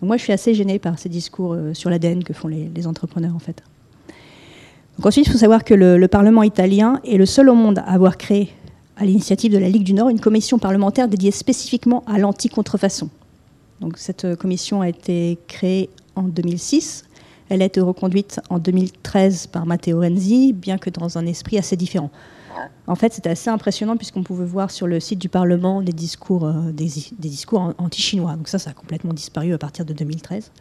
moi, 0.01 0.17
je 0.17 0.23
suis 0.23 0.33
assez 0.33 0.53
gênée 0.53 0.79
par 0.79 0.97
ces 0.97 1.09
discours 1.09 1.55
sur 1.73 1.89
l'ADN 1.89 2.23
que 2.23 2.33
font 2.33 2.47
les, 2.47 2.87
entrepreneurs, 2.87 3.35
en 3.35 3.39
fait. 3.39 3.61
Ensuite, 5.03 5.27
il 5.27 5.31
faut 5.31 5.37
savoir 5.37 5.63
que 5.63 5.75
le, 5.75 5.97
le 5.97 6.07
Parlement 6.07 6.43
italien 6.43 6.99
est 7.05 7.17
le 7.17 7.25
seul 7.27 7.49
au 7.49 7.53
monde 7.53 7.79
à 7.79 7.91
avoir 7.91 8.17
créé, 8.17 8.49
à 8.95 9.05
l'initiative 9.05 9.51
de 9.51 9.59
la 9.59 9.69
Ligue 9.69 9.83
du 9.83 9.93
Nord, 9.93 10.09
une 10.09 10.19
commission 10.19 10.57
parlementaire 10.57 11.07
dédiée 11.07 11.31
spécifiquement 11.31 12.03
à 12.07 12.17
l'anti-contrefaçon. 12.17 13.09
Donc, 13.79 13.97
cette 13.97 14.25
euh, 14.25 14.35
commission 14.35 14.81
a 14.81 14.89
été 14.89 15.37
créée 15.47 15.89
en 16.15 16.23
2006. 16.23 17.05
Elle 17.49 17.61
a 17.61 17.65
été 17.65 17.79
reconduite 17.79 18.41
en 18.49 18.59
2013 18.59 19.47
par 19.47 19.65
Matteo 19.65 20.01
Renzi, 20.01 20.53
bien 20.53 20.77
que 20.77 20.89
dans 20.89 21.17
un 21.17 21.25
esprit 21.25 21.57
assez 21.57 21.77
différent. 21.77 22.11
En 22.87 22.95
fait, 22.95 23.13
c'était 23.13 23.29
assez 23.29 23.49
impressionnant 23.49 23.97
puisqu'on 23.97 24.23
pouvait 24.23 24.45
voir 24.45 24.71
sur 24.71 24.87
le 24.87 24.99
site 24.99 25.19
du 25.19 25.29
Parlement 25.29 25.81
des 25.81 25.93
discours, 25.93 26.45
euh, 26.45 26.71
des, 26.71 26.89
discours 27.19 27.73
anti-chinois. 27.77 28.35
Donc 28.35 28.47
ça, 28.47 28.59
ça 28.59 28.71
a 28.71 28.73
complètement 28.73 29.13
disparu 29.13 29.53
à 29.53 29.57
partir 29.57 29.85
de 29.85 29.93
2013. 29.93 30.51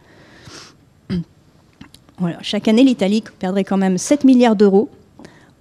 Chaque 2.43 2.69
année, 2.69 2.83
l'Italie 2.83 3.23
perdrait 3.39 3.65
quand 3.65 3.77
même 3.77 3.99
7 3.99 4.25
milliards 4.25 4.57
d'euros 4.57 4.89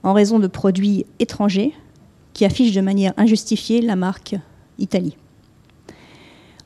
en 0.04 0.14
raison 0.14 0.40
de 0.40 0.48
produits 0.48 1.06
étrangers 1.20 1.74
qui 2.34 2.46
affichent 2.46 2.76
de 2.76 2.82
manière 2.82 3.14
injustifiée 3.18 3.82
la 3.82 3.96
marque 3.96 4.36
Italie. 4.78 5.18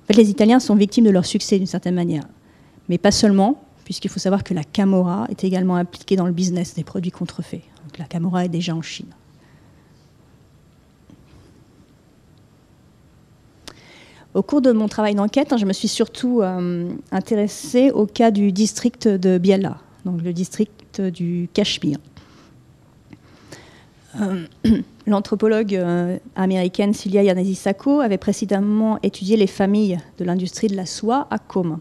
Fait, 0.10 0.18
les 0.18 0.32
Italiens 0.32 0.60
sont 0.60 0.74
victimes 0.74 1.06
de 1.06 1.12
leur 1.12 1.26
succès 1.26 1.60
d'une 1.60 1.68
certaine 1.68 1.94
manière, 1.94 2.24
mais 2.88 2.98
pas 2.98 3.12
seulement, 3.12 3.62
puisqu'il 3.86 4.10
faut 4.10 4.20
savoir 4.20 4.44
que 4.44 4.56
la 4.56 4.64
Camorra 4.64 5.28
est 5.30 5.44
également 5.44 5.76
impliquée 5.76 6.16
dans 6.16 6.26
le 6.26 6.32
business 6.32 6.74
des 6.74 6.84
produits 6.84 7.12
contrefaits. 7.12 7.62
La 8.00 8.06
Camorra 8.06 8.46
est 8.46 8.50
déjà 8.50 8.76
en 8.76 8.82
Chine. 8.82 9.14
Au 14.34 14.42
cours 14.42 14.62
de 14.62 14.72
mon 14.72 14.88
travail 14.88 15.14
d'enquête, 15.14 15.54
hein, 15.54 15.58
je 15.58 15.66
me 15.66 15.74
suis 15.74 15.88
surtout 15.88 16.42
euh, 16.42 16.90
intéressée 17.12 17.92
au 17.92 18.08
cas 18.08 18.32
du 18.32 18.52
district 18.52 19.08
de 19.08 19.38
Biella, 19.38 19.78
donc 20.06 20.24
le 20.24 20.34
district 20.34 21.02
du 21.02 21.50
Cachemire. 21.54 22.00
Euh, 24.20 24.46
l'anthropologue 25.08 25.76
euh, 25.76 26.18
américaine 26.36 26.94
Cilia 26.94 27.24
Yanezisako 27.24 28.00
avait 28.00 28.18
précédemment 28.18 29.00
étudié 29.04 29.38
les 29.38 29.48
familles 29.48 30.00
de 30.18 30.26
l'industrie 30.26 30.68
de 30.68 30.76
la 30.76 30.86
soie 30.86 31.28
à 31.30 31.38
Como. 31.38 31.80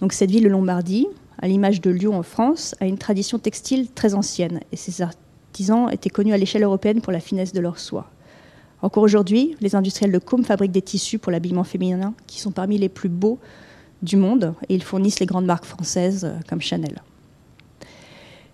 Donc 0.00 0.12
cette 0.12 0.30
ville 0.30 0.44
de 0.44 0.48
Lombardie, 0.48 1.06
à 1.40 1.48
l'image 1.48 1.80
de 1.80 1.90
Lyon 1.90 2.16
en 2.16 2.22
France, 2.22 2.74
a 2.80 2.86
une 2.86 2.98
tradition 2.98 3.38
textile 3.38 3.90
très 3.90 4.14
ancienne 4.14 4.60
et 4.72 4.76
ses 4.76 5.02
artisans 5.02 5.88
étaient 5.90 6.10
connus 6.10 6.32
à 6.32 6.38
l'échelle 6.38 6.64
européenne 6.64 7.00
pour 7.00 7.12
la 7.12 7.20
finesse 7.20 7.52
de 7.52 7.60
leur 7.60 7.78
soie. 7.78 8.10
Encore 8.82 9.04
aujourd'hui, 9.04 9.56
les 9.60 9.76
industriels 9.76 10.12
de 10.12 10.18
Côme 10.18 10.44
fabriquent 10.44 10.72
des 10.72 10.82
tissus 10.82 11.18
pour 11.18 11.30
l'habillement 11.30 11.64
féminin 11.64 12.14
qui 12.26 12.40
sont 12.40 12.50
parmi 12.50 12.78
les 12.78 12.88
plus 12.88 13.08
beaux 13.08 13.38
du 14.02 14.16
monde 14.16 14.54
et 14.68 14.74
ils 14.74 14.82
fournissent 14.82 15.20
les 15.20 15.26
grandes 15.26 15.46
marques 15.46 15.64
françaises 15.64 16.24
euh, 16.24 16.36
comme 16.48 16.60
Chanel. 16.60 17.00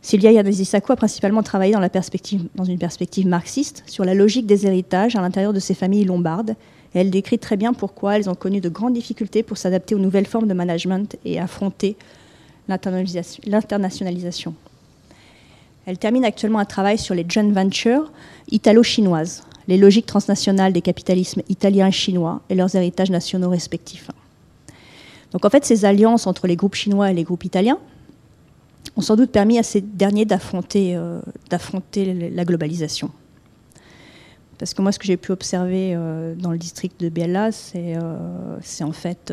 Sylvia 0.00 0.30
Yanezisako 0.30 0.92
a 0.92 0.96
principalement 0.96 1.42
travaillé 1.42 1.74
dans, 1.74 2.64
une 2.64 2.78
perspective 2.78 3.26
marxiste 3.26 3.82
sur 3.86 4.04
la 4.04 4.14
logique 4.14 4.46
des 4.46 4.66
héritages 4.66 5.16
à 5.16 5.20
l'intérieur 5.20 5.52
de 5.52 5.60
ces 5.60 5.74
familles 5.74 6.04
lombardes. 6.04 6.54
Elle 6.94 7.10
décrit 7.10 7.38
très 7.38 7.56
bien 7.56 7.72
pourquoi 7.72 8.16
elles 8.16 8.30
ont 8.30 8.34
connu 8.34 8.60
de 8.60 8.68
grandes 8.68 8.94
difficultés 8.94 9.42
pour 9.42 9.58
s'adapter 9.58 9.94
aux 9.94 9.98
nouvelles 9.98 10.26
formes 10.26 10.48
de 10.48 10.54
management 10.54 11.16
et 11.24 11.38
affronter 11.38 11.96
l'internationalisation. 12.68 14.54
Elle 15.84 15.98
termine 15.98 16.24
actuellement 16.24 16.58
un 16.58 16.64
travail 16.64 16.98
sur 16.98 17.14
les 17.14 17.24
joint 17.28 17.50
ventures 17.50 18.10
italo-chinoises, 18.50 19.44
les 19.66 19.76
logiques 19.76 20.06
transnationales 20.06 20.72
des 20.72 20.82
capitalismes 20.82 21.42
italiens 21.48 21.88
et 21.88 21.92
chinois 21.92 22.40
et 22.48 22.54
leurs 22.54 22.74
héritages 22.74 23.10
nationaux 23.10 23.50
respectifs. 23.50 24.10
Donc 25.32 25.44
en 25.44 25.50
fait, 25.50 25.64
ces 25.64 25.84
alliances 25.84 26.26
entre 26.26 26.46
les 26.46 26.56
groupes 26.56 26.74
chinois 26.74 27.10
et 27.10 27.14
les 27.14 27.24
groupes 27.24 27.44
italiens 27.44 27.78
ont 28.96 29.00
sans 29.00 29.16
doute 29.16 29.30
permis 29.30 29.58
à 29.58 29.62
ces 29.62 29.80
derniers 29.80 30.24
d'affronter 30.24 30.96
euh, 30.96 31.20
la 31.50 32.44
globalisation. 32.44 33.10
Parce 34.58 34.74
que 34.74 34.82
moi, 34.82 34.90
ce 34.90 34.98
que 34.98 35.06
j'ai 35.06 35.16
pu 35.16 35.30
observer 35.30 35.94
euh, 35.94 36.34
dans 36.34 36.50
le 36.50 36.58
district 36.58 37.00
de 37.00 37.08
Biella, 37.08 37.52
c'est 37.52 37.96
euh, 37.96 38.58
en 38.80 38.92
fait 38.92 39.32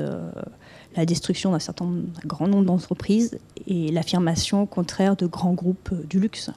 la 0.96 1.06
destruction 1.06 1.52
d'un 1.52 1.60
certain 1.60 1.90
grand 2.26 2.48
nombre 2.48 2.66
d'entreprises 2.66 3.38
et 3.68 3.92
l'affirmation 3.92 4.62
au 4.64 4.66
contraire 4.66 5.16
de 5.16 5.26
grands 5.26 5.54
groupes 5.54 5.94
du 6.08 6.20
luxe. 6.20 6.52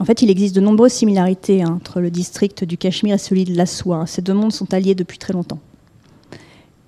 En 0.00 0.04
fait, 0.06 0.22
il 0.22 0.30
existe 0.30 0.54
de 0.56 0.62
nombreuses 0.62 0.92
similarités 0.92 1.62
hein, 1.62 1.74
entre 1.76 2.00
le 2.00 2.10
district 2.10 2.64
du 2.64 2.78
Cachemire 2.78 3.16
et 3.16 3.18
celui 3.18 3.44
de 3.44 3.54
la 3.54 3.66
soie. 3.66 4.06
Ces 4.06 4.22
deux 4.22 4.32
mondes 4.32 4.52
sont 4.52 4.72
alliés 4.72 4.94
depuis 4.94 5.18
très 5.18 5.34
longtemps. 5.34 5.58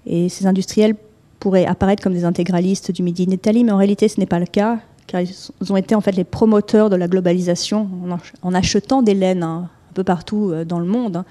Et 0.07 0.28
ces 0.28 0.46
industriels 0.46 0.96
pourraient 1.38 1.66
apparaître 1.66 2.03
comme 2.03 2.12
des 2.12 2.24
intégralistes 2.24 2.92
du 2.92 3.03
Midi 3.03 3.26
d'Italie, 3.26 3.64
mais 3.64 3.72
en 3.72 3.76
réalité, 3.76 4.09
ce 4.09 4.20
n'est 4.20 4.26
pas 4.26 4.38
le 4.38 4.46
cas, 4.46 4.78
car 5.07 5.20
ils 5.20 5.72
ont 5.72 5.76
été 5.76 5.94
en 5.94 6.00
fait 6.00 6.12
les 6.12 6.24
promoteurs 6.24 6.90
de 6.90 6.96
la 6.96 7.09
globalisation 7.09 7.88
en 8.42 8.55
achetant 8.55 9.03
des 9.03 9.14
laines 9.14 9.42
hein, 9.42 9.68
un 9.90 9.94
peu 9.94 10.05
partout 10.05 10.50
euh, 10.50 10.64
dans 10.64 10.78
le 10.78 10.86
monde, 10.86 11.16
hein. 11.16 11.24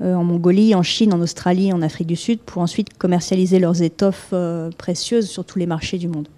euh, 0.00 0.14
en 0.14 0.24
Mongolie, 0.24 0.74
en 0.74 0.82
Chine, 0.82 1.12
en 1.12 1.20
Australie, 1.20 1.72
en 1.72 1.82
Afrique 1.82 2.06
du 2.06 2.16
Sud, 2.16 2.40
pour 2.40 2.62
ensuite 2.62 2.96
commercialiser 2.96 3.58
leurs 3.58 3.82
étoffes 3.82 4.30
euh, 4.32 4.70
précieuses 4.78 5.28
sur 5.28 5.44
tous 5.44 5.58
les 5.58 5.66
marchés 5.66 5.98
du 5.98 6.08
monde 6.08 6.28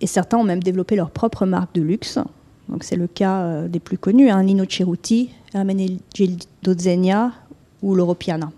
et 0.00 0.06
certains 0.06 0.38
ont 0.38 0.44
même 0.44 0.62
développé 0.62 0.94
leur 0.94 1.10
propre 1.10 1.44
marque 1.44 1.74
de 1.74 1.82
luxe. 1.82 2.20
Donc 2.68 2.84
c'est 2.84 2.94
le 2.94 3.08
cas 3.08 3.62
des 3.62 3.80
plus 3.80 3.98
connus, 3.98 4.30
hein, 4.30 4.44
Nino 4.44 4.64
Cerruti, 4.64 5.30
Hermenegildo 5.54 6.46
Zegna 6.64 7.32
ou 7.82 7.94
l'Europiana. 7.94 8.50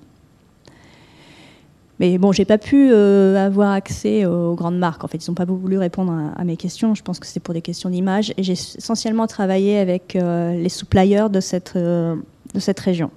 Mais 2.00 2.18
bon, 2.18 2.32
j'ai 2.32 2.44
pas 2.44 2.58
pu 2.58 2.90
euh, 2.90 3.36
avoir 3.36 3.70
accès 3.70 4.26
aux 4.26 4.54
grandes 4.54 4.78
marques. 4.78 5.04
En 5.04 5.08
fait, 5.08 5.24
ils 5.24 5.30
n'ont 5.30 5.36
pas 5.36 5.44
voulu 5.44 5.78
répondre 5.78 6.12
à, 6.36 6.42
mes 6.42 6.56
questions. 6.56 6.96
Je 6.96 7.02
pense 7.02 7.20
que 7.20 7.26
c'est 7.26 7.38
pour 7.38 7.54
des 7.54 7.62
questions 7.62 7.90
d'image. 7.90 8.34
Et 8.36 8.42
j'ai 8.42 8.54
essentiellement 8.54 9.28
travaillé 9.28 9.78
avec 9.78 10.16
euh, 10.16 10.54
les 10.54 10.68
suppliers 10.68 11.28
de 11.30 11.38
cette, 11.38 11.74
région. 12.80 13.10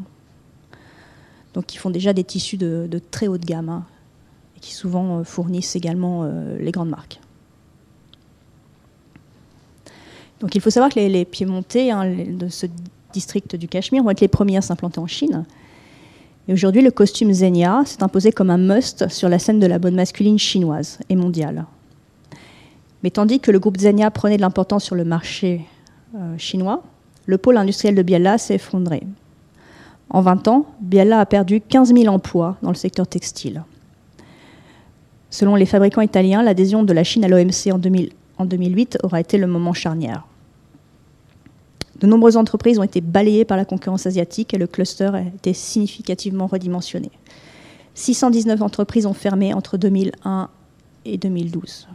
Donc, 1.56 1.66
qui 1.66 1.78
font 1.78 1.90
déjà 1.90 2.14
des 2.14 2.24
tissus 2.24 2.58
de, 2.58 2.88
très 3.10 3.28
haut 3.28 3.40
de 3.40 3.46
gamme 3.46 3.70
hein, 3.70 3.86
et 4.56 4.60
qui 4.60 4.74
souvent 4.74 5.24
fournissent 5.24 5.76
également 5.76 6.30
les 6.60 6.72
grandes 6.72 6.90
marques. 6.90 7.20
Donc 10.40 10.54
il 10.56 10.62
faut 10.62 10.70
savoir 10.70 10.92
que 10.92 11.00
les, 11.00 11.26
piémontais 11.26 11.92
hein, 11.92 12.14
ce 12.50 12.68
district 13.16 13.56
du 13.56 13.68
Cachemire 13.68 14.04
vont 14.04 14.10
être 14.12 14.22
les 14.22 14.28
premiers 14.28 14.58
à 14.58 14.62
s'implanter 14.62 15.00
en 15.00 15.08
Chine. 15.08 15.46
Et 16.48 16.54
aujourd'hui, 16.54 16.82
le 16.82 16.92
costume 16.92 17.32
Zenia 17.34 17.84
s'est 17.86 18.04
imposé 18.04 18.32
comme 18.32 18.50
un 18.50 18.58
must 18.58 19.08
sur 19.10 19.30
la 19.30 19.40
scène 19.40 19.60
de 19.60 19.66
la 19.66 19.80
bonne 19.80 19.96
masculine 19.96 20.38
chinoise 20.38 21.00
et 21.10 21.16
mondiale. 21.16 21.66
Mais 23.02 23.10
tandis 23.10 23.40
que 23.40 23.52
le 23.52 23.60
groupe 23.60 23.80
Zenia 23.80 24.12
prenait 24.12 24.38
de 24.38 24.42
l'importance 24.42 24.84
sur 24.84 24.96
le 24.96 25.06
marché 25.06 25.62
euh, 26.16 26.38
chinois, 26.38 26.84
le 27.26 27.38
pôle 27.38 27.58
industriel 27.58 27.96
de 27.96 28.04
Biella 28.04 28.38
s'est 28.38 28.56
effondré. 28.56 29.02
En 30.10 30.22
20 30.22 30.48
ans, 30.50 30.66
Biella 30.82 31.20
a 31.20 31.26
perdu 31.26 31.62
15 31.62 31.94
000 31.96 32.14
emplois 32.14 32.58
dans 32.62 32.70
le 32.70 32.76
secteur 32.76 33.08
textile. 33.08 33.64
Selon 35.32 35.56
les 35.56 35.66
fabricants 35.66 36.02
italiens, 36.02 36.44
l'adhésion 36.44 36.84
de 36.84 36.94
la 36.94 37.04
Chine 37.04 37.26
à 37.26 37.28
l'OMC 37.28 37.72
en, 37.72 37.82
en 38.38 38.46
2008 38.46 39.00
aura 39.04 39.20
été 39.20 39.38
le 39.38 39.48
moment 39.48 39.74
charnière. 39.74 40.26
De 42.00 42.08
nombreuses 42.08 42.38
entreprises 42.38 42.78
ont 42.78 42.84
été 42.84 43.00
balayées 43.02 43.46
par 43.46 43.58
la 43.58 43.66
concurrence 43.66 44.06
asiatique 44.06 44.54
et 44.54 44.58
le 44.58 44.68
cluster 44.68 45.12
a 45.14 45.22
été 45.22 45.54
significativement 45.54 46.48
redimensionné. 46.48 47.10
619 47.94 48.62
entreprises 48.62 49.06
ont 49.06 49.14
fermé 49.14 49.54
entre 49.54 49.78
2001 49.78 50.50
et 51.06 51.18
2012. 51.18 51.88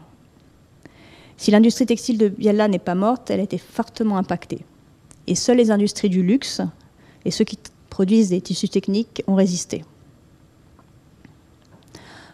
Si 1.36 1.51
l'industrie 1.51 1.86
textile 1.86 2.18
de 2.18 2.28
Biella 2.28 2.68
n'est 2.68 2.78
pas 2.78 2.94
morte, 2.94 3.30
elle 3.30 3.40
a 3.40 3.42
été 3.42 3.59
fortement 3.59 4.16
impactée. 4.16 4.64
Et 5.26 5.34
seules 5.34 5.59
les 5.59 5.70
industries 5.70 6.09
du 6.09 6.22
luxe 6.22 6.62
et 7.24 7.30
ceux 7.30 7.44
qui 7.44 7.59
produisent 7.90 8.30
des 8.30 8.40
tissus 8.40 8.68
techniques 8.68 9.22
ont 9.26 9.34
résisté. 9.34 9.84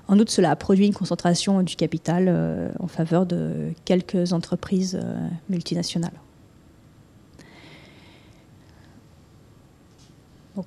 En 0.08 0.18
outre, 0.20 0.30
cela 0.30 0.52
a 0.52 0.56
produit 0.56 0.86
une 0.86 0.94
concentration 0.94 1.62
du 1.62 1.74
capital 1.74 2.26
euh, 2.28 2.70
en 2.78 2.86
faveur 2.86 3.26
de 3.26 3.72
quelques 3.84 4.32
entreprises 4.32 4.96
euh, 5.02 5.28
multinationales. 5.50 6.20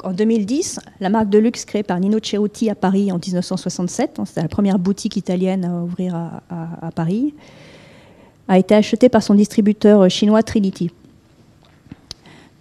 En 0.04 0.12
2010, 0.14 0.80
la 1.00 1.10
marque 1.10 1.30
de 1.30 1.40
luxe 1.40 1.66
créée 1.66 1.84
par 1.84 2.00
Nino 2.00 2.20
Cerruti 2.22 2.70
à 2.70 2.76
Paris 2.76 3.12
en 3.12 3.16
1967, 3.16 4.22
c'était 4.26 4.42
la 4.42 4.48
première 4.48 4.78
boutique 4.78 5.18
italienne 5.18 5.66
à 5.66 5.84
ouvrir 5.84 6.16
à, 6.16 6.92
Paris, 6.94 7.34
a 8.48 8.60
été 8.60 8.76
achetée 8.76 9.10
par 9.10 9.24
son 9.24 9.34
distributeur 9.34 10.10
chinois 10.10 10.44
Trinity. 10.44 10.92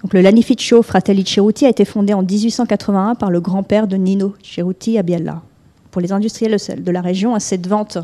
Donc, 0.03 0.15
le 0.15 0.21
Lanificio 0.21 0.83
Fratelli 0.83 1.27
Cerruti 1.27 1.67
a 1.67 1.69
été 1.69 1.85
fondé 1.85 2.15
en 2.15 2.23
1881 2.23 3.15
par 3.17 3.31
le 3.31 3.41
grand-père 3.41 3.89
de 3.89 3.97
Nino 3.97 4.35
Cerruti 4.43 4.97
à 4.97 5.03
Biella 5.03 5.43
pour 5.91 6.01
les 6.01 6.13
industriels 6.13 6.57
de 6.79 6.91
la 6.91 7.01
région, 7.01 7.39
cette 7.39 7.67
vente 7.67 7.99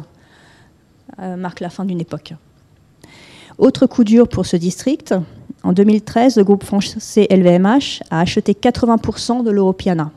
euh, 1.20 1.37
marque 1.37 1.61
la 1.61 1.70
fin 1.70 1.85
d'une 1.85 2.01
époque. 2.01 2.35
Autre 3.59 3.87
coup 3.87 4.03
dur 4.03 4.27
pour 4.29 4.47
ce 4.47 4.57
district, 4.57 5.14
en 5.65 5.73
2013, 5.73 6.37
le 6.37 6.45
groupe 6.45 6.62
français 6.62 7.27
LVMH 7.31 8.03
a 8.11 8.21
acheté 8.21 8.53
80% 8.53 9.43
de 9.43 9.51
l'Europiana, 9.51 10.11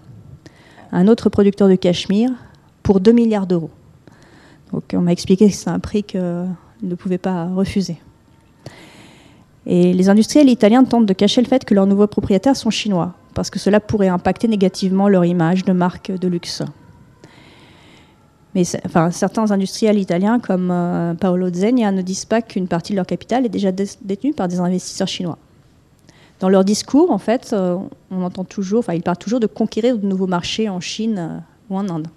un 0.91 1.07
autre 1.07 1.29
producteur 1.29 1.69
de 1.69 1.75
cachemire, 1.75 2.29
pour 2.83 2.99
2 2.99 3.13
milliards 3.13 3.47
d'euros. 3.47 3.69
Donc 4.73 4.83
on 4.93 5.01
m'a 5.01 5.13
expliqué 5.13 5.49
que 5.49 5.55
c'est 5.55 5.69
un 5.69 5.79
prix 5.79 6.03
qu'on 6.03 6.49
ne 6.83 6.95
pouvait 6.95 7.17
pas 7.17 7.45
refuser. 7.45 7.97
Et 9.65 9.93
les 9.93 10.09
industriels 10.09 10.49
italiens 10.49 10.83
tentent 10.83 11.05
de 11.05 11.13
cacher 11.13 11.41
le 11.41 11.47
fait 11.47 11.63
que 11.63 11.73
leurs 11.73 11.87
nouveaux 11.87 12.07
propriétaires 12.07 12.55
sont 12.55 12.69
chinois, 12.69 13.13
parce 13.33 13.49
que 13.49 13.57
cela 13.57 13.79
pourrait 13.79 14.09
impacter 14.09 14.49
négativement 14.49 15.07
leur 15.07 15.23
image 15.23 15.63
de 15.63 15.71
marque 15.71 16.11
de 16.11 16.27
luxe. 16.27 16.61
Mais 18.55 18.63
certains 18.63 19.51
industriels 19.51 19.99
italiens 19.99 20.39
comme 20.39 20.71
euh, 20.71 21.13
Paolo 21.13 21.53
Zegna 21.53 21.91
ne 21.91 22.01
disent 22.01 22.25
pas 22.25 22.41
qu'une 22.41 22.67
partie 22.67 22.93
de 22.93 22.95
leur 22.95 23.05
capital 23.05 23.45
est 23.45 23.49
déjà 23.49 23.71
détenue 23.71 24.33
par 24.33 24.47
des 24.47 24.59
investisseurs 24.59 25.07
chinois. 25.07 25.37
Dans 26.39 26.49
leur 26.49 26.63
discours, 26.63 27.11
en 27.11 27.17
fait, 27.17 27.53
on 27.53 28.21
entend 28.23 28.43
toujours, 28.43 28.79
enfin, 28.79 28.93
ils 28.93 29.01
parlent 29.01 29.17
toujours 29.17 29.39
de 29.39 29.47
conquérir 29.47 29.97
de 29.97 30.05
nouveaux 30.05 30.27
marchés 30.27 30.69
en 30.69 30.79
Chine 30.79 31.43
ou 31.69 31.77
en 31.77 31.89
Inde. 31.89 32.07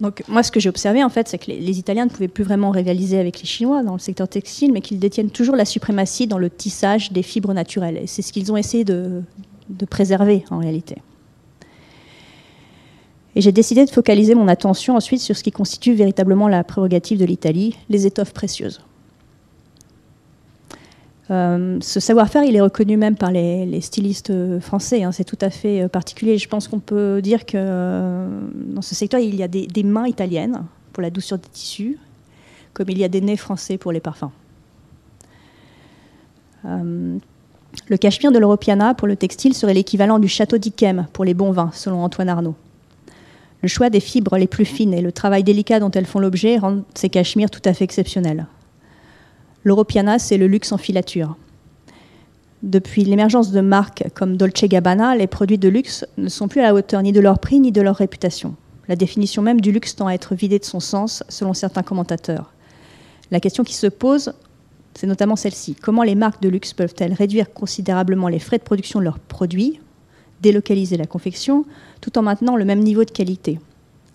Donc 0.00 0.22
moi, 0.28 0.42
ce 0.42 0.52
que 0.52 0.60
j'ai 0.60 0.68
observé, 0.68 1.02
en 1.02 1.08
fait, 1.08 1.28
c'est 1.28 1.38
que 1.38 1.50
les, 1.50 1.78
Italiens 1.78 2.04
ne 2.04 2.10
pouvaient 2.10 2.28
plus 2.28 2.44
vraiment 2.44 2.70
rivaliser 2.70 3.18
avec 3.18 3.40
les 3.40 3.46
Chinois 3.46 3.82
dans 3.82 3.94
le 3.94 3.98
secteur 3.98 4.28
textile, 4.28 4.72
mais 4.72 4.80
qu'ils 4.80 4.98
détiennent 4.98 5.30
toujours 5.30 5.56
la 5.56 5.64
suprématie 5.64 6.26
dans 6.26 6.38
le 6.38 6.50
tissage 6.50 7.12
des 7.12 7.22
fibres 7.22 7.54
naturelles. 7.54 8.02
C'est 8.06 8.22
ce 8.22 8.32
qu'ils 8.32 8.52
ont 8.52 8.56
essayé 8.56 8.84
de, 8.84 9.22
préserver, 9.88 10.44
en 10.50 10.58
réalité. 10.58 10.96
Et 13.36 13.42
j'ai 13.42 13.52
décidé 13.52 13.84
de 13.84 13.90
focaliser 13.90 14.34
mon 14.34 14.48
attention 14.48 14.96
ensuite 14.96 15.20
sur 15.20 15.36
ce 15.36 15.44
qui 15.44 15.52
constitue 15.52 15.92
véritablement 15.92 16.48
la 16.48 16.64
prérogative 16.64 17.18
de 17.18 17.26
l'Italie, 17.26 17.76
les 17.90 18.06
étoffes 18.06 18.32
précieuses. 18.32 18.80
Euh, 21.30 21.76
ce 21.82 22.00
savoir-faire, 22.00 22.44
il 22.44 22.56
est 22.56 22.62
reconnu 22.62 22.96
même 22.96 23.14
par 23.16 23.30
les, 23.30 23.80
stylistes 23.82 24.32
français. 24.60 25.02
Hein. 25.02 25.12
c'est 25.12 25.24
tout 25.24 25.38
à 25.42 25.50
fait 25.50 25.82
euh, 25.82 25.88
particulier. 25.88 26.38
Je 26.38 26.48
pense 26.48 26.66
qu'on 26.66 26.78
peut 26.78 27.20
dire 27.20 27.44
que 27.44 27.56
euh, 27.56 28.40
dans 28.54 28.80
ce 28.80 28.94
secteur, 28.94 29.20
il 29.20 29.34
y 29.34 29.42
a 29.42 29.48
des, 29.48 29.82
mains 29.82 30.06
italiennes 30.06 30.64
pour 30.94 31.02
la 31.02 31.10
douceur 31.10 31.38
des 31.38 31.48
tissus, 31.48 31.98
comme 32.72 32.88
il 32.88 32.96
y 32.96 33.04
a 33.04 33.08
des 33.08 33.20
nez 33.20 33.36
français 33.36 33.76
pour 33.76 33.92
les 33.92 34.00
parfums. 34.00 34.30
le 36.64 37.96
cachemire 37.98 38.32
de 38.32 38.38
l'Europiana 38.38 38.94
pour 38.94 39.06
le 39.06 39.16
textile 39.16 39.52
serait 39.52 39.74
l'équivalent 39.74 40.18
du 40.18 40.26
château 40.26 40.56
d'Yquem 40.56 41.06
pour 41.12 41.26
les 41.26 41.34
bons 41.34 41.52
vins, 41.52 41.70
selon 41.74 42.02
Antoine 42.02 42.30
Arnaud. 42.30 42.54
Le 43.66 43.68
choix 43.68 43.90
des 43.90 43.98
fibres 43.98 44.38
les 44.38 44.46
plus 44.46 44.64
fines 44.64 44.94
et 44.94 45.00
le 45.00 45.10
travail 45.10 45.42
délicat 45.42 45.80
dont 45.80 45.90
elles 45.90 46.06
font 46.06 46.20
l'objet 46.20 46.56
rendent 46.56 46.84
ces 46.94 47.08
cachemires 47.08 47.50
tout 47.50 47.62
à 47.64 47.74
fait 47.74 47.82
exceptionnels. 47.82 48.46
L'Europiana, 49.64 50.20
c'est 50.20 50.38
le 50.38 50.46
luxe 50.46 50.70
en 50.70 50.78
filature. 50.78 51.36
Depuis 52.62 53.02
l'émergence 53.02 53.50
de 53.50 53.60
marques 53.60 54.04
comme 54.14 54.36
Dolce 54.36 54.66
Gabbana, 54.66 55.16
les 55.16 55.26
produits 55.26 55.58
de 55.58 55.68
luxe 55.68 56.06
ne 56.16 56.28
sont 56.28 56.46
plus 56.46 56.60
à 56.60 56.62
la 56.62 56.74
hauteur 56.74 57.02
ni 57.02 57.10
de 57.10 57.18
leur 57.18 57.40
prix 57.40 57.58
ni 57.58 57.72
de 57.72 57.80
leur 57.80 57.96
réputation. 57.96 58.54
La 58.86 58.94
définition 58.94 59.42
même 59.42 59.60
du 59.60 59.72
luxe 59.72 59.96
tend 59.96 60.06
à 60.06 60.14
être 60.14 60.36
vidée 60.36 60.60
de 60.60 60.64
son 60.64 60.78
sens, 60.78 61.24
selon 61.28 61.52
certains 61.52 61.82
commentateurs. 61.82 62.52
La 63.32 63.40
question 63.40 63.64
qui 63.64 63.74
se 63.74 63.88
pose, 63.88 64.32
c'est 64.94 65.08
notamment 65.08 65.34
celle-ci. 65.34 65.74
Comment 65.74 66.04
les 66.04 66.14
marques 66.14 66.40
de 66.40 66.48
luxe 66.48 66.72
peuvent-elles 66.72 67.14
réduire 67.14 67.52
considérablement 67.52 68.28
les 68.28 68.38
frais 68.38 68.58
de 68.58 68.62
production 68.62 69.00
de 69.00 69.04
leurs 69.06 69.18
produits, 69.18 69.80
délocaliser 70.42 70.96
la 70.96 71.06
confection, 71.06 71.64
tout 72.00 72.18
en 72.18 72.22
maintenant 72.22 72.56
le 72.56 72.64
même 72.64 72.80
niveau 72.80 73.04
de 73.04 73.10
qualité 73.10 73.58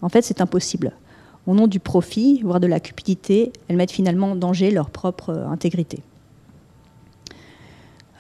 En 0.02 0.10
fait, 0.10 0.22
c'est 0.22 0.42
impossible 0.42 0.94
au 1.48 1.54
nom 1.54 1.68
du 1.68 1.80
profit, 1.80 2.42
voire 2.44 2.60
de 2.60 2.68
la 2.68 2.80
cupidité, 2.80 3.52
elles 3.68 3.76
mettent 3.76 3.92
finalement 3.92 4.32
en 4.32 4.36
danger 4.36 4.72
leur 4.72 4.90
propre 4.90 5.32
euh, 5.32 5.48
intégrité. 5.48 6.00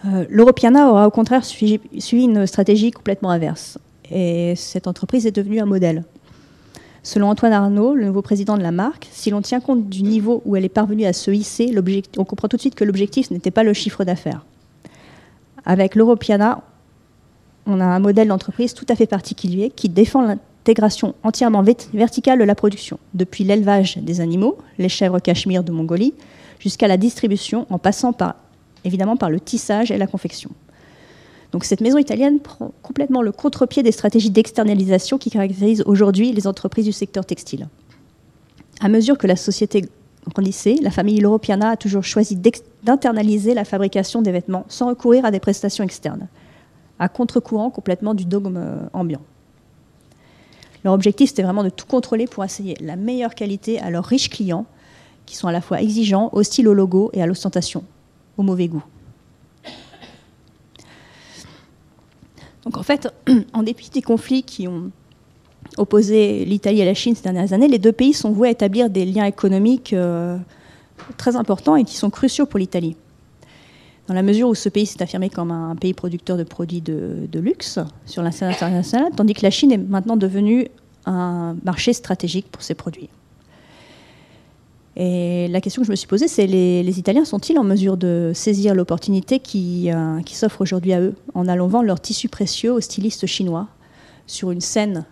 Euh, 0.06 0.26
L'Europiana 0.30 0.89
aura 0.89 1.08
au 1.08 1.12
contraire 1.12 1.45
suivi, 1.45 1.80
une 2.12 2.47
stratégie 2.47 2.91
complètement 2.91 3.30
inverse. 3.30 3.78
Et 4.10 4.56
cette 4.56 4.88
entreprise 4.88 5.28
est 5.28 5.32
devenue 5.32 5.60
un 5.60 5.66
modèle. 5.66 6.04
Selon 7.04 7.30
Antoine 7.30 7.54
Arnaud, 7.54 7.95
le 7.95 8.06
nouveau 8.06 8.22
président 8.22 8.58
de 8.58 8.64
la 8.64 8.72
marque, 8.72 9.08
si 9.12 9.30
l'on 9.30 9.41
tient 9.41 9.60
compte 9.60 9.89
du 9.89 10.04
niveau 10.04 10.41
où 10.45 10.56
elle 10.56 10.66
est 10.66 10.70
parvenue 10.70 11.06
à 11.06 11.14
se 11.14 11.32
hisser, 11.32 11.74
on 12.18 12.26
comprend 12.26 12.47
tout 12.47 12.58
de 12.58 12.62
suite 12.62 12.76
que 12.76 12.84
l'objectif 12.84 13.32
n'était 13.32 13.52
pas 13.52 13.64
le 13.64 13.74
chiffre 13.74 14.04
d'affaires. 14.04 14.45
Avec 15.66 15.95
l'Europiana, 15.95 16.64
on 17.66 17.80
a 17.80 17.86
un 17.86 17.99
modèle 17.99 18.28
d'entreprise 18.28 18.74
tout 18.74 18.86
à 18.89 18.95
fait 18.95 19.07
particulier 19.07 19.72
qui 19.76 19.89
défend 19.89 20.38
intégration 20.62 21.16
entièrement 21.24 21.64
verticale 21.93 22.39
de 22.39 22.43
la 22.43 22.55
production, 22.55 22.99
depuis 23.14 23.43
l'élevage 23.43 23.97
des 23.97 24.22
animaux, 24.22 24.57
les 24.78 24.89
chèvres 24.89 25.20
cachemire 25.20 25.64
de 25.64 25.72
Mongolie, 25.72 26.14
jusqu'à 26.59 26.88
la 26.88 26.97
distribution, 26.97 27.66
en 27.70 27.80
passant 27.80 28.14
par, 28.14 28.36
évidemment 28.84 29.18
par 29.18 29.30
le 29.30 29.39
tissage 29.39 29.91
et 29.91 29.97
la 29.97 30.07
confection. 30.07 30.51
Donc 31.51 31.66
cette 31.66 31.82
maison 31.82 31.97
italienne 31.97 32.39
prend 32.39 32.72
complètement 32.82 33.22
le 33.22 33.32
contre-pied 33.32 33.84
des 33.84 33.91
stratégies 33.91 34.30
d'externalisation 34.30 35.18
qui 35.18 35.30
caractérisent 35.30 35.84
aujourd'hui 35.86 36.32
les 36.32 36.47
entreprises 36.47 36.86
du 36.86 36.93
secteur 36.93 37.26
textile. 37.26 37.68
À 38.80 38.88
mesure 38.88 39.18
que 39.18 39.28
la 39.28 39.36
société 39.36 39.86
grandissait, 40.30 40.78
la 40.82 40.91
famille 40.91 41.20
Loropiana 41.20 41.72
a 41.72 41.76
toujours 41.76 42.03
choisi 42.03 42.38
d'internaliser 42.84 43.53
la 43.53 43.66
fabrication 43.66 44.22
des 44.22 44.32
vêtements 44.32 44.66
sans 44.70 44.88
recourir 44.88 45.26
à 45.26 45.32
des 45.32 45.39
prestations 45.39 45.84
externes, 45.84 46.28
à 47.02 47.10
contre-courant 47.10 47.72
complètement 47.72 48.14
du 48.14 48.26
dogme 48.26 48.58
euh, 48.58 48.78
ambiant. 48.93 49.22
Leur 50.84 50.93
objectif, 50.93 51.30
c'était 51.30 51.41
vraiment 51.41 51.64
de 51.64 51.70
tout 51.70 51.88
contrôler 51.88 52.28
pour 52.28 52.45
essayer 52.45 52.78
la 52.80 52.95
meilleure 52.95 53.34
qualité 53.34 53.80
à 53.80 53.89
leurs 53.89 54.06
riches 54.06 54.30
clients, 54.30 54.68
qui 55.26 55.36
sont 55.36 55.47
à 55.47 55.52
la 55.52 55.62
fois 55.62 55.82
exigeants, 55.82 56.30
hostiles 56.32 56.68
au 56.68 56.76
logo 56.76 57.10
et 57.14 57.22
à 57.22 57.26
l'ostentation, 57.26 57.84
au 58.38 58.43
mauvais 58.43 58.68
goût. 58.68 58.84
Donc 62.64 62.78
en 62.78 62.84
fait, 62.84 63.12
en 63.54 63.64
dépit 63.64 63.89
des 63.89 64.04
conflits 64.04 64.43
qui 64.43 64.68
ont 64.68 64.91
opposé 65.78 66.45
l'Italie 66.45 66.82
et 66.82 66.86
la 66.86 66.93
Chine 66.93 67.16
ces 67.16 67.24
dernières 67.24 67.52
années, 67.52 67.68
les 67.68 67.80
deux 67.80 67.91
pays 67.91 68.14
sont 68.14 68.32
voués 68.32 68.49
à 68.49 68.52
établir 68.52 68.91
des 68.91 69.06
liens 69.06 69.26
économiques 69.26 69.93
euh, 69.93 70.38
très 71.18 71.36
importants 71.36 71.76
et 71.76 71.84
qui 71.84 71.95
sont 71.95 72.12
cruciaux 72.12 72.45
pour 72.45 72.60
l'Italie 72.60 72.95
dans 74.12 74.16
la 74.16 74.24
mesure 74.24 74.49
où 74.49 74.55
ce 74.55 74.68
pays 74.68 74.86
s'est 74.86 75.01
affirmé 75.01 75.30
comme 75.30 75.51
un 75.51 75.74
pays 75.78 75.93
producteur 75.93 76.36
de 76.36 76.43
produits 76.43 76.82
de, 76.82 77.39
luxe 77.39 77.80
sur 78.05 78.22
la 78.22 78.34
scène 78.34 78.49
internationale, 78.49 79.14
tandis 79.16 79.34
que 79.34 79.41
la 79.41 79.51
Chine 79.51 79.72
est 79.72 79.78
maintenant 79.78 80.18
devenue 80.18 80.68
un 81.05 81.55
marché 81.64 81.93
stratégique 81.93 82.51
pour 82.51 82.62
ces 82.62 82.74
produits. 82.74 83.07
Et 84.97 85.47
la 85.47 85.62
question 85.62 85.82
que 85.82 85.86
je 85.86 85.91
me 85.91 85.95
suis 85.95 86.09
posée, 86.09 86.28
c'est 86.28 86.45
les, 86.45 86.99
Italiens 86.99 87.24
sont-ils 87.24 87.57
en 87.57 87.64
mesure 87.64 87.95
de 87.95 88.34
saisir 88.36 88.76
l'opportunité 88.76 89.39
qui, 89.39 89.89
euh, 89.93 90.20
qui 90.24 90.36
s'offre 90.36 90.59
aujourd'hui 90.59 90.91
à 90.91 90.99
eux 90.99 91.16
en 91.34 91.47
allant 91.47 91.68
vendre 91.68 91.86
leurs 91.86 92.01
tissus 92.01 92.28
précieux 92.28 92.74
aux 92.74 92.82
stylistes 92.82 93.28
chinois 93.28 93.70
sur 94.28 94.51
une 94.51 94.59
scène 94.59 95.05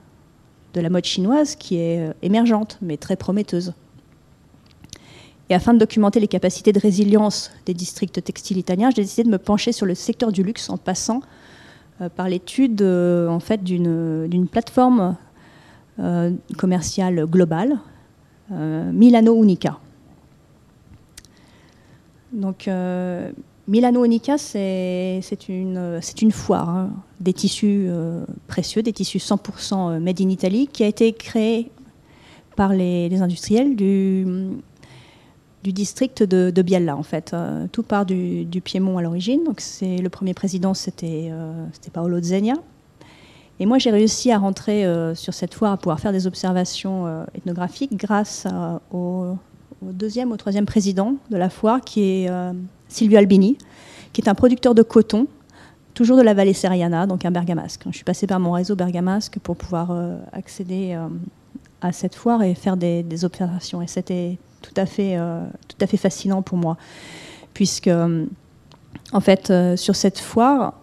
de 0.74 0.82
la 0.82 0.90
mode 0.90 1.06
chinoise 1.06 1.56
qui 1.56 1.78
est 1.78 2.10
euh, 2.10 2.14
émergente 2.22 2.78
mais 2.82 2.98
très 2.98 3.16
prometteuse? 3.16 3.72
Et 5.50 5.56
afin 5.56 5.74
de 5.74 5.80
documenter 5.80 6.20
les 6.20 6.28
capacités 6.28 6.72
de 6.72 6.80
résilience 6.80 7.52
des 7.66 7.74
districts 7.74 8.24
textiles 8.24 8.58
italiens, 8.58 8.92
j'ai 8.96 9.02
décidé 9.02 9.24
de 9.24 9.32
me 9.32 9.40
pencher 9.40 9.72
sur 9.72 9.86
le 9.86 9.96
secteur 9.96 10.32
du 10.32 10.44
luxe 10.44 10.70
en 10.70 10.78
passant 10.78 11.22
euh, 12.02 12.10
par 12.10 12.30
l'étude 12.30 12.82
euh, 12.82 13.28
en 13.28 13.40
fait, 13.40 13.64
d'une 13.64 14.48
plateforme 14.50 15.16
euh, 16.00 16.32
commerciale 16.58 17.26
globale, 17.26 17.78
Milano 18.52 19.44
Unica. 19.44 19.78
Donc, 22.34 22.68
Milano 23.68 24.04
Unica, 24.04 24.40
c'est 24.40 25.22
une, 25.48 26.00
une, 26.22 26.32
foire 26.32 26.70
hein, 26.70 26.90
des 27.20 27.34
tissus 27.34 27.92
précieux, 28.48 28.82
des 28.82 28.92
tissus 28.92 29.20
100% 29.20 30.00
made 30.00 30.20
in 30.20 30.30
Italy, 30.30 30.68
qui 30.68 30.84
a 30.84 30.88
été 30.88 31.14
créée 31.14 31.70
par 32.56 32.74
les, 32.74 33.08
les 33.08 33.22
industriels 33.22 33.76
du, 33.76 34.26
du 35.64 35.74
district 35.74 36.24
de, 36.24 36.62
Biella, 36.62 36.96
en 36.96 37.04
fait. 37.04 37.34
Euh, 37.34 37.68
tout 37.72 37.84
part 37.84 38.06
du, 38.06 38.62
Piémont 38.64 38.98
à 38.98 39.02
l'origine. 39.02 39.44
Donc, 39.44 39.60
c'est 39.60 39.98
le 39.98 40.10
premier 40.10 40.34
président, 40.34 40.74
c'était 40.74 41.30
euh, 41.32 41.66
Paolo 41.92 42.22
Zegna. 42.22 42.56
Et 43.60 43.66
moi, 43.66 43.78
j'ai 43.78 43.92
réussi 43.92 44.32
à 44.32 44.38
rentrer 44.38 44.86
euh, 44.86 45.16
sur 45.16 45.34
cette 45.34 45.54
foire, 45.54 45.74
à 45.74 45.78
pouvoir 45.78 46.00
faire 46.00 46.14
des 46.14 46.28
observations 46.28 47.26
ethnographiques 47.36 47.96
grâce 47.96 48.48
au, 48.92 49.36
au, 49.82 49.92
deuxième 49.92 50.32
ou 50.32 50.38
troisième 50.38 50.66
président 50.66 51.16
de 51.30 51.36
la 51.36 51.50
foire, 51.50 51.82
qui 51.82 52.02
est 52.02 52.30
Silvio 52.88 53.18
Albini, 53.18 53.58
qui 54.14 54.22
est 54.22 54.30
un 54.30 54.36
producteur 54.36 54.76
de 54.76 54.82
coton, 54.82 55.28
toujours 55.94 56.16
de 56.16 56.22
la 56.22 56.34
vallée 56.34 56.54
Seriana, 56.54 57.06
donc 57.06 57.26
un 57.26 57.32
bergamasque. 57.32 57.84
Je 57.88 57.96
suis 57.96 58.06
passée 58.06 58.28
par 58.28 58.40
mon 58.40 58.54
réseau 58.54 58.76
bergamasque 58.76 59.40
pour 59.40 59.58
pouvoir 59.58 59.92
accéder 60.32 60.98
à 61.82 61.92
cette 61.92 62.16
foire 62.16 62.44
et 62.44 62.56
faire 62.56 62.78
des, 62.78 63.04
des 63.04 63.26
observations. 63.26 63.82
Et 63.82 63.88
c'était 63.88 64.38
tout 64.62 64.74
à 64.76 64.86
fait, 64.86 65.18
euh, 65.18 65.44
tout 65.68 65.78
à 65.82 65.88
fait 65.88 65.98
fascinant 65.98 66.42
pour 66.42 66.58
moi, 66.58 66.78
puisque 67.54 67.88
euh, 67.88 68.26
en 69.12 69.20
fait, 69.20 69.50
euh, 69.50 69.76
sur 69.76 69.96
cette 69.96 70.20
foire, 70.20 70.74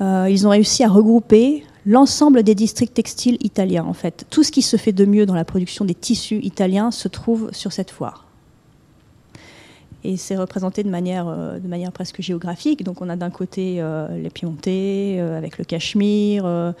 ils 0.00 0.44
ont 0.44 0.50
réussi 0.50 0.82
à 0.82 0.88
regrouper 0.88 1.64
l'ensemble 1.86 2.42
des 2.42 2.56
districts 2.56 2.94
textiles 2.94 3.36
italiens. 3.40 3.84
En 3.84 3.92
fait, 3.92 4.26
tout 4.28 4.42
ce 4.42 4.50
qui 4.50 4.60
se 4.60 4.76
fait 4.76 4.90
de 4.90 5.04
mieux 5.04 5.24
dans 5.24 5.36
la 5.36 5.44
production 5.44 5.84
des 5.84 5.94
tissus 5.94 6.40
italiens 6.42 6.90
se 6.90 7.06
trouve 7.06 7.50
sur 7.52 7.72
cette 7.72 7.92
foire. 7.92 8.26
Et 10.02 10.16
c'est 10.16 10.36
représenté 10.36 10.82
de 10.82 10.90
manière, 10.90 11.26
de 11.26 11.68
manière 11.68 11.92
presque 11.92 12.20
géographique. 12.20 12.82
Donc, 12.82 13.02
on 13.02 13.08
a 13.08 13.14
d'un 13.14 13.30
côté 13.30 13.80
les 14.10 14.30
Piémontais 14.30 15.20
avec 15.20 15.58
le 15.58 15.64
Cachemire 15.64 16.74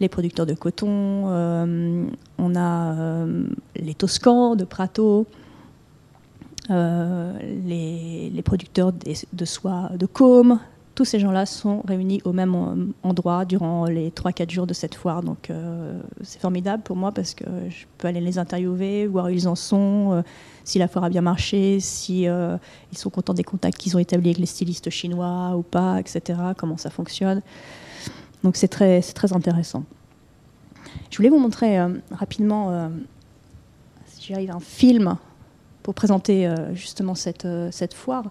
les 0.00 0.08
producteurs 0.08 0.46
de 0.46 0.54
coton, 0.54 1.24
euh, 1.28 2.06
on 2.38 2.54
a 2.56 2.94
euh, 2.94 3.46
les 3.76 3.94
Toscans 3.94 4.56
de 4.56 4.64
Prato, 4.64 5.26
euh, 6.70 7.32
les, 7.64 8.42
producteurs 8.42 8.92
de, 8.92 9.44
soie 9.44 9.90
de 9.96 10.06
Côme, 10.06 10.58
tous 10.94 11.04
ces 11.04 11.18
gens-là 11.18 11.44
sont 11.44 11.82
réunis 11.86 12.20
au 12.24 12.32
même 12.32 12.92
endroit 13.02 13.44
durant 13.44 13.86
les 13.86 14.10
3-4 14.10 14.50
jours 14.50 14.66
de 14.66 14.74
cette 14.74 14.94
foire. 14.94 15.22
Donc 15.22 15.50
c'est 16.22 16.40
formidable 16.40 16.84
pour 16.84 16.94
moi 16.94 17.10
parce 17.10 17.34
que 17.34 17.44
je 17.68 17.84
peux 17.98 18.06
aller 18.06 18.20
les 18.20 18.38
interviewer, 18.38 19.08
voir 19.08 19.26
où 19.26 19.30
ils 19.30 19.48
en 19.48 19.56
sont, 19.56 20.22
si 20.62 20.78
la 20.78 20.86
foire 20.86 21.04
a 21.04 21.08
bien 21.08 21.20
marché, 21.20 21.80
si 21.80 22.22
ils 22.22 22.98
sont 22.98 23.10
contents 23.10 23.34
des 23.34 23.42
contacts 23.42 23.76
qu'ils 23.76 23.96
ont 23.96 23.98
établis 23.98 24.28
avec 24.28 24.38
les 24.38 24.46
stylistes 24.46 24.88
chinois 24.88 25.56
ou 25.56 25.62
pas, 25.62 25.98
etc., 25.98 26.38
comment 26.56 26.76
ça 26.76 26.90
fonctionne. 26.90 27.42
Donc 28.44 28.56
c'est 28.56 28.68
très, 28.68 29.02
intéressant. 29.32 29.84
Je 31.10 31.16
voulais 31.16 31.30
vous 31.30 31.38
montrer 31.38 31.78
rapidement, 32.12 32.90
si 34.06 34.28
j'arrive, 34.28 34.52
un 34.52 34.60
film 34.60 35.16
pour 35.82 35.94
présenter 35.94 36.52
justement 36.74 37.14
cette, 37.14 37.48
cette 37.72 37.94
foire. 37.94 38.30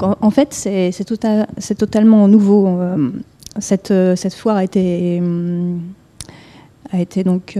En, 0.00 0.30
fait, 0.30 0.52
c'est 0.52 1.04
tota-, 1.04 1.46
totalement 1.78 2.28
nouveau. 2.28 2.68
Euh, 2.68 3.10
euh, 3.90 4.16
cette, 4.16 4.34
foire 4.34 4.56
a 4.56 4.64
été, 4.64 5.20
euh, 5.22 5.76
donc 7.24 7.58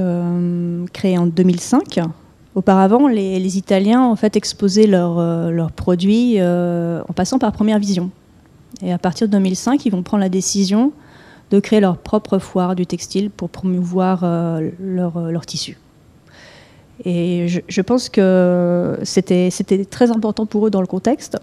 créée 0.93 1.19
en 1.19 1.27
2005. 1.27 2.01
Auparavant, 2.55 3.09
les, 3.09 3.59
Italiens 3.59 4.03
en 4.03 4.17
fait 4.17 4.37
exposaient 4.37 4.87
leurs 4.87 5.73
produits 5.73 6.41
en 6.41 7.13
passant 7.15 7.39
par 7.39 7.53
Première 7.53 7.79
Vision. 7.79 8.11
Et 8.83 8.93
à 8.93 8.99
partir 8.99 9.27
de 9.27 9.33
2005, 9.33 9.85
ils 9.87 9.91
vont 9.91 10.03
prendre 10.03 10.23
la 10.23 10.29
décision 10.29 10.93
de 11.51 11.61
créer 11.61 11.81
leur 11.81 11.99
propre 11.99 12.39
foire 12.39 12.75
du 12.75 12.87
textile 12.87 13.31
pour 13.31 13.51
promouvoir 13.51 14.25
leur, 14.81 15.31
leur 15.31 15.47
tissu. 15.47 15.79
Et 17.05 17.47
je 17.47 17.81
pense 17.83 18.09
que 18.09 18.99
c'était 19.03 19.51
très 19.89 20.11
important 20.11 20.47
pour 20.47 20.67
eux 20.67 20.71
dans 20.71 20.81
le 20.81 20.87
contexte, 20.87 21.39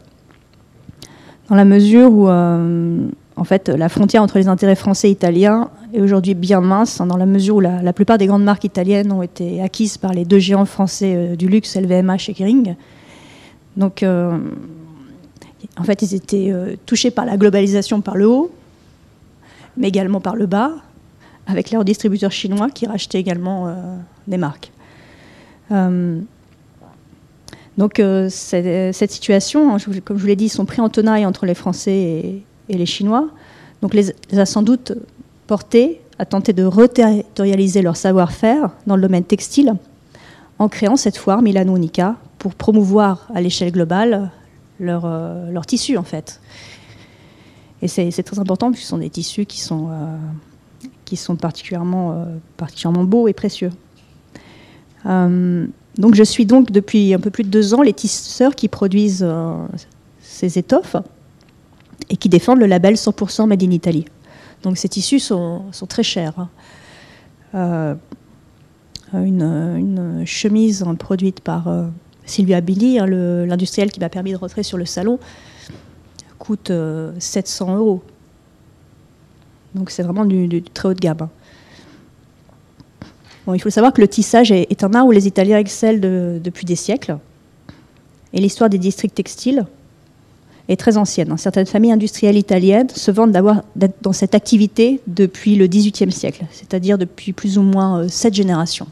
dans 1.54 1.58
la 1.58 1.66
mesure 1.66 2.12
où 2.12 2.28
euh, 2.30 3.08
en 3.36 3.44
fait, 3.44 3.70
la 3.70 3.88
frontière 3.88 4.24
entre 4.24 4.40
les 4.40 4.48
intérêts 4.48 4.76
français 4.76 5.10
et 5.10 5.12
italiens 5.12 5.70
est 5.94 6.02
aujourd'hui 6.02 6.34
bien 6.34 6.62
mince, 6.62 7.00
hein, 7.00 7.06
dans 7.06 7.16
la 7.16 7.28
mesure 7.28 7.58
où 7.58 7.60
la, 7.60 7.94
plupart 7.94 8.18
des 8.18 8.26
grandes 8.26 8.44
marques 8.44 8.64
italiennes 8.64 9.12
ont 9.12 9.22
été 9.22 9.62
acquises 9.62 10.00
par 10.00 10.14
les 10.14 10.26
deux 10.26 10.40
géants 10.40 10.66
français 10.66 11.14
euh, 11.16 11.36
du 11.36 11.48
luxe, 11.48 11.76
LVMH 11.76 12.30
et 12.30 12.34
Kering. 12.34 12.76
Donc, 13.78 14.02
euh, 14.02 14.36
en 15.78 15.84
fait, 15.84 16.02
ils 16.02 16.16
étaient 16.16 16.52
touchés 16.88 17.12
par 17.12 17.26
la 17.26 17.38
globalisation 17.38 18.02
par 18.02 18.18
le 18.18 18.28
haut, 18.28 18.52
mais 19.78 19.90
également 19.90 20.22
par 20.22 20.36
le 20.36 20.48
bas, 20.48 20.72
avec 21.46 21.70
leurs 21.70 21.86
distributeurs 21.86 22.32
chinois 22.32 22.72
qui 22.72 22.88
rachetaient 22.88 23.20
également 23.20 23.74
des 24.28 24.38
marques. 24.38 24.72
Donc 27.78 28.00
euh, 28.00 28.30
cette 28.30 29.12
situation, 29.12 29.74
hein, 29.74 29.78
comme 30.06 30.18
je 30.18 30.22
vous 30.22 30.28
l'ai 30.28 30.36
dit, 30.36 30.50
sont 30.50 30.66
pris 30.66 30.82
en 30.82 30.90
tenaille 30.90 31.26
entre 31.26 31.46
les 31.46 31.56
Français 31.56 32.44
et, 32.70 32.78
les 32.78 32.86
Chinois. 32.86 33.30
Donc 33.82 33.94
les, 33.94 34.14
a 34.38 34.46
sans 34.46 34.62
doute 34.62 34.94
portés 35.48 36.02
à 36.20 36.26
tenter 36.26 36.54
de 36.54 36.64
reterritorialiser 36.64 37.82
leur 37.82 37.98
savoir-faire 37.98 38.70
dans 38.88 38.96
le 38.96 39.02
domaine 39.02 39.24
textile 39.24 39.76
en 40.60 40.70
créant 40.70 40.96
cette 40.96 41.18
foire 41.18 41.42
Milano 41.42 41.76
Unica 41.76 42.16
pour 42.38 42.54
promouvoir 42.54 43.28
à 43.34 43.42
l'échelle 43.42 43.72
globale 43.72 44.30
leur, 44.80 45.06
euh, 45.06 45.52
leur, 45.52 45.66
tissu 45.66 45.98
en 45.98 46.04
fait. 46.04 46.40
Et 47.82 47.88
c'est 47.88 48.24
très 48.24 48.40
important 48.40 48.72
puisque 48.72 48.84
ce 48.84 48.90
sont 48.92 49.00
des 49.00 49.10
tissus 49.10 49.46
qui 49.46 49.60
sont, 49.60 49.90
euh, 49.90 50.16
qui 51.04 51.18
sont 51.18 51.36
particulièrement, 51.36 52.26
particulièrement 52.56 53.04
beaux 53.04 53.28
et 53.28 53.34
précieux. 53.34 53.72
Donc 55.98 56.16
je 56.16 56.24
suis 56.24 56.46
donc 56.46 56.72
depuis 56.72 57.14
un 57.14 57.20
peu 57.20 57.30
plus 57.30 57.44
de 57.44 57.50
deux 57.50 57.74
ans 57.74 57.82
les 57.82 57.94
tisseurs 57.94 58.56
qui 58.56 58.68
produisent 58.68 59.26
euh, 59.26 59.54
ces 60.22 60.58
étoffes 60.58 60.96
et 62.10 62.18
qui 62.18 62.30
défendent 62.30 62.60
le 62.60 62.66
label 62.66 62.96
100% 62.96 63.48
Made 63.48 63.64
in 63.64 63.72
Italy. 63.72 64.06
Donc 64.64 64.78
ces 64.78 64.90
tissus 64.90 65.20
sont, 65.20 65.66
très 65.88 66.04
chers. 66.04 66.48
Hein. 67.54 67.98
une, 69.14 70.24
chemise 70.26 70.86
produite 70.98 71.42
par 71.42 71.68
Sylvia 72.26 72.62
Billy, 72.62 72.98
hein, 72.98 73.06
l'industriel 73.06 73.92
qui 73.92 74.00
m'a 74.00 74.10
permis 74.10 74.32
de 74.32 74.38
rentrer 74.38 74.64
sur 74.64 74.78
le 74.78 74.86
salon, 74.86 75.20
coûte 76.40 76.72
700 77.20 77.76
euros. 77.76 78.02
Donc 79.76 79.92
c'est 79.92 80.04
vraiment 80.04 80.26
du, 80.26 80.64
très 80.64 80.90
haut 80.90 80.94
de 80.94 81.00
gamme. 81.00 81.18
Hein. 81.22 81.30
Il 83.52 83.62
faut 83.62 83.70
savoir 83.70 83.92
que 83.92 84.00
le 84.00 84.08
tissage 84.08 84.52
est, 84.52 84.84
un 84.84 84.94
art 84.94 85.06
où 85.06 85.12
les 85.12 85.28
Italiens 85.28 85.58
excellent 85.58 86.00
depuis 86.00 86.66
des 86.66 86.78
siècles. 86.78 87.18
Et 88.32 88.40
l'histoire 88.40 88.70
des 88.70 88.78
districts 88.78 89.16
textiles 89.16 89.66
est 90.70 90.78
très 90.78 90.98
ancienne. 90.98 91.32
Hein. 91.32 91.38
Certaines 91.38 91.66
familles 91.66 91.92
industrielles 91.92 92.38
italiennes 92.38 92.90
se 92.90 93.12
vantent 93.12 93.32
d'être 93.32 93.96
dans 94.02 94.14
cette 94.14 94.34
activité 94.34 95.02
depuis 95.08 95.56
le 95.56 95.68
XVIIIe 95.68 96.12
siècle, 96.12 96.46
c'est-à-dire 96.52 96.98
depuis 96.98 97.34
plus 97.34 97.58
ou 97.58 97.64
moins 97.64 98.00
euh, 98.00 98.08
sept 98.08 98.34
générations. 98.34 98.88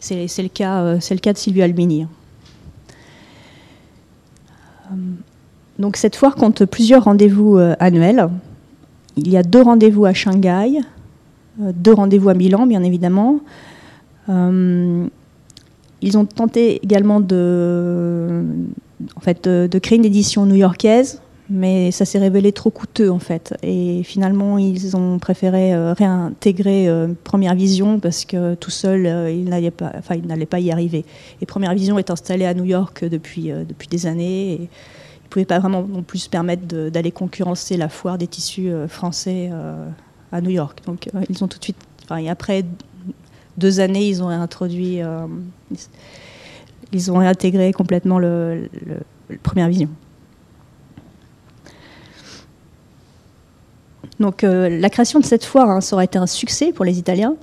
C'est 0.00 0.26
le, 0.38 0.48
cas, 0.48 0.82
euh, 0.82 1.00
le 1.10 1.18
cas 1.18 1.32
de 1.32 1.38
Silvio 1.38 1.64
Albini. 1.64 2.02
Hein. 2.02 2.08
Euh, 4.92 4.94
donc 5.78 5.96
cette 5.96 6.16
foire 6.16 6.34
compte 6.34 6.64
plusieurs 6.64 7.04
rendez-vous 7.04 7.56
annuels. 7.78 8.28
Il 9.16 9.28
y 9.28 9.36
a 9.36 9.42
deux 9.42 9.62
rendez-vous 9.62 10.06
à 10.06 10.12
Shanghai, 10.12 10.80
deux 11.58 11.92
rendez-vous 11.92 12.28
à 12.28 12.34
Milan, 12.34 12.66
bien 12.66 12.82
évidemment. 12.82 13.40
Euh, 14.28 15.06
ils 16.00 16.16
ont 16.18 16.24
tenté 16.24 16.80
également 16.84 17.20
de, 17.20 18.44
créer 19.82 19.98
une 19.98 20.04
édition 20.04 20.46
new-yorkaise, 20.46 21.20
mais 21.50 21.90
ça 21.90 22.04
s'est 22.04 22.18
révélé 22.18 22.52
trop 22.52 22.70
coûteux 22.70 23.10
en 23.10 23.18
fait. 23.18 23.54
Et 23.62 24.02
finalement, 24.04 24.58
ils 24.58 24.96
ont 24.96 25.18
préféré 25.18 25.74
euh, 25.74 25.94
réintégrer 25.94 26.88
Première 27.24 27.54
Vision 27.54 27.98
parce 27.98 28.24
que 28.24 28.54
tout 28.54 28.70
seul, 28.70 29.32
ils 29.32 29.48
n'allaient 29.48 29.72
pas, 29.72 29.92
enfin, 29.98 30.16
pas 30.48 30.60
y 30.60 30.70
arriver. 30.70 31.04
Et 31.40 31.46
Première 31.46 31.74
Vision 31.74 31.98
est 31.98 32.10
installée 32.10 32.44
à 32.44 32.54
New 32.54 32.64
York 32.64 33.04
depuis, 33.04 33.50
des 33.90 34.06
années. 34.06 34.52
Et 34.52 34.60
ils 35.24 35.28
pouvaient 35.28 35.44
pas 35.44 35.58
vraiment 35.58 35.82
non 35.82 36.02
plus 36.02 36.20
se 36.20 36.30
permettre 36.30 36.66
d'aller 36.90 37.10
concurrencer 37.10 37.76
la 37.76 37.88
foire 37.88 38.18
des 38.18 38.28
tissus 38.28 38.70
français 38.86 39.50
à 40.32 40.40
New 40.40 40.50
York. 40.50 40.80
Donc 40.86 41.08
euh, 41.14 41.22
ils 41.28 41.42
ont 41.42 41.48
tout 41.48 41.58
de 41.58 41.64
suite, 41.64 41.76
enfin, 42.04 42.24
après 42.26 42.64
deux 43.56 43.80
années, 43.80 44.08
ils 44.08 44.22
ont 44.22 44.28
introduit, 44.28 45.02
euh, 45.02 45.26
ils 46.92 47.10
ont 47.10 47.18
réintégré 47.18 47.72
complètement 47.72 48.18
le, 48.18 48.68
Première 49.42 49.68
Vision. 49.68 49.90
Donc 54.20 54.42
euh, 54.42 54.68
la 54.68 54.88
création 54.88 55.20
de 55.20 55.24
cette 55.24 55.44
foire, 55.44 55.68
hein, 55.68 55.80
ça 55.80 55.94
aurait 55.94 56.06
été 56.06 56.18
un 56.18 56.26
succès 56.26 56.72
pour 56.72 56.84
les 56.84 56.98
Italiens, 56.98 57.36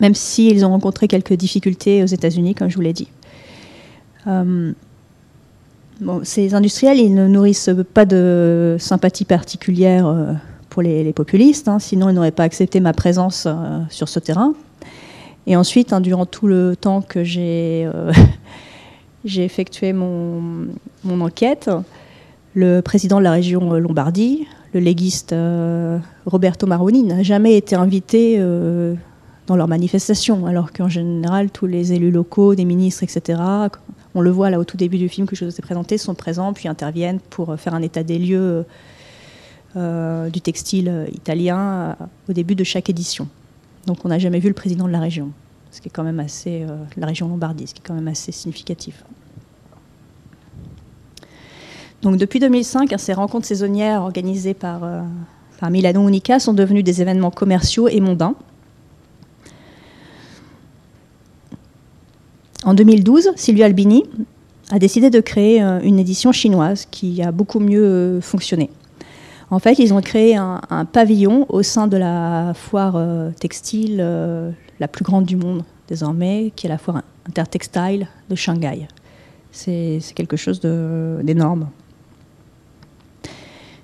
même 0.00 0.14
s'ils 0.14 0.64
ont 0.64 0.70
rencontré 0.70 1.08
quelques 1.08 1.34
difficultés 1.34 2.02
aux 2.02 2.06
États-Unis, 2.06 2.54
comme 2.54 2.68
je 2.68 2.76
vous 2.76 2.82
l'ai 2.82 2.92
dit. 2.92 3.08
ces 6.22 6.54
industriels, 6.54 6.98
ils 6.98 7.14
ne 7.14 7.26
nourrissent 7.26 7.70
pas 7.92 8.04
de 8.04 8.76
sympathie 8.78 9.24
particulière 9.24 10.06
pour 10.72 10.80
les, 10.80 11.12
populistes, 11.12 11.68
hein, 11.68 11.78
sinon 11.78 12.08
ils 12.08 12.14
n'auraient 12.14 12.30
pas 12.30 12.44
accepté 12.44 12.80
ma 12.80 12.94
présence 12.94 13.44
euh, 13.46 13.80
sur 13.90 14.08
ce 14.08 14.18
terrain. 14.18 14.54
Et 15.46 15.54
ensuite, 15.54 15.92
hein, 15.92 16.00
durant 16.00 16.24
tout 16.24 16.46
le 16.46 16.76
temps 16.80 17.02
que 17.02 17.22
j'ai 17.24 17.86
euh, 17.94 18.10
effectué 19.36 19.92
mon, 19.92 20.70
enquête, 21.20 21.68
le 22.54 22.80
président 22.80 23.18
de 23.18 23.24
la 23.24 23.32
région 23.32 23.74
Lombardie, 23.74 24.46
le 24.72 24.80
légiste 24.80 25.34
euh, 25.34 25.98
Roberto 26.24 26.66
Maroni, 26.66 27.02
n'a 27.02 27.22
jamais 27.22 27.54
été 27.58 27.76
invité 27.76 28.38
dans 29.46 29.56
leurs 29.56 29.68
manifestations, 29.68 30.46
alors 30.46 30.72
qu'en 30.72 30.88
général, 30.88 31.50
tous 31.50 31.66
les 31.66 31.92
élus 31.92 32.10
locaux, 32.10 32.54
des 32.54 32.64
ministres, 32.64 33.02
etc., 33.02 33.38
on 34.14 34.22
le 34.22 34.30
voit 34.30 34.48
là 34.48 34.58
au 34.58 34.64
tout 34.64 34.78
début 34.78 34.98
du 34.98 35.10
film 35.10 35.26
que 35.26 35.36
je 35.36 35.44
vous 35.44 35.50
ai 35.50 35.62
présenté, 35.62 35.98
sont 35.98 36.14
présents 36.14 36.54
puis 36.54 36.68
interviennent 36.68 37.20
pour 37.30 37.58
faire 37.58 37.74
un 37.74 37.82
état 37.82 38.02
des 38.02 38.18
lieux 38.18 38.40
euh, 38.40 38.62
du 39.74 40.40
textile 40.40 41.06
italien 41.12 41.96
euh, 42.00 42.04
au 42.28 42.32
début 42.32 42.54
de 42.54 42.64
chaque 42.64 42.90
édition. 42.90 43.28
Donc 43.86 44.04
on 44.04 44.08
n'a 44.08 44.18
jamais 44.18 44.38
vu 44.38 44.48
le 44.48 44.54
président 44.54 44.86
de 44.86 44.92
la 44.92 45.00
région, 45.00 45.30
ce 45.70 45.80
qui 45.80 45.88
est 45.88 45.90
quand 45.90 46.04
même 46.04 46.20
assez, 46.20 46.62
euh, 46.62 46.76
la 46.96 47.06
région 47.06 47.28
Lombardie, 47.28 47.66
ce 47.66 47.74
qui 47.74 47.80
est 47.80 47.86
quand 47.86 47.94
même 47.94 48.08
assez 48.08 48.32
significatif. 48.32 49.04
Donc 52.02 52.16
depuis 52.16 52.40
2005, 52.40 52.92
hein, 52.92 52.98
ces 52.98 53.12
rencontres 53.12 53.46
saisonnières 53.46 54.02
organisées 54.02 54.54
par, 54.54 54.80
par 55.60 55.70
Milano 55.70 56.08
Unica 56.08 56.40
sont 56.40 56.52
devenues 56.52 56.82
des 56.82 57.00
événements 57.00 57.30
commerciaux 57.30 57.86
et 57.88 58.00
mondains. 58.00 58.34
En 62.64 62.74
2012, 62.74 63.30
Silvio 63.36 63.64
Albini 63.64 64.04
a 64.70 64.78
décidé 64.78 65.10
de 65.10 65.20
créer 65.20 65.60
une 65.60 65.98
édition 65.98 66.32
chinoise 66.32 66.86
qui 66.90 67.22
a 67.22 67.30
beaucoup 67.30 67.60
mieux 67.60 68.20
fonctionné. 68.20 68.70
En 69.52 69.58
fait, 69.58 69.78
ils 69.78 69.92
ont 69.92 70.00
créé 70.00 70.34
un, 70.34 70.86
pavillon 70.90 71.44
au 71.50 71.62
sein 71.62 71.86
de 71.86 71.98
la 71.98 72.54
foire 72.54 72.94
euh, 72.96 73.30
textile 73.38 73.98
euh, 74.00 74.50
la 74.80 74.88
plus 74.88 75.04
grande 75.04 75.26
du 75.26 75.36
monde 75.36 75.62
désormais, 75.88 76.54
qui 76.56 76.64
est 76.64 76.70
la 76.70 76.78
foire 76.78 77.02
intertextile 77.28 78.08
de 78.30 78.34
Shanghai. 78.34 78.88
C'est 79.50 80.00
quelque 80.14 80.38
chose 80.38 80.58
d'énorme. 80.60 81.68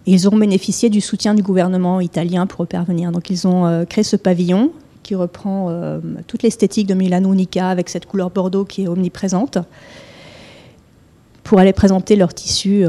Ils 0.06 0.26
ont 0.26 0.38
bénéficié 0.38 0.88
du 0.88 1.02
soutien 1.02 1.34
du 1.34 1.42
gouvernement 1.42 2.00
italien 2.00 2.46
pour 2.46 2.66
parvenir. 2.66 3.12
Donc 3.12 3.28
ils 3.28 3.46
ont 3.46 3.66
euh, 3.66 3.84
créé 3.84 4.04
ce 4.04 4.16
pavillon 4.16 4.72
qui 5.02 5.14
reprend 5.14 5.70
toute 6.26 6.42
l'esthétique 6.42 6.86
de 6.86 6.92
Milano 6.92 7.32
Unica 7.32 7.68
avec 7.68 7.88
cette 7.88 8.04
couleur 8.04 8.28
bordeaux 8.30 8.66
qui 8.66 8.84
est 8.84 8.88
omniprésente 8.88 9.56
pour 11.44 11.58
aller 11.60 11.72
présenter 11.72 12.14
leur 12.14 12.34
tissu, 12.34 12.84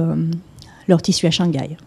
leur 0.90 1.02
tissu 1.02 1.28
à 1.28 1.32
Shanghai. 1.32 1.78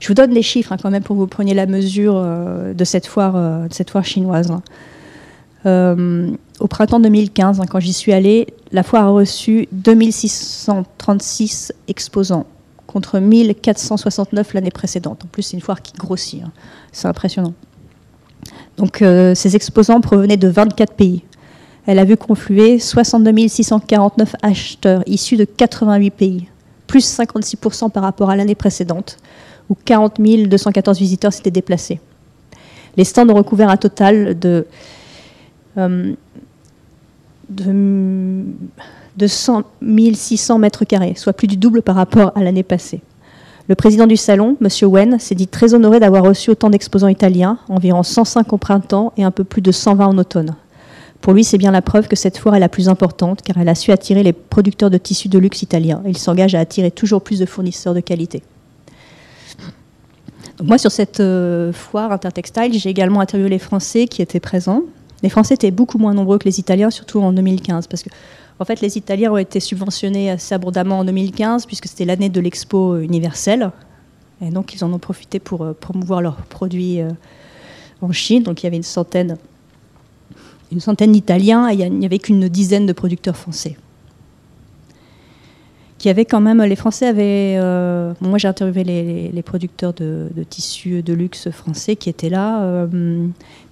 Je 0.00 0.08
vous 0.08 0.14
donne 0.14 0.32
les 0.32 0.42
chiffres 0.42 0.72
hein, 0.72 0.78
quand 0.80 0.90
même 0.90 1.02
pour 1.02 1.16
que 1.16 1.20
vous 1.20 1.26
preniez 1.26 1.52
la 1.54 1.66
mesure 1.66 2.14
euh, 2.16 2.72
de, 2.74 2.84
cette 2.84 3.06
foire, 3.06 3.34
euh, 3.36 3.66
chinoise. 4.02 4.50
Hein. 4.50 4.62
Euh, 5.64 6.30
au 6.58 6.66
printemps 6.66 6.98
2015, 7.00 7.60
hein, 7.60 7.64
quand 7.68 7.80
j'y 7.80 7.92
suis 7.92 8.12
allée, 8.12 8.48
la 8.72 8.82
foire 8.82 9.04
a 9.04 9.10
reçu 9.10 9.68
2636 9.72 11.72
exposants 11.88 12.46
contre 12.86 13.20
1469 13.20 14.54
l'année 14.54 14.70
précédente. 14.70 15.24
En 15.24 15.28
plus, 15.28 15.42
c'est 15.42 15.56
une 15.56 15.62
foire 15.62 15.82
qui 15.82 15.92
grossit. 15.94 16.42
C'est 16.90 17.08
impressionnant. 17.08 17.52
Donc, 18.76 19.04
ces 19.34 19.56
exposants 19.56 20.00
provenaient 20.00 20.36
de 20.36 20.48
24 20.48 20.94
pays. 20.94 21.22
Elle 21.86 21.98
a 21.98 22.04
vu 22.04 22.16
confluer 22.16 22.78
62 22.78 23.48
649 23.48 24.36
acheteurs 24.42 25.02
issus 25.06 25.36
de 25.36 25.44
88 25.44 26.10
pays, 26.10 26.48
plus 26.86 27.18
56% 27.18 27.90
par 27.90 28.02
rapport 28.02 28.30
à 28.30 28.36
l'année 28.36 28.54
précédente 28.54 29.16
où 29.72 29.76
40 29.86 30.20
214 30.20 30.98
visiteurs 30.98 31.32
s'étaient 31.32 31.50
déplacés. 31.50 31.98
Les 32.98 33.04
stands 33.04 33.28
ont 33.30 33.34
recouvert 33.34 33.70
un 33.70 33.78
total 33.78 34.38
de, 34.38 34.66
euh, 35.78 36.12
de, 37.48 39.26
100 39.26 39.62
600 40.12 40.58
mètres 40.58 40.84
carrés, 40.84 41.14
soit 41.16 41.32
plus 41.32 41.46
du 41.46 41.56
double 41.56 41.80
par 41.80 41.96
rapport 41.96 42.32
à 42.34 42.42
l'année 42.42 42.62
passée. 42.62 43.00
Le 43.68 43.74
président 43.74 44.06
du 44.06 44.18
salon, 44.18 44.58
M. 44.60 44.68
Wen, 44.90 45.18
s'est 45.18 45.34
dit 45.34 45.46
très 45.46 45.72
honoré 45.72 46.00
d'avoir 46.00 46.24
reçu 46.24 46.50
autant 46.50 46.68
d'exposants 46.68 47.08
italiens, 47.08 47.56
environ 47.70 48.02
105 48.02 48.52
au 48.52 48.58
printemps 48.58 49.14
et 49.16 49.24
un 49.24 49.30
peu 49.30 49.44
plus 49.44 49.62
de 49.62 49.72
120 49.72 50.06
en 50.06 50.18
automne. 50.18 50.54
Pour 51.22 51.32
lui, 51.32 51.44
c'est 51.44 51.56
bien 51.56 51.70
la 51.70 51.80
preuve 51.80 52.08
que 52.08 52.16
cette 52.16 52.36
foire 52.36 52.56
est 52.56 52.60
la 52.60 52.68
plus 52.68 52.88
importante, 52.90 53.40
car 53.40 53.56
elle 53.56 53.68
a 53.68 53.76
su 53.76 53.92
attirer 53.92 54.22
les 54.22 54.32
producteurs 54.34 54.90
de 54.90 54.98
tissus 54.98 55.28
de 55.28 55.38
luxe 55.38 55.62
italiens. 55.62 56.02
Il 56.04 56.18
s'engage 56.18 56.56
à 56.56 56.60
attirer 56.60 56.90
toujours 56.90 57.22
plus 57.22 57.38
de 57.38 57.46
fournisseurs 57.46 57.94
de 57.94 58.00
qualité 58.00 58.42
moi, 60.62 60.78
sur 60.78 60.90
cette 60.90 61.20
euh, 61.20 61.72
foire 61.72 62.12
intertextile, 62.12 62.78
j'ai 62.78 62.90
également 62.90 63.20
interviewé 63.20 63.50
les 63.50 63.58
Français 63.58 64.06
qui 64.06 64.22
étaient 64.22 64.40
présents. 64.40 64.82
Les 65.22 65.28
Français 65.28 65.54
étaient 65.54 65.70
beaucoup 65.70 65.98
moins 65.98 66.14
nombreux 66.14 66.38
que 66.38 66.44
les 66.44 66.60
Italiens, 66.60 66.90
surtout 66.90 67.20
en 67.20 67.32
2015, 67.32 67.86
parce 67.86 68.02
que 68.02 68.10
en 68.58 68.64
fait, 68.64 68.80
les 68.80 68.96
Italiens 68.96 69.32
ont 69.32 69.38
été 69.38 69.60
subventionnés 69.60 70.30
assez 70.30 70.54
abondamment 70.54 71.00
en 71.00 71.04
2015, 71.04 71.66
puisque 71.66 71.88
c'était 71.88 72.04
l'année 72.04 72.28
de 72.28 72.40
l'expo 72.40 72.98
universelle. 72.98 73.72
Et 74.40 74.50
donc, 74.50 74.74
ils 74.74 74.84
en 74.84 74.92
ont 74.92 74.98
profité 74.98 75.40
pour 75.40 75.62
euh, 75.62 75.72
promouvoir 75.72 76.20
leurs 76.20 76.42
produits 76.42 77.00
euh, 77.00 77.10
en 78.00 78.12
Chine. 78.12 78.42
Donc, 78.42 78.62
il 78.62 78.66
y 78.66 78.68
avait 78.68 78.76
une 78.76 78.82
centaine, 78.82 79.36
une 80.70 80.80
centaine 80.80 81.12
d'Italiens 81.12 81.70
et 81.70 81.74
il 81.74 81.98
n'y 81.98 82.06
avait 82.06 82.18
qu'une 82.18 82.48
dizaine 82.48 82.86
de 82.86 82.92
producteurs 82.92 83.36
français 83.36 83.76
qui 86.02 86.08
avait 86.08 86.24
quand 86.24 86.40
même, 86.40 86.60
les 86.60 86.74
Français 86.74 87.06
avaient, 87.06 87.54
euh, 87.58 88.12
moi 88.20 88.36
j'ai 88.36 88.48
interviewé 88.48 88.82
les, 89.32 89.42
producteurs 89.42 89.92
de, 89.92 90.28
tissus 90.50 91.00
de 91.00 91.12
luxe 91.12 91.48
français 91.50 91.94
qui 91.94 92.10
étaient 92.10 92.28
là, 92.28 92.64
euh, 92.64 93.28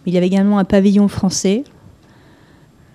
il 0.07 0.15
y 0.15 0.17
avait 0.17 0.29
également 0.29 0.61
un 0.61 0.65
pavillon 0.65 1.09
français, 1.09 1.65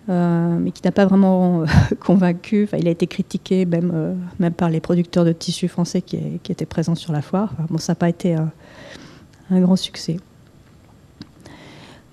mais 0.07 0.71
qui 0.71 0.81
n'a 0.86 0.93
pas 0.93 1.05
vraiment 1.05 1.65
convaincu. 1.99 2.69
il 2.79 2.88
a 2.88 2.91
été 2.91 3.07
critiqué 3.07 3.65
même, 3.65 4.15
même 4.39 4.53
par 4.53 4.69
les 4.69 4.79
producteurs 4.79 5.25
de 5.25 5.33
tissus 5.33 5.67
français 5.67 6.01
qui, 6.01 6.17
étaient 6.47 6.65
présents 6.65 6.95
sur 6.95 7.11
la 7.11 7.21
foire. 7.21 7.51
bon, 7.69 7.77
ça 7.77 7.91
n'a 7.91 7.95
pas 7.95 8.07
été 8.07 8.36
un 8.36 9.59
grand 9.59 9.75
succès. 9.75 10.15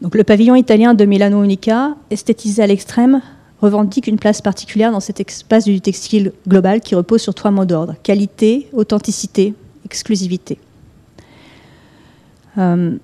Donc, 0.00 0.16
le 0.16 0.24
pavillon 0.24 0.56
italien 0.56 0.94
de 0.94 1.04
Milano 1.04 1.44
Unica, 1.44 1.94
esthétisé 2.10 2.64
à 2.64 2.66
l'extrême, 2.66 3.22
revendique 3.62 4.08
une 4.08 4.18
place 4.18 4.42
particulière 4.42 4.90
dans 4.92 5.00
cet 5.00 5.20
espace 5.20 5.64
du 5.64 5.80
textile 5.80 6.32
global 6.48 6.80
qui 6.80 6.94
repose 6.94 7.22
sur 7.22 7.34
trois 7.34 7.52
mots 7.52 7.64
d'ordre 7.64 7.94
qualité, 8.02 8.68
authenticité, 8.72 9.54
exclusivité. 9.84 10.58
Euh, 12.58 12.96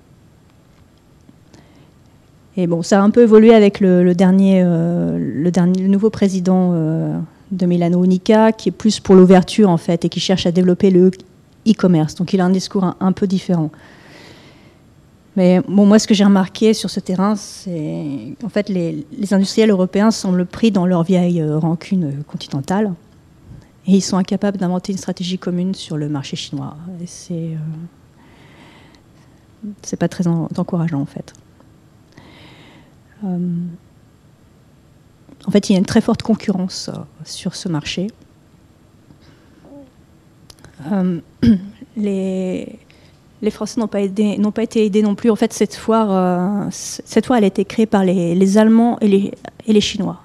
et 2.56 2.66
bon, 2.66 2.82
ça 2.82 3.00
a 3.00 3.02
un 3.02 3.10
peu 3.10 3.22
évolué 3.22 3.54
avec 3.54 3.78
le, 3.78 4.14
dernier, 4.14 4.62
euh, 4.64 5.16
le, 5.16 5.50
dernier, 5.52 5.86
nouveau 5.86 6.10
président 6.10 6.72
euh, 6.74 7.16
de 7.52 7.66
Milano 7.66 8.04
Unica, 8.04 8.50
qui 8.50 8.70
est 8.70 8.72
plus 8.72 8.98
pour 8.98 9.14
l'ouverture 9.14 9.70
en 9.70 9.76
fait 9.76 10.04
et 10.04 10.08
qui 10.08 10.18
cherche 10.18 10.44
à 10.44 10.50
développer 10.50 10.90
le 10.90 11.12
e-commerce. 11.68 12.16
Donc 12.16 12.32
il 12.32 12.40
a 12.40 12.44
un 12.44 12.50
discours 12.50 12.96
un 12.98 13.12
peu 13.12 13.28
différent. 13.28 13.70
Mais 15.38 15.60
bon, 15.60 15.86
moi, 15.86 16.00
ce 16.00 16.08
que 16.08 16.14
j'ai 16.14 16.24
remarqué 16.24 16.74
sur 16.74 16.90
ce 16.90 16.98
terrain, 16.98 17.36
c'est 17.36 18.34
en 18.42 18.48
fait 18.48 18.68
les, 18.68 19.06
industriels 19.30 19.70
européens 19.70 20.10
semblent 20.10 20.44
pris 20.44 20.72
dans 20.72 20.84
leur 20.84 21.04
vieille 21.04 21.40
euh, 21.40 21.60
rancune 21.60 22.24
continentale 22.24 22.92
et 23.86 23.92
ils 23.92 24.00
sont 24.00 24.16
incapables 24.16 24.58
d'inventer 24.58 24.90
une 24.90 24.98
stratégie 24.98 25.38
commune 25.38 25.76
sur 25.76 25.96
le 25.96 26.08
marché 26.08 26.34
chinois. 26.34 26.76
C'est 27.06 27.54
euh, 27.54 27.56
c'est 29.82 29.96
pas 29.96 30.08
très 30.08 30.26
encourageant 30.26 31.02
en 31.02 31.06
fait. 31.06 31.32
Euh, 33.22 33.38
en 35.46 35.50
fait, 35.52 35.70
il 35.70 35.74
y 35.74 35.76
a 35.76 35.78
une 35.78 35.86
très 35.86 36.00
forte 36.00 36.22
concurrence 36.22 36.90
sur 37.24 37.54
ce 37.54 37.68
marché. 37.68 38.08
les 41.96 42.80
les 43.42 43.50
Français 43.50 43.80
n'ont 43.80 43.86
pas, 43.86 44.00
été 44.00 44.84
aidés 44.84 45.02
non 45.02 45.14
plus. 45.14 45.30
En 45.30 45.36
fait, 45.36 45.52
cette 45.52 45.74
foire, 45.74 46.08
euh, 46.10 46.68
cette 46.70 47.26
foire 47.26 47.38
elle 47.38 47.44
a 47.44 47.48
été 47.48 47.64
créée 47.64 47.86
par 47.86 48.04
les, 48.04 48.58
Allemands 48.58 48.98
et 49.00 49.08
les, 49.08 49.32
et 49.66 49.72
les, 49.72 49.80
Chinois. 49.80 50.20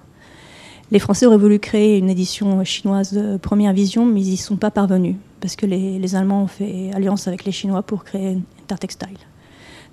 Les 0.91 0.99
Français 0.99 1.26
auraient 1.26 1.38
voulu 1.38 1.59
créer 1.59 1.97
une 1.97 2.09
édition 2.09 2.64
chinoise 2.64 3.14
de 3.14 3.38
Première 3.38 3.74
Vision, 3.74 4.05
mais 4.05 4.22
ils 4.22 4.32
n'y 4.32 4.38
sont 4.38 4.57
pas 4.57 4.72
parvenus, 4.72 5.16
parce 5.41 5.55
que 5.55 5.66
les, 5.66 6.16
Allemands 6.16 6.43
ont 6.43 6.47
fait 6.47 6.91
alliance 6.93 7.28
avec 7.28 7.45
les 7.45 7.51
Chinois 7.51 7.84
pour 7.84 8.03
créer 8.03 8.38
Intertextile. 8.64 9.18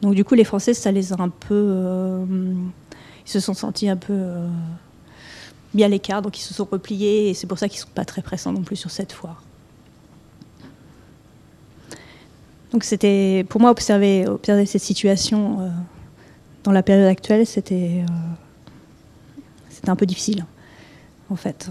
Donc 0.01 0.14
du 0.14 0.25
coup, 0.25 0.35
les 0.35 0.45
Français, 0.45 0.75
ça 0.75 0.91
les 0.91 1.12
a 1.12 1.16
un 1.18 1.29
peu... 1.29 1.55
Euh, 1.55 2.25
ils 3.27 3.31
se 3.31 3.41
sont 3.41 3.55
sentis 3.55 3.89
un 3.89 3.97
peu 3.97 4.14
euh, 4.14 4.49
bien 5.75 5.87
à 5.87 5.89
l'écart, 5.91 6.23
donc 6.23 6.39
ils 6.39 6.43
se 6.43 6.55
sont 6.55 6.66
repliés, 6.71 7.29
et 7.29 7.35
c'est 7.35 7.47
pour 7.47 7.59
ça 7.59 7.68
qu'ils 7.68 7.81
ne 7.81 7.85
sont 7.85 7.95
pas 7.95 8.07
très 8.07 8.23
pressants 8.23 8.53
non 8.53 8.62
plus 8.62 8.77
sur 8.77 8.91
cette 8.91 9.12
foire. 9.12 9.43
Donc 12.73 12.85
c'était, 12.85 13.45
pour 13.49 13.61
moi, 13.61 13.71
observer, 13.71 14.27
cette 14.45 14.83
situation 14.83 15.61
euh, 15.61 15.68
dans 16.62 16.73
la 16.73 16.83
période 16.83 17.07
actuelle, 17.07 17.47
c'était, 17.47 18.03
euh, 18.03 19.43
c'était 19.68 19.91
un 19.91 19.97
peu 19.97 20.07
difficile, 20.07 20.45
en 21.31 21.37
fait. 21.37 21.68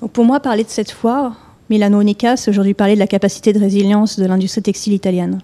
Donc 0.00 0.12
pour 0.12 0.24
moi, 0.24 0.40
parler 0.40 0.64
de 0.64 0.68
cette 0.68 0.90
foire, 0.90 1.56
Milano 1.70 2.00
Unica, 2.00 2.36
c'est 2.36 2.50
aujourd'hui 2.50 2.74
parler 2.74 2.94
de 2.94 2.98
la 2.98 3.06
capacité 3.06 3.52
de 3.52 3.58
résilience 3.58 4.18
de 4.18 4.26
l'industrie 4.26 4.62
textile 4.62 4.92
italienne. 4.92 5.40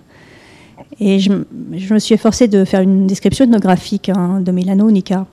Et 1.01 1.19
je, 1.19 1.33
me 1.33 1.99
suis 1.99 2.15
efforcée 2.15 2.49
de 2.49 2.65
faire 2.65 2.81
une 2.81 3.07
description 3.07 3.45
ethnographique 3.45 4.09
hein, 4.11 4.41
de 4.41 4.53
Milano 4.53 4.89
Unica. 4.89 5.27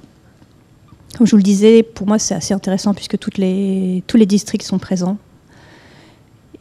Comme 1.18 1.28
je 1.28 1.32
vous 1.32 1.38
le 1.38 1.44
disais, 1.44 1.84
pour 1.84 2.08
moi, 2.08 2.20
c'est 2.20 2.36
assez 2.36 2.54
intéressant 2.54 2.94
puisque 2.94 3.18
les, 3.38 4.04
tous 4.08 4.18
les 4.18 4.26
districts 4.26 4.66
sont 4.66 4.80
présents 4.80 5.18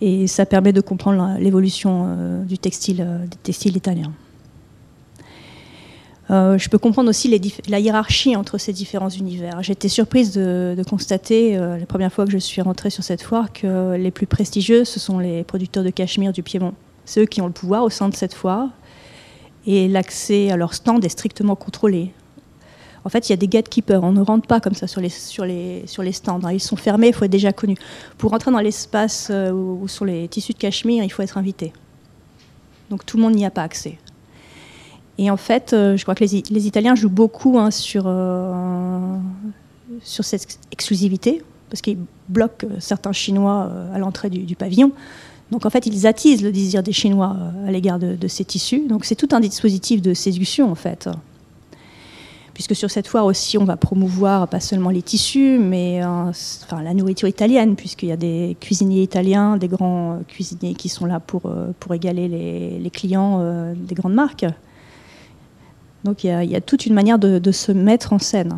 et 0.04 0.26
ça 0.26 0.46
permet 0.46 0.72
de 0.72 0.80
comprendre 0.80 1.36
l'évolution 1.38 2.06
euh, 2.08 2.42
du 2.42 2.58
textile, 2.58 3.06
euh, 3.06 3.24
des. 3.44 4.02
Euh, 6.30 6.58
je 6.58 6.68
peux 6.68 6.78
comprendre 6.78 7.08
aussi 7.08 7.40
la 7.68 7.78
hiérarchie 7.78 8.34
entre 8.34 8.58
ces 8.58 8.72
différents 8.72 9.10
univers. 9.10 9.60
Été 9.70 9.88
surprise 9.88 10.32
de, 10.32 10.82
constater, 10.88 11.56
la 11.56 11.86
première 11.86 12.12
fois 12.12 12.24
que 12.24 12.32
je 12.32 12.38
suis 12.38 12.60
rentrée 12.62 12.90
sur 12.90 13.04
cette 13.04 13.22
foire, 13.22 13.52
que 13.52 13.94
les 13.94 14.10
plus 14.10 14.26
prestigieux, 14.26 14.84
ce 14.84 14.98
sont 14.98 15.20
les 15.20 15.44
producteurs 15.44 15.84
de 15.84 15.90
cachemire 15.90 16.32
du 16.32 16.42
Piémont. 16.42 16.74
C'est 17.04 17.20
eux 17.20 17.26
qui 17.26 17.40
ont 17.40 17.46
le 17.46 17.52
pouvoir 17.52 17.84
au 17.84 17.90
sein 17.90 18.08
de 18.08 18.16
cette 18.16 18.34
foire. 18.34 18.70
Et 19.66 19.86
l'accès 19.86 20.50
à 20.50 20.56
leur 20.56 20.74
stand 20.74 21.04
est 21.04 21.10
strictement 21.10 21.54
contrôlé. 21.54 22.12
En 23.04 23.08
fait, 23.08 23.28
il 23.28 23.32
y 23.32 23.34
a 23.34 23.36
des 23.36 23.48
gatekeepers. 23.48 24.02
On 24.02 24.12
ne 24.12 24.20
rentre 24.20 24.46
pas 24.46 24.60
comme 24.60 24.74
ça 24.74 24.86
sur 24.86 25.00
les, 25.00 25.10
stands. 26.12 26.40
Hein. 26.44 26.52
Ils 26.52 26.60
sont 26.60 26.76
fermés, 26.76 27.08
il 27.08 27.14
faut 27.14 27.24
être 27.24 27.30
déjà 27.30 27.52
connu. 27.52 27.76
Pour 28.18 28.30
rentrer 28.30 28.50
dans 28.50 28.60
l'espace 28.60 29.28
euh, 29.30 29.50
ou 29.50 29.88
sur 29.88 30.04
les 30.04 30.28
tissus 30.28 30.52
de 30.52 30.58
cachemire, 30.58 31.02
il 31.02 31.10
faut 31.10 31.22
être 31.22 31.38
invité. 31.38 31.72
Donc 32.90 33.04
tout 33.04 33.16
le 33.16 33.22
monde 33.22 33.34
n'y 33.34 33.46
a 33.46 33.50
pas 33.50 33.62
accès. 33.62 33.98
Et 35.18 35.30
en 35.30 35.36
fait, 35.36 35.72
euh, 35.72 35.96
je 35.96 36.02
crois 36.02 36.14
que 36.14 36.24
les, 36.24 36.66
Italiens 36.66 36.94
jouent 36.94 37.10
beaucoup 37.10 37.58
hein, 37.58 37.70
sur, 37.70 38.04
euh, 38.06 39.16
sur 40.02 40.24
cette 40.24 40.58
exclusivité, 40.70 41.42
parce 41.70 41.82
qu'ils 41.82 41.98
bloquent 42.28 42.66
certains 42.78 43.12
Chinois 43.12 43.70
à 43.92 43.98
l'entrée 43.98 44.30
du, 44.30 44.56
pavillon. 44.56 44.92
Donc 45.50 45.66
en 45.66 45.70
fait, 45.70 45.86
ils 45.86 46.06
attisent 46.06 46.42
le 46.42 46.52
désir 46.52 46.82
des 46.82 46.92
Chinois 46.92 47.36
à 47.66 47.70
l'égard 47.70 47.98
de, 47.98 48.28
ces 48.28 48.44
tissus. 48.44 48.86
Donc 48.88 49.04
c'est 49.04 49.16
tout 49.16 49.28
un 49.32 49.40
dispositif 49.40 50.00
de 50.00 50.14
séduction, 50.14 50.70
en 50.70 50.74
fait 50.74 51.08
puisque 52.54 52.76
sur 52.76 52.90
cette 52.90 53.06
foire 53.06 53.24
aussi, 53.24 53.56
on 53.56 53.64
va 53.64 53.76
promouvoir 53.76 54.48
pas 54.48 54.60
seulement 54.60 54.90
les 54.90 55.02
tissus, 55.02 55.58
mais 55.58 56.02
euh, 56.02 56.06
enfin, 56.28 56.82
la 56.82 56.94
nourriture 56.94 57.28
italienne, 57.28 57.76
puisqu'il 57.76 58.08
y 58.08 58.12
a 58.12 58.16
des 58.16 58.56
cuisiniers 58.60 59.02
italiens, 59.02 59.56
des 59.56 59.68
grands 59.68 60.20
cuisiniers 60.28 60.74
qui 60.74 60.88
sont 60.88 61.06
là 61.06 61.20
pour, 61.20 61.46
euh, 61.46 61.72
égaler 61.92 62.28
les, 62.28 62.90
clients 62.90 63.38
euh, 63.40 63.74
des 63.76 63.94
grandes 63.94 64.14
marques. 64.14 64.46
Donc 66.04 66.24
il 66.24 66.30
y, 66.30 66.56
a, 66.56 66.60
toute 66.60 66.86
une 66.86 66.94
manière 66.94 67.18
de, 67.18 67.52
se 67.52 67.70
mettre 67.70 68.12
en 68.12 68.18
scène 68.18 68.56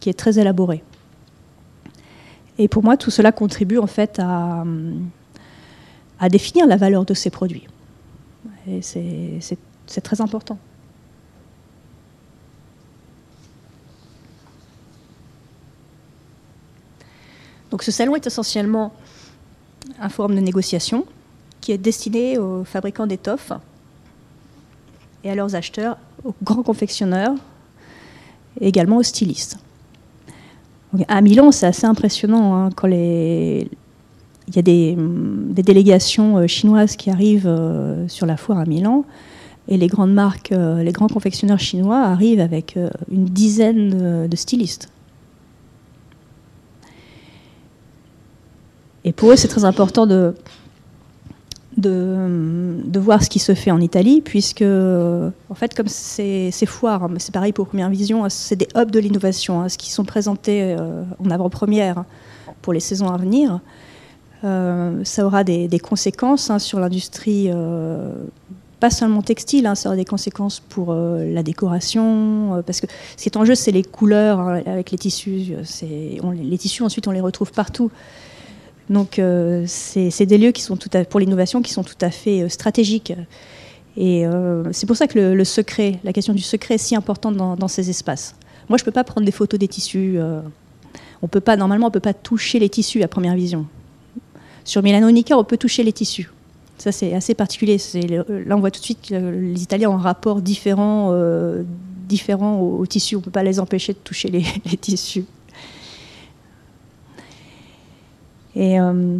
qui 0.00 0.08
est 0.08 0.14
très 0.14 0.38
élaborée. 0.38 0.82
Et 2.58 2.68
pour 2.68 2.84
moi, 2.84 2.96
tout 2.96 3.10
cela 3.10 3.32
contribue 3.32 3.78
en 3.78 3.86
fait 3.86 4.18
à, 4.20 4.64
à 6.20 6.28
définir 6.28 6.66
la 6.66 6.76
valeur 6.76 7.04
de 7.04 7.14
ces 7.14 7.30
produits. 7.30 7.66
Et 8.68 8.80
c'est 8.80 10.00
très 10.02 10.20
important. 10.20 10.58
Donc 17.76 17.82
ce 17.82 17.92
salon 17.92 18.16
est 18.16 18.26
essentiellement 18.26 18.90
un 20.00 20.08
forum 20.08 20.34
de 20.34 20.40
négociation 20.40 21.04
qui 21.60 21.72
est 21.72 21.76
destiné 21.76 22.38
aux 22.38 22.64
fabricants 22.64 23.06
d'étoffes 23.06 23.52
et 25.22 25.30
à 25.30 25.34
leurs 25.34 25.54
acheteurs, 25.54 25.98
aux 26.24 26.34
grands 26.42 26.62
confectionneurs 26.62 27.34
et 28.62 28.68
également 28.68 28.96
aux 28.96 29.02
stylistes. 29.02 29.58
à 31.06 31.20
Milan, 31.20 31.52
c'est 31.52 31.66
assez 31.66 31.84
impressionnant 31.84 32.54
hein, 32.56 32.70
quand 32.74 32.88
il 32.88 33.68
y 34.54 34.58
a 34.58 34.62
des, 34.62 34.96
délégations 34.96 36.38
euh, 36.38 36.46
chinoises 36.46 36.96
qui 36.96 37.10
arrivent 37.10 37.46
euh, 37.46 38.08
sur 38.08 38.24
la 38.24 38.38
foire 38.38 38.58
à 38.58 38.64
Milan 38.64 39.04
et 39.68 39.76
les 39.76 39.88
grandes 39.88 40.14
marques, 40.14 40.52
euh, 40.52 40.82
les 40.82 40.92
grands 40.92 41.08
confectionneurs 41.08 41.60
chinois 41.60 42.00
arrivent 42.00 42.40
avec 42.40 42.78
une 43.12 43.26
dizaine 43.26 44.28
de 44.28 44.36
stylistes. 44.36 44.88
Et 49.06 49.12
pour 49.12 49.30
eux, 49.30 49.36
c'est 49.36 49.48
très 49.48 49.64
important 49.64 50.04
de, 50.04 50.34
de, 51.76 52.98
voir 52.98 53.22
ce 53.22 53.30
qui 53.30 53.38
se 53.38 53.54
fait 53.54 53.70
en 53.70 53.80
Italie, 53.80 54.20
puisque, 54.20 54.62
en 54.62 55.54
fait, 55.54 55.74
comme 55.74 55.86
c'est 55.86 56.50
foires, 56.66 57.04
hein, 57.04 57.14
c'est 57.18 57.32
pareil 57.32 57.52
pour 57.52 57.68
Première 57.68 57.88
Vision, 57.88 58.24
hein, 58.24 58.28
c'est 58.28 58.56
des 58.56 58.68
hubs 58.74 58.90
de 58.90 58.98
l'innovation, 58.98 59.60
hein, 59.60 59.68
ce 59.68 59.78
qui 59.78 59.92
sont 59.92 60.04
présentés 60.04 60.74
euh, 60.76 61.04
en 61.24 61.30
avant-première 61.30 62.04
pour 62.62 62.72
les 62.72 62.80
saisons 62.80 63.08
à 63.08 63.16
venir. 63.16 63.60
Euh, 64.42 65.00
ça 65.04 65.24
aura 65.24 65.44
des, 65.44 65.68
conséquences 65.78 66.50
sur 66.58 66.80
l'industrie, 66.80 67.48
euh, 67.52 68.12
pas 68.80 68.90
seulement 68.90 69.22
textile, 69.22 69.70
ça 69.76 69.90
aura 69.90 69.96
des 69.96 70.04
conséquences 70.04 70.58
pour 70.58 70.92
la 70.92 71.42
décoration, 71.44 72.62
parce 72.66 72.80
que 72.80 72.86
ce 73.16 73.22
qui 73.22 73.28
est 73.28 73.36
en 73.36 73.44
jeu, 73.44 73.54
c'est 73.54 73.72
les 73.72 73.84
couleurs 73.84 74.40
avec 74.40 74.90
les 74.90 74.98
tissus. 74.98 75.54
les 75.80 76.58
tissus, 76.58 76.82
ensuite, 76.82 77.06
on 77.06 77.12
les 77.12 77.20
retrouve 77.20 77.52
partout. 77.52 77.90
Donc 78.88 79.18
euh, 79.18 79.64
c'est 79.66 80.26
des 80.26 80.38
lieux 80.38 80.52
qui 80.52 80.62
sont 80.62 80.78
pour 81.10 81.20
l'innovation 81.20 81.60
qui 81.62 81.72
sont 81.72 81.82
tout 81.82 81.98
à 82.00 82.10
fait 82.10 82.42
euh, 82.42 82.48
stratégiques. 82.48 83.12
Et 83.96 84.26
euh, 84.26 84.64
c'est 84.72 84.86
pour 84.86 84.96
ça 84.96 85.06
que 85.06 85.18
le, 85.18 85.44
secret, 85.44 85.98
la 86.04 86.12
question 86.12 86.34
du 86.34 86.42
secret 86.42 86.74
est 86.74 86.78
si 86.78 86.94
importante 86.94 87.36
dans, 87.36 87.68
ces 87.68 87.88
espaces. 87.88 88.34
Moi, 88.68 88.76
je 88.76 88.82
ne 88.82 88.84
peux 88.84 88.92
pas 88.92 89.04
prendre 89.04 89.24
des 89.24 89.32
photos 89.32 89.58
des 89.58 89.68
tissus. 89.68 90.18
on 91.22 91.28
peut 91.28 91.40
pas, 91.40 91.56
normalement, 91.56 91.86
on 91.86 91.88
ne 91.88 91.94
peut 91.94 92.00
pas 92.00 92.12
toucher 92.12 92.58
les 92.58 92.68
tissus 92.68 93.02
à 93.02 93.08
première 93.08 93.34
vision. 93.34 93.64
Sur 94.64 94.82
Milano 94.82 95.10
Nica, 95.10 95.38
on 95.38 95.44
peut 95.44 95.56
toucher 95.56 95.82
les 95.82 95.94
tissus. 95.94 96.30
Ça, 96.76 96.92
c'est 96.92 97.14
assez 97.14 97.32
particulier. 97.34 97.78
Là, 97.94 98.54
on 98.54 98.60
voit 98.60 98.70
tout 98.70 98.80
de 98.80 98.84
suite 98.84 99.08
que 99.08 99.14
les 99.14 99.62
Italiens 99.62 99.88
ont 99.88 99.94
un 99.94 100.02
rapport 100.02 100.42
différent 100.42 101.10
aux, 101.10 102.86
tissus. 102.86 103.16
On 103.16 103.20
ne 103.20 103.24
peut 103.24 103.30
pas 103.30 103.44
les 103.44 103.58
empêcher 103.58 103.94
de 103.94 103.98
toucher 103.98 104.28
les, 104.28 104.42
tissus. 104.82 105.24
Et, 108.56 108.80
euh, 108.80 109.18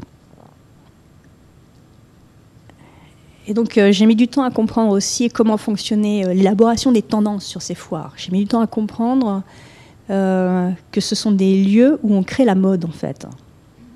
et 3.46 3.54
donc 3.54 3.78
j'ai 3.90 4.06
mis 4.06 4.16
du 4.16 4.26
temps 4.26 4.42
à 4.42 4.50
comprendre 4.50 4.92
aussi 4.92 5.28
comment 5.28 5.56
fonctionnait 5.56 6.34
l'élaboration 6.34 6.90
des 6.90 7.02
tendances 7.02 7.44
sur 7.44 7.62
ces 7.62 7.76
foires. 7.76 8.12
J'ai 8.16 8.32
mis 8.32 8.40
du 8.40 8.46
temps 8.46 8.60
à 8.60 8.66
comprendre 8.66 9.42
que 10.08 11.00
ce 11.00 11.14
sont 11.14 11.32
des 11.32 11.62
lieux 11.62 11.98
où 12.02 12.14
on 12.14 12.22
crée 12.22 12.44
la 12.44 12.54
mode 12.54 12.84
en 12.84 12.92
fait, 12.92 13.26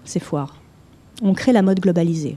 ces 0.04 0.20
foires. 0.20 0.56
On 1.22 1.34
crée 1.34 1.52
la 1.52 1.62
mode 1.62 1.80
globalisée. 1.80 2.36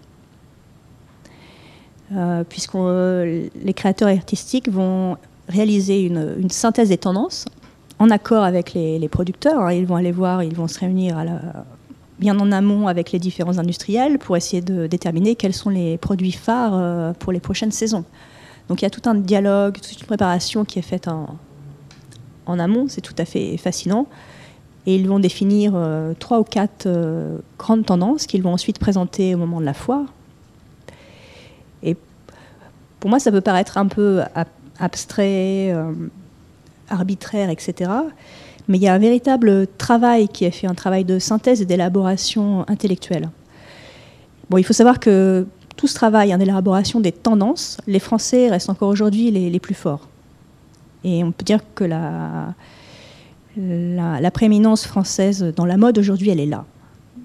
Euh, 2.16 2.44
puisque 2.48 2.76
euh, 2.76 3.48
les 3.64 3.74
créateurs 3.74 4.10
artistiques 4.10 4.70
vont 4.70 5.18
réaliser 5.48 6.02
une, 6.02 6.50
synthèse 6.50 6.90
des 6.90 6.98
tendances 6.98 7.46
en 7.98 8.10
accord 8.12 8.44
avec 8.44 8.74
les, 8.74 9.08
producteurs. 9.10 9.62
Hein. 9.62 9.74
Ils 9.74 9.86
vont 9.86 9.96
aller 9.96 10.12
voir, 10.12 10.44
ils 10.44 10.54
vont 10.54 10.68
se 10.68 10.80
réunir 10.80 11.18
bien 12.24 12.40
en 12.40 12.52
amont 12.52 12.88
avec 12.88 13.12
les 13.12 13.20
différents 13.20 13.60
industriels 13.60 14.18
pour 14.18 14.36
essayer 14.36 14.62
de 14.62 14.88
déterminer 14.88 15.36
quels 15.36 15.54
sont 15.54 15.70
les 15.70 15.98
produits 15.98 16.32
phares 16.32 16.74
euh, 16.74 17.14
pour 17.14 17.32
les 17.32 17.40
prochaines 17.40 17.72
saisons. 17.72 18.06
Donc 18.68 18.82
il 18.82 18.86
y 18.86 18.88
a 18.88 18.90
tout 18.90 19.08
un 19.08 19.16
dialogue, 19.16 19.76
toute 19.76 20.00
une 20.00 20.08
préparation 20.08 20.66
qui 20.66 20.80
est 20.80 20.84
faite 20.84 21.08
en, 21.08 21.38
amont, 22.60 22.88
c'est 22.88 23.02
tout 23.02 23.16
à 23.18 23.26
fait 23.26 23.58
fascinant. 23.58 24.08
Et 24.86 24.96
ils 24.96 25.08
vont 25.08 25.20
définir 25.20 25.78
trois 26.20 26.40
ou 26.40 26.44
quatre 26.44 26.90
grandes 27.58 27.86
tendances 27.86 28.26
qu'ils 28.26 28.44
vont 28.44 28.52
ensuite 28.52 28.80
présenter 28.80 29.34
au 29.34 29.38
moment 29.38 29.62
de 29.62 29.66
la 29.66 29.74
foire 29.74 30.06
pour 33.04 33.10
moi, 33.10 33.20
ça 33.20 33.34
peut 33.34 33.42
paraître 33.42 33.78
un 33.78 33.88
peu 33.88 34.22
abstrait, 34.80 35.74
euh, 35.74 35.92
arbitraire, 36.88 37.50
etc. 37.50 37.92
Mais 38.68 38.78
il 38.78 38.84
y 38.84 38.88
a 38.88 38.94
un 38.94 39.00
véritable 39.00 39.68
travail 39.78 40.28
qui 40.28 40.46
est 40.46 40.52
fait, 40.52 40.68
un 40.68 40.74
travail 40.74 41.04
de 41.04 41.20
synthèse 41.20 41.62
et 41.62 41.66
d'élaboration 41.66 42.66
intellectuelle. 42.68 43.30
Bon, 44.50 44.58
il 44.58 44.64
faut 44.64 44.74
savoir 44.74 45.00
que 45.00 45.46
tout 45.76 45.88
ce 45.88 45.96
travail 45.96 46.34
en 46.34 46.40
élaboration 46.40 47.00
des 47.00 47.12
tendances, 47.12 47.78
les 47.88 48.00
Français 48.00 48.50
restent 48.50 48.70
encore 48.70 48.90
aujourd'hui 48.90 49.32
les, 49.32 49.60
plus 49.60 49.74
forts. 49.74 50.08
Et 51.04 51.24
on 51.24 51.32
peut 51.32 51.44
dire 51.44 51.60
que 51.76 51.84
la, 51.84 52.54
la, 53.58 54.32
prééminence 54.32 54.86
française 54.86 55.44
dans 55.56 55.66
la 55.66 55.78
mode 55.78 55.98
aujourd'hui, 55.98 56.30
elle 56.30 56.40
est 56.40 56.46
là, 56.46 56.66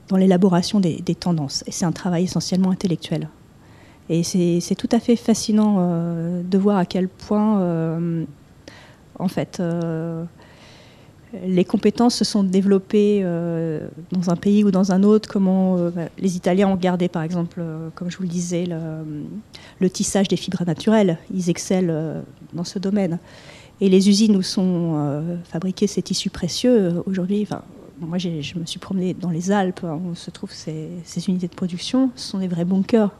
dans 0.08 0.16
l'élaboration 0.16 0.80
des 0.80 1.14
tendances. 1.14 1.62
Et 1.66 1.72
c'est 1.72 1.84
un 1.84 1.92
travail 1.92 2.24
essentiellement 2.24 2.70
intellectuel. 2.70 3.28
Et 4.10 4.22
c'est 4.22 4.74
tout 4.74 4.88
à 4.92 5.00
fait 5.00 5.16
fascinant 5.16 5.76
euh, 5.78 6.42
de 6.42 6.58
voir 6.58 6.78
à 6.78 6.86
quel 6.86 7.08
point, 7.08 7.60
euh, 7.60 8.24
en 9.18 9.28
fait, 9.28 9.58
euh, 9.60 10.24
les 11.44 11.64
compétences 11.64 12.14
se 12.14 12.24
sont 12.24 12.42
développées 12.42 13.22
dans 14.12 14.30
un 14.30 14.36
pays 14.36 14.64
ou 14.64 14.70
dans 14.70 14.92
un 14.92 15.02
autre. 15.02 15.28
Comment 15.28 15.76
bah, 15.90 16.08
les 16.18 16.36
Italiens 16.36 16.68
ont 16.68 16.76
gardé, 16.76 17.08
par 17.08 17.22
exemple, 17.22 17.62
comme 17.94 18.10
je 18.10 18.16
vous 18.16 18.22
le 18.22 18.28
disais, 18.28 18.66
le, 18.66 19.90
tissage 19.90 20.28
des 20.28 20.36
fibres 20.36 20.64
naturelles. 20.66 21.18
Ils 21.34 21.50
excellent 21.50 22.22
dans 22.52 22.64
ce 22.64 22.78
domaine. 22.78 23.18
Et 23.80 23.88
les 23.88 24.08
usines 24.08 24.36
où 24.36 24.42
sont 24.42 25.22
fabriqués 25.44 25.86
ces 25.86 26.02
tissus 26.02 26.30
précieux, 26.30 27.02
aujourd'hui, 27.06 27.46
moi 28.00 28.18
je 28.18 28.58
me 28.58 28.64
suis 28.64 28.78
promenée 28.78 29.14
dans 29.14 29.30
les 29.30 29.50
Alpes, 29.50 29.84
hein, 29.84 30.00
où 30.10 30.14
se 30.14 30.30
trouvent 30.30 30.52
ces, 30.52 30.88
unités 31.28 31.48
de 31.48 31.54
production, 31.54 32.10
ce 32.16 32.30
sont 32.30 32.38
des 32.38 32.48
vrais 32.48 32.64
bunkers 32.64 33.10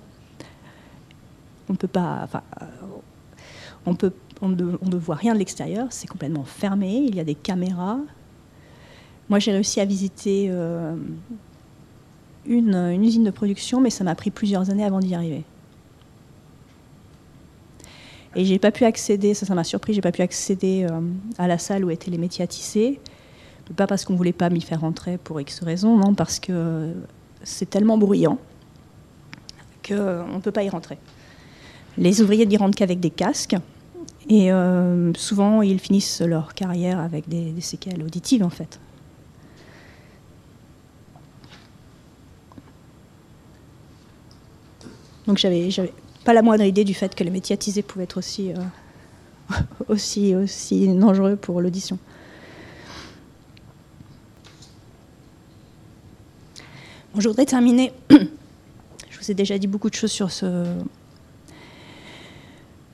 on 1.68 1.72
ne 1.74 1.78
peut 1.78 1.88
pas. 1.88 2.20
Enfin, 2.24 2.42
euh, 2.62 2.64
on, 4.40 4.48
ne, 4.48 4.96
voit 4.96 5.16
rien 5.16 5.34
de 5.34 5.38
l'extérieur, 5.38 5.88
c'est 5.90 6.06
complètement 6.06 6.44
fermé, 6.44 7.04
il 7.08 7.14
y 7.14 7.20
a 7.20 7.24
des 7.24 7.34
caméras. 7.34 7.98
Moi, 9.28 9.38
j'ai 9.38 9.52
réussi 9.52 9.80
à 9.80 9.84
visiter 9.84 10.48
euh, 10.50 10.94
une, 12.46 13.02
usine 13.02 13.24
de 13.24 13.30
production, 13.30 13.80
mais 13.80 13.90
ça 13.90 14.04
m'a 14.04 14.14
pris 14.14 14.30
plusieurs 14.30 14.70
années 14.70 14.84
avant 14.84 15.00
d'y 15.00 15.14
arriver. 15.14 15.44
Et 18.36 18.44
j'ai 18.44 18.58
pas 18.58 18.70
pu 18.70 18.84
accéder, 18.84 19.34
ça, 19.34 19.52
m'a 19.54 19.64
surpris, 19.64 19.94
j'ai 19.94 20.00
pas 20.00 20.12
pu 20.12 20.22
accéder 20.22 20.86
euh, 20.88 21.00
à 21.38 21.48
la 21.48 21.58
salle 21.58 21.84
où 21.84 21.90
étaient 21.90 22.10
les 22.10 22.18
métiers 22.18 22.44
à 22.44 22.46
tisser. 22.46 23.00
Pas 23.76 23.86
parce 23.86 24.04
qu'on 24.04 24.14
voulait 24.14 24.32
pas 24.32 24.48
m'y 24.48 24.62
faire 24.62 24.80
rentrer 24.80 25.18
pour 25.18 25.40
X 25.40 25.60
raisons, 25.62 25.96
non, 25.96 26.14
parce 26.14 26.38
que 26.38 26.94
c'est 27.42 27.68
tellement 27.68 27.98
bruyant 27.98 28.38
qu'on 29.86 30.36
ne 30.36 30.40
peut 30.40 30.52
pas 30.52 30.62
y 30.62 30.68
rentrer. 30.68 30.98
Les 31.98 32.22
ouvriers 32.22 32.46
n'y 32.46 32.56
rentrent 32.56 32.78
qu'avec 32.78 33.00
des 33.00 33.10
casques. 33.10 33.56
Et 34.28 34.52
euh, 34.52 35.12
souvent, 35.14 35.62
ils 35.62 35.80
finissent 35.80 36.20
leur 36.20 36.54
carrière 36.54 37.00
avec 37.00 37.28
des, 37.28 37.58
séquelles 37.60 38.02
auditives, 38.02 38.44
en 38.44 38.50
fait. 38.50 38.78
Donc, 45.26 45.38
j'avais, 45.38 45.70
pas 46.24 46.34
la 46.34 46.42
moindre 46.42 46.64
idée 46.64 46.84
du 46.84 46.92
fait 46.92 47.14
que 47.14 47.24
les 47.24 47.30
métiers 47.30 47.54
attisés 47.54 47.82
pouvaient 47.82 48.04
être 48.04 48.18
aussi, 48.18 48.52
euh, 48.52 49.54
aussi, 49.88 50.34
aussi 50.34 50.88
dangereux 50.88 51.36
pour 51.36 51.62
l'audition. 51.62 51.98
Bon, 57.14 57.20
je 57.20 57.28
voudrais 57.28 57.46
terminer. 57.46 57.92
je 58.10 59.18
vous 59.18 59.30
ai 59.30 59.34
déjà 59.34 59.56
dit 59.56 59.66
beaucoup 59.66 59.88
de 59.88 59.94
choses 59.94 60.12
sur 60.12 60.30
ce, 60.30 60.66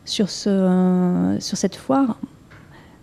sur, 0.05 0.31
ce, 0.31 1.37
sur 1.41 1.57
cette 1.57 1.77
foire. 1.77 2.17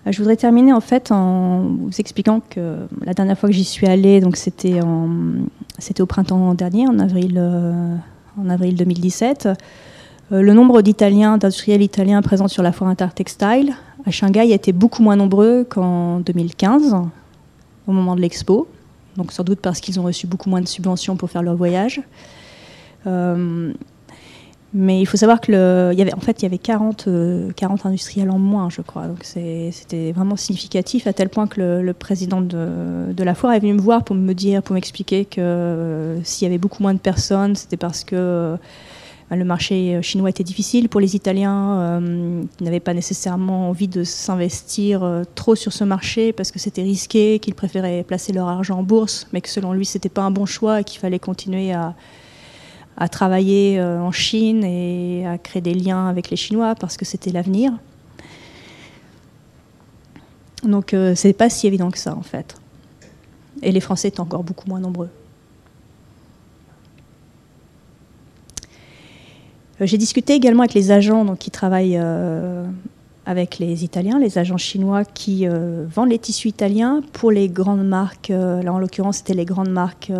Euh, 0.07 0.11
je 0.11 0.17
voudrais 0.17 0.35
terminer 0.35 0.73
en 0.73 0.81
fait 0.81 1.11
en 1.11 1.61
vous 1.61 1.99
expliquant 1.99 2.41
que 2.49 2.77
la 3.03 3.13
dernière 3.13 3.37
fois 3.37 3.49
que 3.49 3.55
j'y 3.55 3.63
suis 3.63 3.87
allée, 3.87 4.19
donc 4.19 4.37
c'était 4.37 4.81
au 4.81 6.05
printemps 6.05 6.53
dernier, 6.53 6.87
en 6.87 6.99
avril, 6.99 7.35
euh, 7.37 7.95
en 8.39 8.49
avril 8.49 8.75
2017. 8.75 9.49
Euh, 10.31 10.41
le 10.41 10.53
nombre 10.53 10.81
d'Italiens, 10.81 11.37
d'industriels 11.37 11.81
italiens 11.81 12.21
présents 12.21 12.47
sur 12.47 12.63
la 12.63 12.71
foire 12.71 12.89
intertextile 12.89 13.73
à 14.05 14.11
Shanghai 14.11 14.51
était 14.51 14.71
beaucoup 14.71 15.03
moins 15.03 15.15
nombreux 15.15 15.65
qu'en 15.69 16.19
2015, 16.21 16.95
au 17.87 17.91
moment 17.91 18.15
de 18.15 18.21
l'expo. 18.21 18.67
Donc 19.17 19.31
sans 19.33 19.43
doute 19.43 19.59
parce 19.59 19.81
qu'ils 19.81 19.99
ont 19.99 20.03
reçu 20.03 20.25
beaucoup 20.25 20.49
moins 20.49 20.61
de 20.61 20.67
subventions 20.67 21.17
pour 21.17 21.29
faire 21.29 21.43
leur 21.43 21.55
voyage. 21.55 22.01
Mais 24.73 25.01
il 25.01 25.05
faut 25.05 25.17
savoir 25.17 25.41
que 25.41 25.51
le, 25.51 25.89
il 25.91 25.99
y 25.99 26.01
avait, 26.01 26.13
en 26.13 26.19
fait, 26.21 26.41
il 26.41 26.43
y 26.43 26.45
avait 26.45 26.57
40, 26.57 27.09
40 27.55 27.85
euh, 27.85 27.89
industriels 27.89 28.29
en 28.29 28.39
moins, 28.39 28.69
je 28.69 28.81
crois. 28.81 29.07
Donc 29.07 29.23
c'était 29.23 30.13
vraiment 30.13 30.37
significatif 30.37 31.07
à 31.07 31.13
tel 31.13 31.27
point 31.27 31.47
que 31.47 31.81
le, 31.81 31.93
président 31.93 32.39
de, 32.39 33.11
de, 33.11 33.23
la 33.23 33.35
foire 33.35 33.53
est 33.53 33.59
venu 33.59 33.73
me 33.73 33.81
voir 33.81 34.05
pour 34.05 34.15
me 34.15 34.33
dire, 34.33 34.63
pour 34.63 34.73
m'expliquer 34.73 35.25
que 35.25 35.41
euh, 35.41 36.23
s'il 36.23 36.45
y 36.45 36.49
avait 36.49 36.57
beaucoup 36.57 36.81
moins 36.81 36.93
de 36.93 36.99
personnes, 36.99 37.55
c'était 37.55 37.75
parce 37.75 38.05
que 38.05 38.15
euh, 38.15 38.57
le 39.29 39.43
marché 39.43 40.01
chinois 40.01 40.29
était 40.29 40.43
difficile 40.43 40.87
pour 40.87 41.01
les 41.01 41.15
Italiens, 41.15 42.01
qui 42.57 42.63
n'avaient 42.65 42.81
pas 42.81 42.93
nécessairement 42.93 43.69
envie 43.69 43.87
de 43.87 44.03
s'investir 44.03 45.23
trop 45.35 45.55
sur 45.55 45.71
ce 45.71 45.85
marché 45.85 46.33
parce 46.33 46.51
que 46.51 46.59
c'était 46.59 46.83
risqué, 46.83 47.39
qu'ils 47.39 47.55
préféraient 47.55 48.03
placer 48.03 48.33
leur 48.33 48.49
argent 48.49 48.79
en 48.79 48.83
bourse, 48.83 49.27
mais 49.31 49.39
que 49.39 49.47
selon 49.47 49.71
lui, 49.71 49.85
c'était 49.85 50.09
pas 50.09 50.23
un 50.23 50.31
bon 50.31 50.45
choix 50.45 50.81
et 50.81 50.83
qu'il 50.83 50.99
fallait 50.99 51.17
continuer 51.17 51.71
à 51.71 51.95
à 52.97 53.09
travailler 53.09 53.79
euh, 53.79 53.99
en 53.99 54.11
Chine 54.11 54.63
et 54.63 55.25
à 55.25 55.37
créer 55.37 55.61
des 55.61 55.73
liens 55.73 56.07
avec 56.07 56.29
les 56.29 56.37
Chinois 56.37 56.75
parce 56.75 56.97
que 56.97 57.05
c'était 57.05 57.31
l'avenir. 57.31 57.73
Donc 60.63 60.93
euh, 60.93 61.15
c'est 61.15 61.33
pas 61.33 61.49
si 61.49 61.67
évident 61.67 61.89
que 61.89 61.97
ça 61.97 62.15
en 62.15 62.21
fait. 62.21 62.55
Et 63.61 63.71
les 63.71 63.79
Français 63.79 64.09
étaient 64.09 64.19
encore 64.19 64.43
beaucoup 64.43 64.67
moins 64.69 64.79
nombreux. 64.79 65.09
Euh, 69.79 69.85
j'ai 69.85 69.97
discuté 69.97 70.33
également 70.33 70.63
avec 70.63 70.73
les 70.73 70.91
agents 70.91 71.25
donc, 71.25 71.39
qui 71.39 71.51
travaillent 71.51 71.99
avec 73.25 73.59
les 73.59 73.83
Italiens, 73.83 74.19
les 74.19 74.37
agents 74.37 74.57
chinois 74.57 75.05
qui 75.05 75.47
vendent 75.47 76.09
les 76.09 76.19
tissus 76.19 76.49
italiens 76.49 77.01
pour 77.13 77.31
les 77.31 77.49
grandes 77.49 77.87
marques. 77.87 78.29
là, 78.29 78.73
en 78.73 78.79
l'occurrence, 78.79 79.17
c'était 79.17 79.33
les 79.33 79.45
grandes 79.45 79.69
marques 79.69 80.11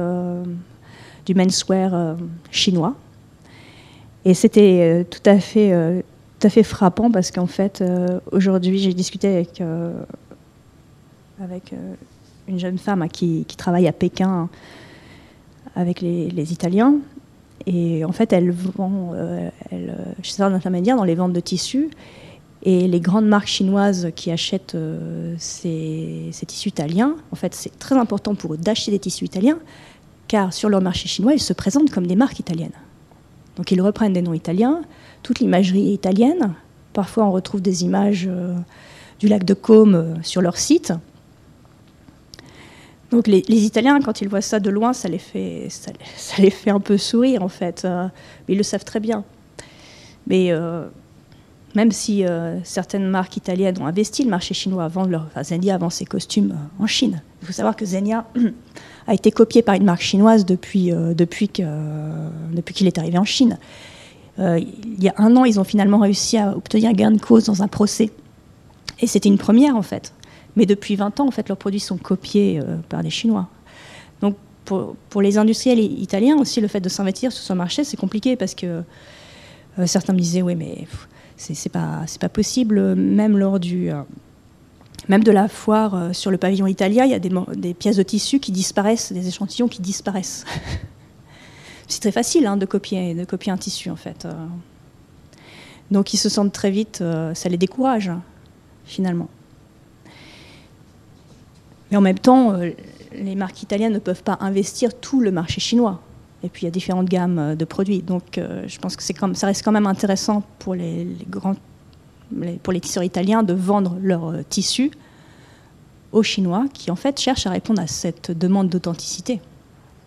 du 1.26 1.36
menswear 1.36 1.93
euh, 1.93 2.15
chinois. 2.51 2.95
Et 4.26 4.34
c'était 4.34 4.80
euh, 4.82 5.03
tout 5.03 5.28
à 5.30 5.39
fait 5.39 5.72
euh, 5.74 6.01
tout 6.39 6.47
à 6.47 6.49
fait 6.49 6.63
frappant 6.63 7.11
parce 7.11 7.30
qu'en 7.30 7.45
fait, 7.45 7.84
aujourd'hui, 8.32 8.80
j'ai 8.80 8.95
discuté 8.95 9.28
avec, 9.28 9.61
avec 11.39 11.72
une 12.47 12.57
jeune 12.57 12.80
femme 12.80 13.07
qui, 13.09 13.45
qui, 13.47 13.55
travaille 13.55 13.88
à 13.88 13.91
Pékin 13.91 14.49
avec 15.76 16.01
les, 16.01 16.32
les, 16.32 16.51
Italiens. 16.51 16.95
Et 17.67 18.03
en 18.05 18.11
fait, 18.11 18.34
elle 18.34 18.49
vend 18.49 19.13
elle, 19.69 19.95
chez 20.24 20.41
un 20.41 20.51
intermédiaire 20.51 20.97
dans 20.97 21.03
les 21.03 21.13
ventes 21.13 21.34
de 21.34 21.39
tissus. 21.39 21.91
Et 22.63 22.88
les 22.88 23.01
grandes 23.01 23.28
marques 23.28 23.45
chinoises 23.45 24.09
qui 24.15 24.32
achètent 24.32 24.76
ces, 25.38 26.30
ces, 26.32 26.45
tissus 26.47 26.69
italiens, 26.69 27.17
en 27.32 27.36
fait, 27.36 27.53
c'est 27.53 27.78
très 27.78 27.97
important 27.97 28.34
pour 28.34 28.55
eux 28.55 28.57
d'acheter 28.57 28.89
des 28.89 28.97
tissus 28.97 29.26
italiens 29.26 29.59
car 30.32 30.53
sur 30.53 30.69
leur 30.69 30.82
marché 30.82 31.09
chinois, 31.09 31.34
ils 31.34 31.41
se 31.41 31.51
présentent 31.51 31.91
comme 31.91 32.07
des 32.07 32.15
marques 32.15 32.39
italiennes. 32.39 32.71
Donc 33.57 33.69
ils 33.69 33.82
reprennent 33.82 34.13
des 34.13 34.21
noms 34.21 34.34
italiens, 34.34 34.82
toute 35.23 35.39
l'imagerie 35.39 35.89
est 35.89 35.93
italienne. 35.93 36.53
Parfois, 36.93 37.25
on 37.25 37.34
retrouve 37.34 37.61
des 37.61 37.84
images 37.84 38.29
euh, 38.32 38.55
du 39.19 39.27
lac 39.27 39.43
de 39.43 39.53
Côme 39.53 40.15
sur 40.23 40.41
leur 40.41 40.55
site. 40.55 40.93
Donc 43.11 43.27
les, 43.27 43.43
Italiens, 43.49 43.99
quand 43.99 44.21
ils 44.21 44.29
voient 44.29 44.39
ça 44.39 44.61
de 44.61 44.69
loin, 44.69 44.93
ça 44.93 45.09
les 45.09 45.17
fait, 45.17 45.67
un 46.67 46.79
peu 46.79 46.97
sourire 46.97 47.43
en 47.43 47.49
fait. 47.49 47.84
mais 47.84 48.53
ils 48.53 48.57
le 48.57 48.63
savent 48.63 48.86
très 48.86 49.01
bien. 49.01 49.25
Mais 50.27 50.53
même 51.75 51.91
si 51.91 52.23
certaines 52.63 53.09
marques 53.09 53.36
italiennes 53.36 53.82
ont 53.82 53.86
investi 53.86 54.23
le 54.23 54.29
marché 54.29 54.53
chinois 54.53 54.86
avant 54.86 55.03
leur, 55.03 55.23
enfin, 55.23 55.43
Zenia 55.43 55.77
vend 55.77 55.89
ses 55.89 56.05
costumes 56.05 56.55
en 56.79 56.88
Chine. 56.88 57.21
Il 57.41 57.47
faut 57.47 57.53
savoir 57.53 57.75
que 57.75 57.86
Zenia 57.86 58.25
a 59.08 59.14
été 59.14 59.32
copié 59.32 59.62
par 59.62 59.76
une 59.76 59.84
marque 59.84 60.02
chinoise 60.02 60.45
depuis, 60.45 60.91
depuis 60.91 61.47
qu'il 61.47 61.68
depuis 62.54 62.88
est 62.88 62.97
arrivé 62.97 63.18
en 63.18 63.26
Chine. 63.26 63.58
Euh, 64.39 64.60
il 64.60 65.04
y 65.04 65.10
a 65.10 65.14
un 65.18 65.36
an, 65.36 65.45
ils 65.45 65.60
ont 65.60 65.64
finalement 65.64 65.99
réussi 65.99 66.38
à 66.38 66.56
obtenir 66.56 66.93
gain 66.93 67.12
de 67.12 67.20
cause 67.20 67.45
dans 67.45 67.64
un 67.64 67.68
procès. 67.68 68.12
Et 68.99 69.08
c'était 69.08 69.30
une 69.30 69.38
première, 69.38 69.76
en 69.76 69.82
fait. 69.82 70.14
Mais 70.56 70.66
depuis 70.66 70.95
20 70.95 71.20
ans, 71.20 71.28
en 71.28 71.32
fait, 71.32 71.47
leurs 71.47 71.58
produits 71.58 71.80
sont 71.80 71.97
copiés 71.97 72.60
euh, 72.60 72.78
par 72.89 73.04
des 73.04 73.10
Chinois. 73.10 73.47
Donc, 74.22 74.36
pour, 74.66 75.22
les 75.22 75.38
industriels 75.38 75.80
italiens 75.80 76.38
aussi, 76.38 76.62
le 76.62 76.68
fait 76.68 76.80
de 76.80 76.88
s'investir 76.88 77.32
sur 77.32 77.43
ce 77.43 77.54
marché, 77.54 77.84
c'est 77.84 77.97
compliqué 77.97 78.36
parce 78.36 78.56
que 78.56 78.84
euh, 79.80 79.86
certains 79.86 80.14
me 80.14 80.20
disaient, 80.20 80.41
oui, 80.41 80.56
mais 80.56 80.88
c'est 81.36 81.70
pas, 81.70 82.06
pas 82.20 82.30
possible, 82.30 82.95
même 82.95 83.38
lors 83.38 83.60
du... 83.60 83.89
même 85.10 85.24
de 85.24 85.32
la 85.32 85.47
foire 85.47 86.14
sur 86.14 86.32
le 86.32 86.38
pavillon 86.38 86.68
italien, 86.68 87.06
il 87.06 87.12
y 87.12 87.14
a 87.14 87.20
des, 87.20 87.74
pièces 87.74 87.97
de 87.97 88.04
tissu 88.04 88.39
qui 88.39 88.52
disparaissent, 88.52 89.12
des 89.12 89.28
échantillons 89.28 89.68
qui 89.68 89.82
disparaissent. 89.82 90.45
c'est 91.91 92.02
très 92.02 92.12
facile 92.12 92.47
hein, 92.47 92.58
de, 92.58 92.66
copier, 92.66 93.14
de 93.14 93.26
copier 93.26 93.52
un 93.52 93.58
tissu 93.58 93.89
en 93.89 93.95
fait. 93.95 94.26
Euh. 94.26 94.34
Donc 95.91 96.14
ils 96.14 96.18
se 96.18 96.30
sentent 96.30 96.54
très 96.54 96.72
vite, 96.72 96.99
euh, 97.02 97.34
ça 97.34 97.49
les 97.49 97.58
décourage 97.58 98.12
finalement. 98.86 99.30
Mais 101.89 101.97
en 101.97 102.02
même 102.02 102.20
temps, 102.20 102.54
euh, 102.54 102.72
les 103.14 103.36
marques 103.36 103.62
italiennes 103.62 103.93
ne 103.93 103.99
peuvent 103.99 104.24
pas 104.24 104.38
investir 104.39 104.97
tout 104.97 105.20
le 105.20 105.32
marché 105.32 105.60
chinois. 105.60 105.99
Et 106.43 106.49
puis 106.49 106.64
il 106.64 106.66
y 106.66 106.68
a 106.70 106.72
différentes 106.72 107.10
gammes 107.10 107.56
de 107.56 107.66
produits. 107.66 108.02
Donc 108.02 108.39
je 108.39 108.80
pense 108.80 108.95
que 108.95 109.04
ça 109.04 109.45
reste 109.45 109.64
quand 109.64 109.72
même 109.72 109.86
intéressant 109.86 110.41
pour 110.58 110.74
les, 110.74 111.08
grands, 111.30 111.56
pour 112.63 112.73
les 112.73 112.79
tisseurs 112.79 113.03
italiens 113.03 113.43
de 113.43 113.53
vendre 113.53 113.97
leurs 114.01 114.34
tissus 114.49 114.91
aux 116.11 116.23
Chinois 116.23 116.65
qui 116.73 116.91
en 116.91 116.95
fait 116.95 117.19
cherchent 117.19 117.47
à 117.47 117.51
répondre 117.51 117.82
à 117.82 117.88
cette 117.88 118.32
demande 118.38 118.69
d'authenticité 118.69 119.41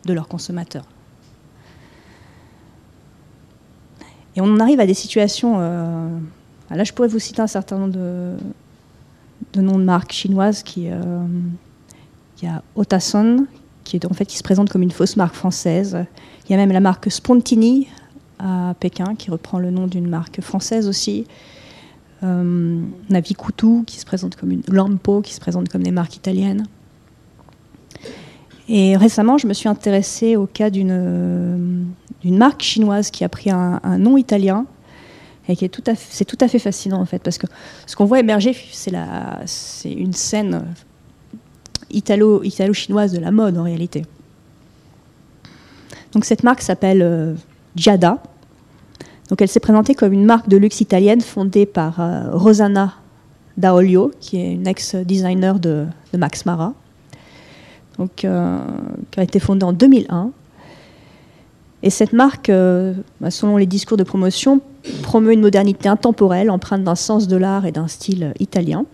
de 0.05 0.12
leurs 0.12 0.29
consommateurs. 0.29 0.85
Et 4.37 4.41
on 4.41 4.47
en 4.47 4.61
arrive 4.61 4.81
à 4.81 4.87
des 4.87 4.95
situations. 4.95 5.57
Euh, 5.59 6.09
là, 6.70 6.85
je 6.85 6.93
pourrais 6.93 7.09
vous 7.09 7.18
citer 7.18 7.41
un 7.41 7.47
certain 7.47 7.79
nombre 7.79 7.93
de, 7.93 9.61
noms 9.61 9.79
de 9.79 9.85
marques 9.85 10.12
chinoises. 10.12 10.62
Qui, 10.62 10.91
euh, 10.91 11.25
il 12.43 12.47
y 12.47 12.49
a 12.49 12.62
Otason, 12.75 13.47
qui, 13.85 14.01
en 14.05 14.14
fait, 14.14 14.27
qui 14.27 14.37
se 14.37 14.43
présente 14.43 14.70
comme 14.70 14.83
une 14.83 14.91
fausse 14.91 15.16
marque 15.16 15.35
française. 15.35 16.05
Il 16.45 16.53
y 16.53 16.55
a 16.55 16.57
même 16.57 16.72
la 16.72 16.81
marque 16.81 17.11
Spontini 17.11 17.87
à 18.41 18.75
Pékin, 18.81 19.14
qui 19.14 19.31
reprend 19.31 19.59
le 19.61 19.70
nom 19.70 19.87
d'une 19.87 20.09
marque 20.09 20.41
française 20.41 20.89
aussi. 20.89 21.27
Euh, 22.25 22.81
Navi 23.11 23.35
Kutu, 23.35 23.85
qui 23.87 23.99
se 23.99 24.07
présente 24.07 24.37
comme 24.37 24.51
une 24.51 24.62
Lampo, 24.68 25.20
qui 25.20 25.35
se 25.35 25.41
présente 25.41 25.68
comme 25.68 25.83
des 25.83 25.91
marques 25.91 26.16
italiennes. 26.16 26.66
Et 28.68 28.97
récemment, 28.97 29.37
je 29.37 29.47
me 29.47 29.53
suis 29.53 29.68
intéressée 29.68 30.37
au 30.37 30.47
cas 30.47 30.70
d'une 30.70 31.87
marque 32.25 32.62
chinoise 32.62 33.11
qui 33.11 33.25
a 33.25 33.29
pris 33.29 33.51
un, 33.51 33.99
nom 33.99 34.16
italien 34.16 34.64
et 35.49 35.57
qui 35.57 35.66
est 35.66 35.68
tout 35.68 35.85
à 35.87 35.95
c'est 35.95 36.25
tout 36.25 36.39
à 36.41 36.49
fait 36.49 36.59
fascinant 36.59 36.99
en 36.99 37.05
fait 37.05 37.22
parce 37.22 37.37
que 37.37 37.47
ce 37.87 37.95
qu'on 37.95 38.07
voit 38.07 38.20
émerger, 38.20 38.57
c'est 38.72 38.91
la, 38.91 39.41
c'est 39.45 39.93
une 39.93 40.14
scène 40.14 40.64
italo 41.91 42.43
italo 42.43 42.72
chinoise 42.72 43.12
de 43.12 43.18
la 43.18 43.31
mode 43.31 43.59
en 43.59 43.64
réalité. 43.64 44.07
Donc 46.12 46.25
cette 46.25 46.43
marque 46.43 46.62
s'appelle 46.62 47.03
euh, 47.03 47.35
Giada. 47.77 48.22
Elle 49.43 49.49
s'est 49.49 49.61
présentée 49.61 49.95
comme 49.95 50.12
une 50.12 50.24
marque 50.24 50.49
de 50.49 50.57
luxe 50.57 50.80
italienne 50.80 51.20
fondée 51.20 51.66
par 51.66 52.01
euh, 52.01 52.30
Rosanna 52.32 52.95
Daolio, 53.57 54.12
qui 54.20 54.41
est 54.41 54.53
une 54.53 54.66
ex-designer 54.66 55.59
de, 55.59 55.87
de 56.12 56.18
Max 56.18 56.45
Mara 56.47 56.74
donc, 57.99 58.24
euh, 58.24 58.59
qui 59.12 59.20
a 59.20 59.22
été 59.22 59.39
fondée 59.39 59.64
en 59.64 59.72
2001. 59.72 60.32
Et 61.85 61.91
cette 61.91 62.12
marque, 62.12 62.51
euh, 62.51 62.95
bah, 63.20 63.30
selon 63.30 63.57
les 63.57 63.66
discours 63.66 63.97
de 63.97 64.03
promotion, 64.03 64.61
promeut 65.03 65.32
une 65.32 65.43
modernité 65.43 65.89
intemporelle, 65.89 66.51
empreinte 66.51 66.82
d'un 66.82 66.97
sens 66.97 67.28
de 67.28 67.37
l'art 67.37 67.66
et 67.66 67.72
d'un 67.72 67.87
style 67.87 68.35
italien. 68.41 68.85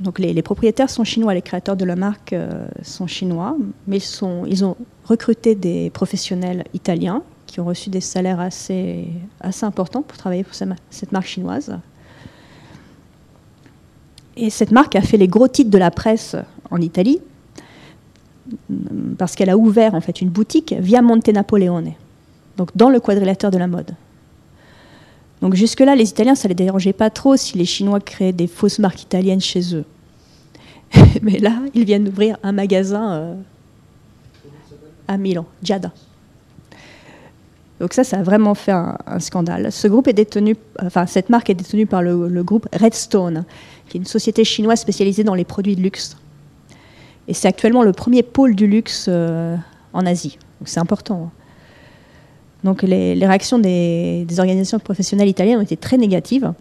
Donc 0.00 0.18
les, 0.18 0.42
propriétaires 0.42 0.88
sont 0.88 1.04
chinois, 1.04 1.34
les 1.34 1.42
créateurs 1.42 1.76
de 1.76 1.84
la 1.84 1.94
marque 1.94 2.34
sont 2.82 3.06
chinois, 3.06 3.56
mais 3.86 3.98
ils, 3.98 4.64
ont 4.64 4.76
recruté 5.04 5.54
des 5.54 5.90
professionnels 5.90 6.64
italiens 6.74 7.22
qui 7.52 7.60
ont 7.60 7.66
reçu 7.66 7.90
des 7.90 8.00
salaires 8.00 8.40
assez, 8.40 9.08
assez 9.38 9.66
importants 9.66 10.00
pour 10.00 10.16
travailler 10.16 10.42
pour 10.42 10.54
cette 10.54 11.12
marque 11.12 11.26
chinoise. 11.26 11.78
Et 14.38 14.48
cette 14.48 14.70
marque 14.70 14.96
a 14.96 15.02
fait 15.02 15.18
les 15.18 15.28
gros 15.28 15.48
titres 15.48 15.68
de 15.68 15.76
la 15.76 15.90
presse 15.90 16.34
en 16.70 16.80
Italie, 16.80 17.18
parce 19.18 19.34
qu'elle 19.34 19.50
a 19.50 19.58
ouvert 19.58 19.94
en 19.94 20.00
fait 20.00 20.22
une 20.22 20.30
boutique 20.30 20.74
via 20.78 21.02
Monte 21.02 21.28
Napoleone, 21.28 21.92
donc 22.56 22.70
dans 22.74 22.88
le 22.88 23.00
quadrilatère 23.00 23.50
de 23.50 23.58
la 23.58 23.66
mode. 23.66 23.90
Donc 25.42 25.54
jusque-là, 25.54 25.94
les 25.94 26.08
Italiens, 26.08 26.34
ça 26.34 26.48
les 26.48 26.54
dérangeait 26.54 26.94
pas 26.94 27.10
trop 27.10 27.36
si 27.36 27.58
les 27.58 27.66
Chinois 27.66 28.00
créaient 28.00 28.32
des 28.32 28.46
fausses 28.46 28.78
marques 28.78 29.02
italiennes 29.02 29.42
chez 29.42 29.74
eux. 29.74 29.84
Mais 31.20 31.38
là, 31.38 31.58
ils 31.74 31.84
viennent 31.84 32.04
d'ouvrir 32.04 32.38
un 32.42 32.52
magasin 32.52 33.12
euh, 33.12 33.34
à 35.06 35.18
Milan, 35.18 35.44
Giada. 35.62 35.92
Donc 37.82 37.94
ça, 37.94 38.04
ça 38.04 38.18
a 38.18 38.22
vraiment 38.22 38.54
fait 38.54 38.70
un, 38.70 38.96
scandale. 39.18 39.72
Cette 39.72 41.30
marque 41.30 41.50
est 41.50 41.54
détenue 41.54 41.86
par 41.86 42.00
le, 42.00 42.28
le, 42.28 42.44
groupe 42.44 42.68
Redstone, 42.72 43.44
qui 43.88 43.96
est 43.96 44.00
une 44.00 44.06
société 44.06 44.44
chinoise 44.44 44.78
spécialisée 44.78 45.24
dans 45.24 45.34
les 45.34 45.44
produits 45.44 45.74
de 45.74 45.80
luxe. 45.82 46.16
Et 47.26 47.34
c'est 47.34 47.48
actuellement 47.48 47.82
le 47.82 47.92
premier 47.92 48.22
pôle 48.22 48.54
du 48.54 48.68
luxe 48.68 49.06
euh, 49.08 49.56
en 49.92 50.06
Asie. 50.06 50.38
Donc 50.60 50.68
c'est 50.68 50.78
important. 50.78 51.24
Hein. 51.24 51.30
Donc 52.62 52.82
les, 52.82 53.14
réactions 53.26 53.58
des, 53.58 54.28
organisations 54.38 54.78
professionnelles 54.78 55.28
italiennes 55.28 55.58
ont 55.58 55.62
été 55.62 55.76
très 55.76 55.96
négatives. 55.96 56.52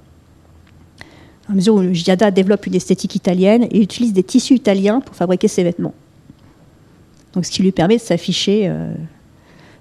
À 1.48 1.54
mesure 1.54 1.76
où 1.76 1.94
Giada 1.94 2.32
développe 2.32 2.66
une 2.66 2.74
esthétique 2.74 3.14
italienne 3.14 3.68
et 3.70 3.80
utilise 3.80 4.14
des 4.14 4.24
tissus 4.24 4.56
italiens 4.56 5.02
pour 5.02 5.16
fabriquer 5.16 5.48
ses 5.48 5.64
vêtements. 5.64 5.94
Donc 7.34 7.46
ce 7.46 7.52
qui 7.52 7.62
lui 7.62 7.72
permet 7.72 7.98
de 7.98 8.02
s'afficher, 8.02 8.64
euh, 8.70 8.92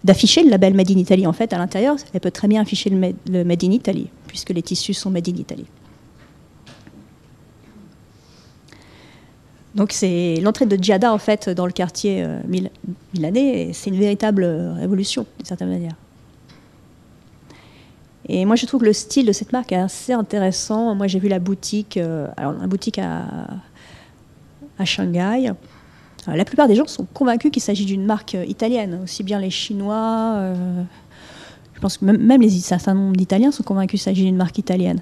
d'afficher 0.04 0.42
le 0.42 0.50
label 0.50 0.74
Made 0.74 0.90
in 0.90 0.98
Italy. 0.98 1.26
En 1.26 1.32
fait, 1.32 1.52
à 1.52 1.58
l'intérieur, 1.58 1.96
elle 2.12 2.20
peut 2.20 2.30
très 2.30 2.48
bien 2.48 2.62
afficher 2.62 2.90
le 2.90 3.44
Made 3.44 3.64
in 3.64 3.70
Italy, 3.72 4.08
puisque 4.26 4.50
les 4.50 4.62
tissus 4.62 4.94
sont 4.94 5.10
Made 5.10 5.28
in 5.28 5.36
Italy. 5.36 5.66
Donc 9.74 9.92
c'est 9.92 10.36
l'entrée 10.42 10.66
de 10.66 10.76
Giada 10.82 11.12
en 11.12 11.18
fait 11.18 11.48
dans 11.48 11.66
le 11.66 11.72
quartier 11.72 12.24
euh, 12.24 12.40
c'est 13.72 13.90
une 13.90 13.98
véritable 13.98 14.42
euh, 14.42 14.74
révolution 14.74 15.26
d'une 15.38 15.46
certaine 15.46 15.68
manière. 15.68 15.94
Et 18.28 18.44
moi 18.44 18.56
je 18.56 18.66
trouve 18.66 18.84
le 18.84 18.92
style 18.92 19.26
de 19.26 19.32
cette 19.32 19.52
marque 19.52 19.72
assez 19.72 20.12
intéressant. 20.12 20.94
Moi 20.94 21.06
j'ai 21.06 21.20
vu 21.20 21.28
la 21.28 21.38
boutique, 21.38 21.96
euh, 21.98 22.26
à 24.78 24.84
Shanghai. 24.84 25.52
La 26.26 26.44
plupart 26.44 26.68
des 26.68 26.74
gens 26.74 26.86
sont 26.86 27.06
convaincus 27.12 27.50
qu'il 27.50 27.62
s'agit 27.62 27.86
d'une 27.86 28.04
marque 28.04 28.36
italienne, 28.46 29.00
aussi 29.02 29.22
bien 29.22 29.38
les 29.38 29.50
Chinois. 29.50 30.52
je 31.74 31.80
pense 31.80 31.98
que 31.98 32.04
même, 32.04 32.40
les 32.40 32.50
certains 32.50 32.94
nombre 32.94 33.16
d'Italiens 33.16 33.50
sont 33.50 33.62
convaincus 33.62 33.92
qu'il 33.92 34.00
s'agit 34.00 34.24
d'une 34.24 34.36
marque 34.36 34.58
italienne 34.58 35.00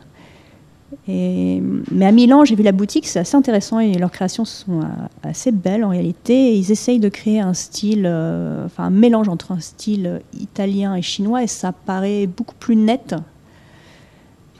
mais 1.07 2.07
à 2.07 2.13
Milan, 2.13 2.45
j'ai 2.45 2.55
vu 2.55 2.63
la 2.63 2.73
boutique, 2.73 3.07
c'est 3.07 3.19
assez 3.19 3.37
intéressant 3.37 3.79
et 3.79 3.95
leurs 3.95 4.11
créations 4.11 4.45
sont 4.45 4.81
euh, 4.81 4.85
assez 5.23 5.53
belles 5.53 5.85
en 5.85 5.91
réalité. 5.91 6.57
ils 6.57 6.71
essayent 6.71 6.99
de 6.99 7.09
créer 7.09 7.41
un 7.41 7.55
style, 7.55 8.05
euh, 8.07 8.67
enfin 8.67 8.85
un 8.85 8.91
mélange 8.91 9.29
entre 9.29 9.53
un 9.53 9.61
style 9.61 10.21
italien 10.39 10.95
et 10.95 11.03
chinois 11.03 11.43
et 11.43 11.47
ça 11.47 11.73
paraît 11.73 12.27
beaucoup 12.27 12.55
plus 12.59 12.77
net. 12.77 13.15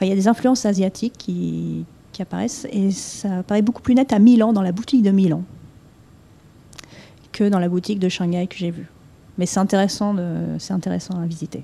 il 0.01 0.07
y 0.07 0.11
a 0.11 0.15
des 0.15 0.27
influences 0.27 0.65
asiatiques 0.65 1.15
qui, 1.17 1.85
apparaissent 2.21 2.67
et 2.73 2.91
ça 2.91 3.43
paraît 3.43 3.61
beaucoup 3.61 3.81
plus 3.81 3.95
net 3.95 4.11
à 4.11 4.19
Milan, 4.19 4.51
dans 4.51 4.61
la 4.61 4.73
boutique 4.73 5.03
de 5.03 5.09
Milan, 5.09 5.41
dans 7.43 7.59
la 7.59 7.69
boutique 7.69 7.99
de 7.99 8.09
Shanghai 8.09 8.47
que 8.47 8.55
j'ai 8.57 8.71
vue. 8.71 8.87
Mais 9.37 9.45
c'est 9.45 9.59
intéressant, 9.59 10.15
c'est 10.57 10.73
intéressant 10.73 11.13
à 11.21 11.25
visiter. 11.25 11.63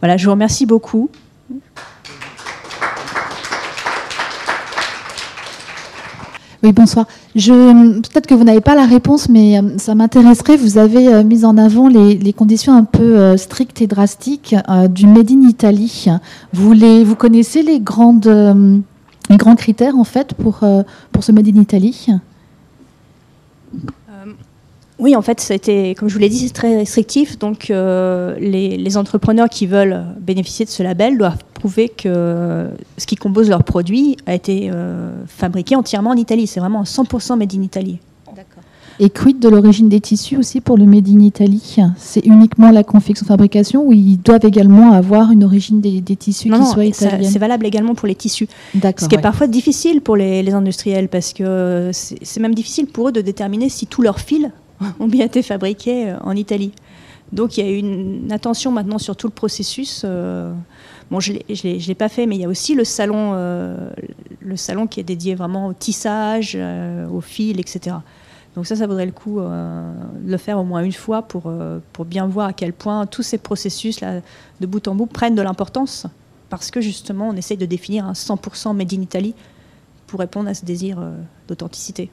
Voilà, 0.00 0.16
je 0.16 0.24
vous 0.24 0.30
remercie 0.30 0.64
beaucoup. 0.64 1.10
Oui, 6.62 6.72
bonsoir. 6.72 7.06
Peut-être 7.34 8.26
que 8.26 8.34
vous 8.34 8.42
n'avez 8.42 8.60
pas 8.60 8.74
la 8.74 8.86
réponse, 8.86 9.28
mais 9.28 9.58
euh, 9.58 9.78
ça 9.78 9.94
m'intéresserait. 9.94 10.56
Vous 10.56 10.76
avez 10.76 11.08
euh, 11.08 11.22
mis 11.22 11.44
en 11.44 11.56
avant 11.56 11.86
les, 11.86 12.32
conditions 12.32 12.74
un 12.74 12.82
peu 12.82 13.16
euh, 13.18 13.36
strictes 13.36 13.80
et 13.80 13.86
drastiques 13.86 14.56
du 14.90 15.06
Made 15.06 15.30
in 15.30 15.48
Italy. 15.48 16.06
Vous, 16.52 16.72
les, 16.72 17.04
vous 17.04 17.14
connaissez 17.14 17.62
les 17.62 17.80
grandes 17.80 18.28
les 19.30 19.36
grands 19.36 19.56
critères 19.56 19.94
en 19.96 20.04
fait 20.04 20.32
pour, 20.32 20.60
pour 21.12 21.22
ce 21.22 21.32
Made 21.32 21.48
in 21.48 21.60
Italy? 21.60 22.08
Oui, 24.98 25.14
en 25.14 25.22
fait, 25.22 25.50
été, 25.50 25.94
comme 25.94 26.08
je 26.08 26.14
vous 26.14 26.20
l'ai 26.20 26.28
dit, 26.28 26.38
c'est 26.38 26.52
très 26.52 26.76
restrictif. 26.76 27.38
Donc, 27.38 27.70
euh, 27.70 28.36
les, 28.40 28.96
entrepreneurs 28.96 29.48
qui 29.48 29.66
veulent 29.66 30.04
bénéficier 30.20 30.64
de 30.64 30.70
ce 30.70 30.82
label 30.82 31.18
doivent 31.18 31.44
prouver 31.54 31.88
que 31.88 32.68
ce 32.96 33.06
qui 33.06 33.14
compose 33.14 33.48
leur 33.48 33.62
produit 33.62 34.16
a 34.26 34.34
été 34.34 34.70
euh, 34.72 35.10
fabriqué 35.26 35.76
entièrement 35.76 36.10
en 36.10 36.16
Italie. 36.16 36.48
C'est 36.48 36.58
vraiment 36.58 36.82
100% 36.82 37.38
made 37.38 37.54
in 37.54 37.62
Italy. 37.62 38.00
Et 39.00 39.10
quid 39.10 39.38
de 39.38 39.48
l'origine 39.48 39.88
des 39.88 40.00
tissus 40.00 40.36
aussi 40.36 40.60
pour 40.60 40.76
le 40.76 40.84
Made 40.84 41.08
in 41.08 41.20
Italy? 41.20 41.76
C'est 41.96 42.26
uniquement 42.26 42.72
la 42.72 42.82
confection 42.82 43.24
fabrication 43.24 43.86
ou 43.86 43.92
ils 43.92 44.16
doivent 44.16 44.44
également 44.44 44.90
avoir 44.90 45.30
une 45.30 45.44
origine 45.44 45.80
des, 45.80 46.02
tissus 46.16 46.50
qui 46.50 46.64
soient 46.66 46.84
italiens 46.84 47.30
C'est 47.30 47.38
valable 47.38 47.64
également 47.64 47.94
pour 47.94 48.08
les 48.08 48.16
tissus. 48.16 48.48
Ce 48.74 49.06
qui 49.06 49.14
est 49.14 49.20
parfois 49.20 49.46
difficile 49.46 50.00
pour 50.00 50.16
les, 50.16 50.42
les 50.42 50.52
industriels 50.52 51.08
parce 51.08 51.32
que 51.32 51.90
c'est 51.92 52.40
même 52.40 52.56
difficile 52.56 52.86
pour 52.86 53.10
eux 53.10 53.12
de 53.12 53.20
déterminer 53.20 53.68
si 53.68 53.86
tous 53.86 54.02
leurs 54.02 54.18
fils 54.18 54.48
ont 55.00 55.08
bien 55.08 55.26
été 55.26 55.42
fabriqués 55.42 56.10
euh, 56.10 56.18
en 56.20 56.36
Italie. 56.36 56.72
Donc 57.32 57.58
il 57.58 57.64
y 57.64 57.68
a 57.68 57.70
une 57.70 58.32
attention 58.32 58.72
maintenant 58.72 58.98
sur 58.98 59.14
tout 59.16 59.26
le 59.26 59.32
processus. 59.32 60.02
Euh, 60.04 60.52
bon, 61.10 61.20
je 61.20 61.34
ne 61.34 61.86
l'ai 61.86 61.94
pas 61.94 62.08
fait, 62.08 62.26
mais 62.26 62.36
il 62.36 62.40
y 62.40 62.44
a 62.44 62.48
aussi 62.48 62.74
le 62.74 62.84
salon, 62.84 63.32
euh, 63.34 63.90
le 64.40 64.56
salon 64.56 64.86
qui 64.86 65.00
est 65.00 65.04
dédié 65.04 65.34
vraiment 65.34 65.66
au 65.66 65.74
tissage, 65.74 66.56
au 67.12 67.20
fil, 67.20 67.60
etc. 67.60 67.96
Donc 68.56 68.66
ça, 68.66 68.76
ça 68.76 68.86
vaudrait 68.86 69.04
le 69.04 69.12
coup 69.12 69.40
de 69.40 70.30
le 70.30 70.36
faire 70.38 70.58
au 70.58 70.64
moins 70.64 70.82
une 70.82 70.92
fois 70.92 71.20
pour, 71.20 71.52
pour 71.92 72.04
bien 72.06 72.26
voir 72.26 72.48
à 72.48 72.52
quel 72.54 72.72
point 72.72 73.04
tous 73.04 73.22
ces 73.22 73.36
processus 73.36 74.00
là, 74.00 74.22
de 74.60 74.66
bout 74.66 74.88
en 74.88 74.94
bout 74.94 75.04
prennent 75.04 75.34
de 75.34 75.42
l'importance, 75.42 76.06
parce 76.48 76.70
que 76.70 76.80
justement, 76.80 77.28
on 77.28 77.36
essaye 77.36 77.58
de 77.58 77.66
définir 77.66 78.06
un 78.06 78.14
100% 78.14 78.74
made 78.74 78.92
in 78.94 79.02
Italy 79.02 79.34
pour 80.06 80.18
répondre 80.18 80.48
à 80.48 80.54
ce 80.54 80.64
désir 80.64 80.98
d'authenticité. 81.46 82.10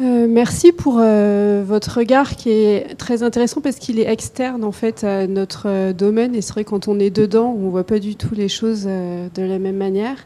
Euh, 0.00 0.26
merci 0.26 0.72
pour 0.72 0.96
euh, 0.98 1.62
votre 1.66 1.98
regard 1.98 2.34
qui 2.36 2.50
est 2.50 2.96
très 2.96 3.22
intéressant 3.22 3.60
parce 3.60 3.76
qu'il 3.76 4.00
est 4.00 4.10
externe 4.10 4.64
en 4.64 4.72
fait 4.72 5.04
à 5.04 5.26
notre 5.26 5.64
euh, 5.66 5.92
domaine 5.92 6.34
et 6.34 6.40
c'est 6.40 6.54
vrai 6.54 6.64
quand 6.64 6.88
on 6.88 6.98
est 6.98 7.10
dedans 7.10 7.54
on 7.56 7.68
voit 7.68 7.84
pas 7.84 7.98
du 7.98 8.16
tout 8.16 8.34
les 8.34 8.48
choses 8.48 8.84
de 8.84 9.42
la 9.42 9.58
même 9.58 9.76
manière. 9.76 10.16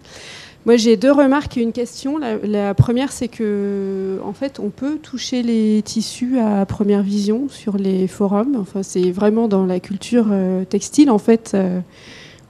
Moi 0.67 0.77
j'ai 0.77 0.97
deux 0.97 1.13
remarques 1.13 1.57
et 1.57 1.63
une 1.63 1.73
question. 1.73 2.19
La, 2.19 2.75
première 2.75 3.13
c'est 3.13 3.29
que 3.29 4.19
en 4.25 4.33
fait 4.33 4.61
on 4.61 4.71
peut 4.71 4.99
toucher 4.99 5.43
les 5.43 5.83
tissus 5.83 6.39
à 6.39 6.65
première 6.67 7.03
vision 7.03 7.49
sur 7.49 7.77
les 7.77 8.07
forums. 8.09 8.57
Enfin 8.59 8.83
c'est 8.83 9.11
vraiment 9.11 9.47
dans 9.47 9.65
la 9.65 9.79
culture 9.79 10.27
textile 10.69 11.11
en 11.11 11.19
fait 11.19 11.57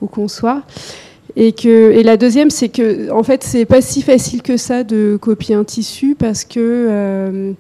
où 0.01 0.07
qu'on 0.07 0.29
soit. 0.29 0.63
Et, 1.39 1.53
que, 1.53 1.93
et 1.93 2.03
la 2.03 2.17
deuxième, 2.17 2.49
c'est 2.49 2.71
que 2.71 3.11
en 3.11 3.23
fait, 3.23 3.45
c'est 3.45 3.67
pas 3.67 3.83
si 3.83 4.01
facile 4.01 4.41
que 4.41 4.57
ça 4.57 4.85
de 4.85 5.19
copier 5.21 5.55
un 5.55 5.65
tissu 5.65 6.15
parce 6.19 6.45
que 6.45 6.59
euh, 6.59 7.53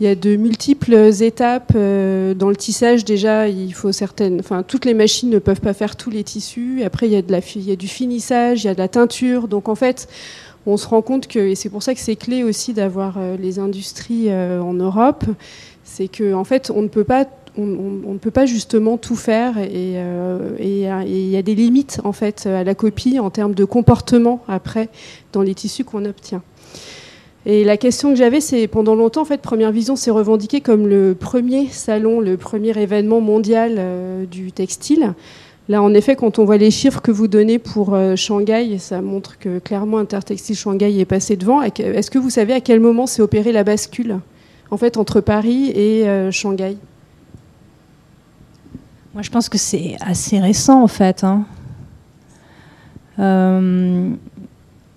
y 0.00 0.08
a 0.08 0.16
de 0.16 0.34
multiples 0.34 0.94
étapes 1.22 1.72
euh, 1.76 2.34
dans 2.34 2.48
le 2.48 2.56
tissage. 2.56 3.04
Déjà, 3.04 3.46
il 3.46 3.72
faut 3.72 3.92
certaines, 3.92 4.40
enfin, 4.40 4.64
toutes 4.64 4.84
les 4.84 4.94
machines 4.94 5.30
ne 5.30 5.38
peuvent 5.38 5.60
pas 5.60 5.74
faire 5.74 5.94
tous 5.94 6.10
les 6.10 6.24
tissus. 6.24 6.82
Après, 6.84 7.06
il 7.06 7.12
y 7.12 7.16
a 7.16 7.22
de 7.22 7.30
la, 7.30 7.38
il 7.54 7.68
y 7.68 7.70
a 7.70 7.76
du 7.76 7.86
finissage, 7.86 8.64
il 8.64 8.66
y 8.66 8.70
a 8.70 8.74
de 8.74 8.80
la 8.80 8.88
teinture. 8.88 9.46
Donc, 9.46 9.68
en 9.68 9.76
fait, 9.76 10.08
on 10.66 10.76
se 10.76 10.88
rend 10.88 11.00
compte 11.00 11.28
que, 11.28 11.38
et 11.38 11.54
c'est 11.54 11.68
pour 11.68 11.84
ça 11.84 11.94
que 11.94 12.00
c'est 12.00 12.16
clé 12.16 12.42
aussi 12.42 12.72
d'avoir 12.72 13.14
euh, 13.16 13.36
les 13.36 13.60
industries 13.60 14.28
en 14.32 14.74
Europe, 14.74 15.24
c'est 15.84 16.08
que 16.08 16.34
en 16.34 16.44
fait, 16.44 16.72
on 16.74 16.82
ne 16.82 16.88
peut 16.88 17.04
pas 17.04 17.26
on, 17.60 18.12
ne 18.12 18.18
peut 18.18 18.30
pas 18.30 18.46
justement 18.46 18.96
tout 18.96 19.16
faire 19.16 19.54
euh, 19.58 20.56
et 20.58 20.86
il 21.06 21.28
y 21.28 21.36
a 21.36 21.42
des 21.42 21.54
limites 21.54 22.00
en 22.04 22.12
fait 22.12 22.46
à 22.46 22.64
la 22.64 22.74
copie 22.74 23.18
en 23.18 23.30
termes 23.30 23.54
de 23.54 23.64
comportement 23.64 24.42
après 24.48 24.88
dans 25.32 25.42
les 25.42 25.54
tissus 25.54 25.84
qu'on 25.84 26.04
obtient. 26.04 26.42
Et 27.46 27.64
la 27.64 27.76
question 27.76 28.10
que 28.10 28.16
j'avais, 28.16 28.40
c'est 28.40 28.66
pendant 28.66 28.94
longtemps, 28.94 29.22
en 29.22 29.24
fait, 29.24 29.40
Première 29.40 29.72
Vision 29.72 29.96
s'est 29.96 30.10
revendiqué 30.10 30.60
comme 30.60 30.86
le 30.86 31.14
premier 31.14 31.68
salon, 31.68 32.20
le 32.20 32.36
premier 32.36 32.78
événement 32.78 33.22
mondial 33.22 33.76
euh, 33.78 34.26
du 34.26 34.52
textile. 34.52 35.14
Là, 35.70 35.82
en 35.82 35.94
effet, 35.94 36.16
quand 36.16 36.38
on 36.38 36.44
voit 36.44 36.58
les 36.58 36.70
chiffres 36.70 37.00
que 37.00 37.10
vous 37.10 37.28
donnez 37.28 37.58
pour 37.58 37.94
euh, 37.94 38.14
Shanghai, 38.14 38.76
ça 38.78 39.00
montre 39.00 39.38
que 39.38 39.58
clairement 39.58 39.98
Intertextile 39.98 40.56
Shanghai 40.56 41.00
est 41.00 41.06
passé 41.06 41.36
devant. 41.36 41.62
Est-ce 41.62 42.10
que 42.10 42.18
vous 42.18 42.30
savez 42.30 42.52
à 42.52 42.60
quel 42.60 42.80
moment 42.80 43.06
s'est 43.06 43.22
opérée 43.22 43.52
la 43.52 43.64
bascule, 43.64 44.18
en 44.70 44.76
fait, 44.76 44.98
entre 44.98 45.20
Paris 45.20 45.70
et 45.74 46.04
Shanghai? 46.30 46.76
Moi, 49.14 49.22
je 49.22 49.30
pense 49.30 49.48
que 49.48 49.58
c'est 49.58 49.96
assez 50.00 50.38
récent, 50.38 50.82
en 50.82 50.86
fait. 50.86 51.24
Hein. 51.24 51.44
Euh, 53.18 54.10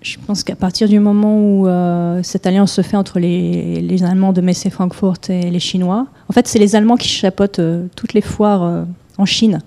je 0.02 0.18
pense 0.24 0.44
qu'à 0.44 0.54
partir 0.54 0.88
du 0.88 1.00
moment 1.00 1.38
où 1.38 1.66
euh, 1.66 2.22
cette 2.22 2.46
alliance 2.46 2.72
se 2.72 2.82
fait 2.82 2.96
entre 2.96 3.18
les, 3.18 4.04
Allemands 4.04 4.32
de 4.32 4.40
Metz 4.40 4.66
et 4.66 5.50
les 5.50 5.58
Chinois, 5.58 6.06
en 6.28 6.32
fait, 6.32 6.46
c'est 6.46 6.60
les 6.60 6.76
Allemands 6.76 6.96
qui 6.96 7.08
chapeautent 7.08 7.58
euh, 7.58 7.88
toutes 7.96 8.12
les 8.12 8.20
foires 8.20 8.86
en 9.18 9.24
Chine. 9.24 9.60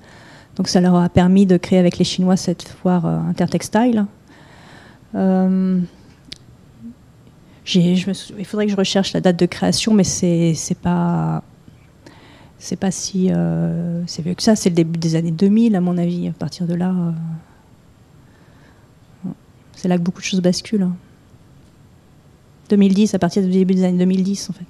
Donc, 0.55 0.69
ça 0.69 0.79
leur 0.79 0.95
a 0.95 1.09
permis 1.09 1.45
de 1.45 1.57
créer 1.57 1.79
avec 1.79 1.97
les 1.97 2.05
Chinois 2.05 2.37
cette 2.37 2.63
foire 2.63 3.05
intertextile. 3.05 4.05
il 5.13 5.85
faudrait 8.45 8.65
que 8.65 8.71
je 8.71 8.77
recherche 8.77 9.11
la 9.11 9.19
date 9.19 9.37
de 9.37 9.45
création, 9.45 9.93
mais 9.93 10.05
c'est 10.05 10.77
pas 10.81 11.43
c'est 12.59 12.75
pas 12.75 12.91
si 12.91 13.31
euh, 13.31 14.01
c'est 14.07 14.23
vieux 14.23 14.33
que 14.33 14.43
ça, 14.43 14.55
c'est 14.55 14.69
le 14.69 14.75
début 14.75 14.97
des 14.97 15.15
années 15.15 15.31
2000 15.31 15.75
à 15.75 15.81
mon 15.81 15.97
avis. 15.97 16.27
À 16.27 16.31
partir 16.31 16.65
de 16.65 16.73
là, 16.73 16.93
euh, 19.25 19.29
c'est 19.75 19.87
là 19.87 19.97
que 19.97 20.03
beaucoup 20.03 20.21
de 20.21 20.25
choses 20.25 20.41
basculent. 20.41 20.89
2010, 22.69 23.13
à 23.13 23.19
partir 23.19 23.43
du 23.43 23.49
début 23.49 23.75
des 23.75 23.83
années 23.83 23.99
2010 23.99 24.49
en 24.49 24.53
fait. 24.53 24.65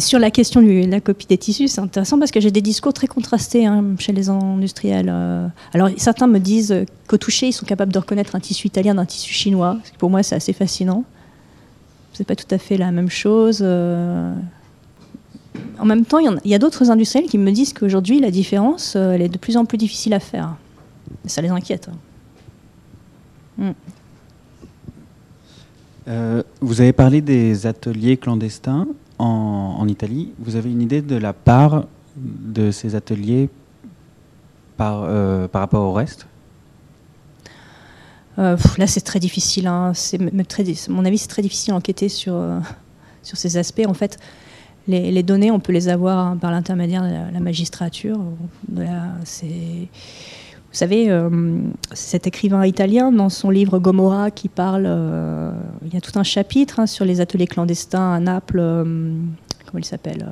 Sur 0.00 0.18
la 0.18 0.30
question 0.30 0.62
de 0.62 0.86
la 0.88 1.00
copie 1.00 1.26
des 1.26 1.38
tissus, 1.38 1.68
c'est 1.68 1.80
intéressant 1.80 2.18
parce 2.18 2.30
que 2.30 2.38
j'ai 2.40 2.52
des 2.52 2.60
discours 2.60 2.92
très 2.92 3.08
contrastés 3.08 3.66
hein, 3.66 3.96
chez 3.98 4.12
les 4.12 4.28
industriels. 4.28 5.08
Euh. 5.10 5.48
Alors 5.72 5.88
certains 5.96 6.26
me 6.26 6.38
disent 6.38 6.84
qu'au 7.08 7.16
toucher, 7.16 7.48
ils 7.48 7.52
sont 7.52 7.66
capables 7.66 7.92
de 7.92 7.98
reconnaître 7.98 8.36
un 8.36 8.40
tissu 8.40 8.68
italien 8.68 8.94
d'un 8.94 9.06
tissu 9.06 9.32
chinois. 9.32 9.78
Pour 9.98 10.10
moi, 10.10 10.22
c'est 10.22 10.36
assez 10.36 10.52
fascinant. 10.52 11.04
C'est 12.12 12.26
pas 12.26 12.36
tout 12.36 12.52
à 12.52 12.58
fait 12.58 12.76
la 12.76 12.90
même 12.90 13.10
chose 13.10 13.64
en 15.78 15.84
même 15.84 16.04
temps, 16.04 16.18
il 16.18 16.40
y, 16.44 16.54
a, 16.54 16.58
d'autres 16.58 16.90
industriels 16.90 17.28
qui 17.28 17.38
me 17.38 17.50
disent 17.52 17.72
qu'aujourd'hui, 17.72 18.20
la 18.20 18.30
différence, 18.30 18.94
euh, 18.96 19.12
elle 19.12 19.22
est 19.22 19.28
de 19.28 19.38
plus 19.38 19.56
en 19.56 19.64
plus 19.64 19.78
difficile 19.78 20.12
à 20.12 20.20
faire. 20.20 20.56
ça 21.26 21.40
les 21.40 21.48
inquiète. 21.48 21.88
Hmm. 23.56 23.70
Euh, 26.08 26.42
vous 26.60 26.80
avez 26.80 26.92
parlé 26.92 27.20
des 27.20 27.66
ateliers 27.66 28.16
clandestins 28.16 28.88
en, 29.18 29.86
Italie. 29.88 30.32
Vous 30.38 30.56
avez 30.56 30.70
une 30.70 30.82
idée 30.82 31.02
de 31.02 31.16
la 31.16 31.32
part 31.32 31.86
de 32.16 32.70
ces 32.70 32.94
ateliers 32.94 33.48
par, 34.76 35.02
euh, 35.04 35.48
par 35.48 35.60
rapport 35.60 35.84
au 35.84 35.92
reste? 35.92 36.26
Là, 38.36 38.86
c'est 38.86 39.00
très 39.00 39.18
difficile. 39.18 39.66
Hein. 39.66 39.92
C'est, 39.94 40.18
mon 40.88 41.04
avis, 41.04 41.18
c'est 41.18 41.26
très 41.26 41.42
difficile 41.42 41.74
d'enquêter 41.74 42.08
sur, 42.08 42.40
sur 43.24 43.36
ces 43.36 43.56
aspects. 43.56 43.84
En 43.86 43.94
fait, 43.94 44.18
les, 44.88 45.22
données, 45.22 45.50
on 45.50 45.60
peut 45.60 45.72
les 45.72 45.88
avoir 45.88 46.36
par 46.36 46.50
l'intermédiaire 46.50 47.02
de 47.02 47.34
la, 47.34 47.40
magistrature. 47.40 48.18
vous 48.68 48.84
savez, 50.72 51.10
euh, 51.10 51.60
cet 51.92 52.26
écrivain 52.26 52.64
italien, 52.66 53.12
dans 53.12 53.28
son 53.28 53.50
livre 53.50 53.78
Gomorra, 53.78 54.30
qui 54.30 54.48
parle, 54.48 54.84
euh, 54.86 55.52
il 55.84 55.92
y 55.92 55.96
a 55.96 56.00
tout 56.00 56.18
un 56.18 56.22
chapitre 56.22 56.80
hein, 56.80 56.86
sur 56.86 57.04
les 57.04 57.20
ateliers 57.20 57.46
clandestins 57.46 58.14
à 58.14 58.18
Naples. 58.18 58.58
Euh, 58.60 58.84
comment 59.66 59.78
il 59.78 59.84
s'appelle 59.84 60.26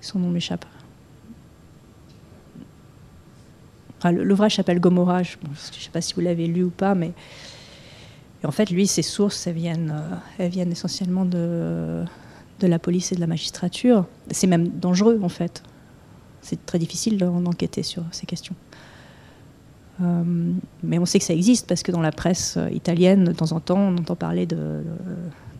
Son 0.00 0.20
nom 0.20 0.30
m'échappe. 0.30 0.64
L'ouvrage 4.12 4.56
s'appelle 4.56 4.80
Gomorra, 4.80 5.22
je 5.22 5.36
ne 5.48 5.54
sais 5.54 5.90
pas 5.90 6.02
si 6.02 6.12
vous 6.12 6.20
l'avez 6.20 6.46
lu 6.46 6.64
ou 6.64 6.70
pas, 6.70 6.94
mais 6.94 7.12
en 8.44 8.50
fait, 8.50 8.68
lui, 8.68 8.86
ses 8.86 9.00
sources, 9.00 9.46
elles 9.46 9.56
elles 10.38 10.50
viennent 10.50 10.72
essentiellement 10.72 11.24
de, 11.24 12.04
de 12.60 12.66
la 12.66 12.78
police 12.78 13.12
et 13.12 13.14
de 13.14 13.20
la 13.20 13.26
magistrature. 13.26 14.06
C'est 14.30 14.46
même 14.46 14.68
dangereux, 14.68 15.20
en 15.22 15.28
fait. 15.28 15.62
C'est 16.40 16.64
très 16.66 16.78
difficile 16.78 17.18
d'enquêter 17.18 17.82
sur 17.82 18.04
ces 18.12 18.26
questions. 18.26 18.54
Euh, 20.02 20.52
mais 20.82 20.98
on 20.98 21.06
sait 21.06 21.18
que 21.18 21.24
ça 21.24 21.34
existe 21.34 21.66
parce 21.66 21.82
que 21.82 21.92
dans 21.92 22.00
la 22.00 22.12
presse 22.12 22.56
euh, 22.56 22.68
italienne, 22.70 23.24
de 23.24 23.32
temps 23.32 23.52
en 23.52 23.60
temps, 23.60 23.78
on 23.78 23.96
entend 23.96 24.16
parler 24.16 24.44
de, 24.44 24.82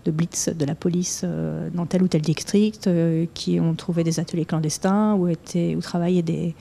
blitz 0.06 0.48
de 0.48 0.64
la 0.64 0.74
police 0.74 1.22
euh, 1.24 1.68
dans 1.72 1.86
tel 1.86 2.02
ou 2.02 2.08
tel 2.08 2.20
district 2.20 2.90
qui 3.32 3.60
ont 3.60 3.74
trouvé 3.74 4.04
des 4.04 4.20
ateliers 4.20 4.44
clandestins 4.44 5.14
où, 5.14 5.28
étaient, 5.28 5.76
où 5.76 5.80
travaillaient 5.80 6.22
des, 6.22 6.54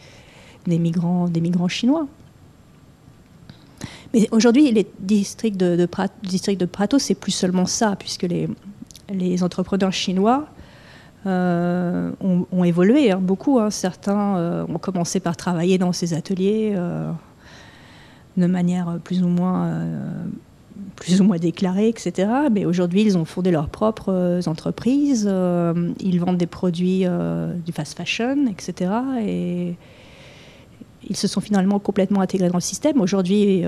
migrants, 0.67 1.27
des 1.27 1.41
migrants 1.41 1.67
chinois. 1.67 2.07
Mais 4.13 4.27
aujourd'hui, 4.31 4.71
les 4.71 4.87
districts 4.99 5.57
de, 5.57 5.75
de, 5.75 5.87
district 6.21 6.61
de 6.61 6.67
Prato, 6.67 6.99
c'est 6.99 7.15
plus 7.15 7.31
seulement 7.31 7.65
ça, 7.65 7.95
puisque 7.97 8.23
les, 8.23 8.47
les 9.09 9.43
entrepreneurs 9.43 9.93
chinois 9.93 10.47
euh, 11.25 12.11
ont, 12.19 12.63
évolué 12.65 13.11
hein, 13.11 13.19
beaucoup. 13.21 13.59
Hein. 13.59 13.69
Certains 13.69 14.35
euh, 14.35 14.65
ont 14.67 14.77
commencé 14.77 15.21
par 15.21 15.37
travailler 15.37 15.77
dans 15.77 15.93
ces 15.93 16.13
ateliers. 16.13 16.73
Euh, 16.75 17.11
de 18.35 18.47
manière 18.47 18.97
plus 19.03 19.21
ou 19.21 19.27
moins 19.27 19.79
plus 20.95 21.21
ou 21.21 21.23
moins 21.23 21.37
déclarés, 21.37 21.87
etc. 21.87 22.27
Mais 22.51 22.65
aujourd'hui, 22.65 23.03
ils 23.03 23.15
ont 23.15 23.25
fondé 23.25 23.51
leurs 23.51 23.69
propres 23.69 24.41
entreprises, 24.47 25.31
ils 25.99 26.19
vendent 26.19 26.37
des 26.37 26.47
produits 26.47 27.05
du 27.63 27.71
fast 27.71 27.95
fashion, 27.95 28.47
etc. 28.47 28.91
Et 29.21 29.75
ils 31.07 31.15
se 31.15 31.27
sont 31.27 31.41
finalement 31.41 31.77
complètement 31.77 32.21
intégrés 32.21 32.47
dans 32.47 32.57
le 32.57 32.61
système. 32.61 33.01
Aujourd'hui, 33.01 33.63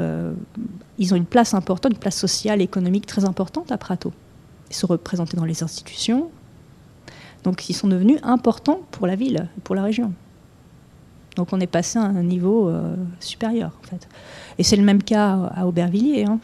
ils 0.98 1.14
ont 1.14 1.18
une 1.18 1.26
place 1.26 1.54
importante, 1.54 1.94
une 1.94 2.00
place 2.00 2.18
sociale, 2.18 2.60
économique 2.60 3.06
très 3.06 3.24
importante 3.24 3.72
à 3.72 3.78
Prato. 3.78 4.14
Ils 4.76 4.80
sont 4.80 4.88
représentés 4.88 5.38
dans 5.38 5.46
les 5.46 5.64
institutions. 5.64 6.30
Donc, 7.46 7.70
ils 7.70 7.74
sont 7.74 7.88
devenus 7.88 8.20
importants 8.24 8.82
pour 8.92 9.08
la 9.08 9.16
ville, 9.16 9.48
pour 9.64 9.74
la 9.74 9.84
région. 9.84 10.12
Donc, 11.38 11.54
on 11.54 11.62
est 11.62 11.68
passé 11.68 11.98
à 11.98 12.02
un 12.02 12.24
niveau 12.24 12.70
supérieur, 13.22 13.72
en 13.82 13.88
fait. 13.88 14.10
Et 14.58 14.64
c'est 14.64 14.76
le 14.76 14.84
même 14.84 15.02
cas 15.02 15.50
à 15.56 15.66
Aubervilliers. 15.66 16.26
Hein. 16.26 16.40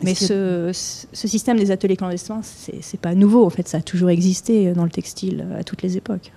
Mais 0.00 0.14
ce, 0.14 0.70
système 1.12 1.58
des 1.58 1.72
ateliers 1.72 1.96
clandestins, 1.96 2.40
c'est 2.42 3.00
pas 3.00 3.16
nouveau. 3.16 3.44
En 3.44 3.50
fait, 3.50 3.66
ça 3.66 3.78
a 3.78 3.82
toujours 3.82 4.10
existé 4.10 4.72
dans 4.72 4.84
le 4.84 4.90
textile 4.90 5.44
à 5.58 5.64
toutes 5.64 5.82
les 5.82 5.96
époques. 5.96 6.30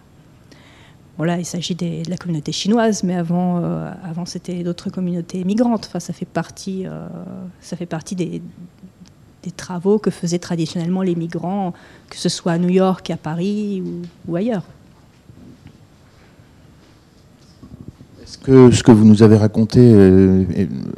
Bon, 1.19 1.25
là, 1.25 1.37
il 1.37 1.43
s'agit 1.43 1.75
de 1.75 2.09
la 2.09 2.15
communauté 2.15 2.53
chinoise, 2.53 3.03
mais 3.03 3.13
avant, 3.13 3.59
euh, 3.61 3.91
avant 4.09 4.25
c'était 4.25 4.63
d'autres 4.63 4.89
communautés 4.89 5.43
migrantes. 5.43 5.87
Enfin, 5.89 5.99
ça 5.99 6.13
fait 6.13 6.25
partie, 6.25 6.87
euh, 6.87 7.09
ça 7.59 7.75
fait 7.75 7.85
partie 7.85 8.15
des, 8.15 8.41
des, 9.43 9.51
travaux 9.51 9.99
que 9.99 10.11
faisaient 10.11 10.39
traditionnellement 10.39 11.01
les 11.01 11.15
migrants, 11.15 11.73
que 12.09 12.15
ce 12.15 12.29
soit 12.29 12.53
à 12.53 12.57
New 12.57 12.69
York, 12.69 13.09
à 13.09 13.17
Paris 13.17 13.83
ou, 14.29 14.35
ailleurs. 14.37 14.63
Est-ce 18.23 18.37
que 18.37 18.71
ce 18.71 18.81
que 18.81 18.93
vous 18.93 19.03
nous 19.03 19.21
avez 19.21 19.35
raconté 19.35 19.81
euh, 19.81 20.45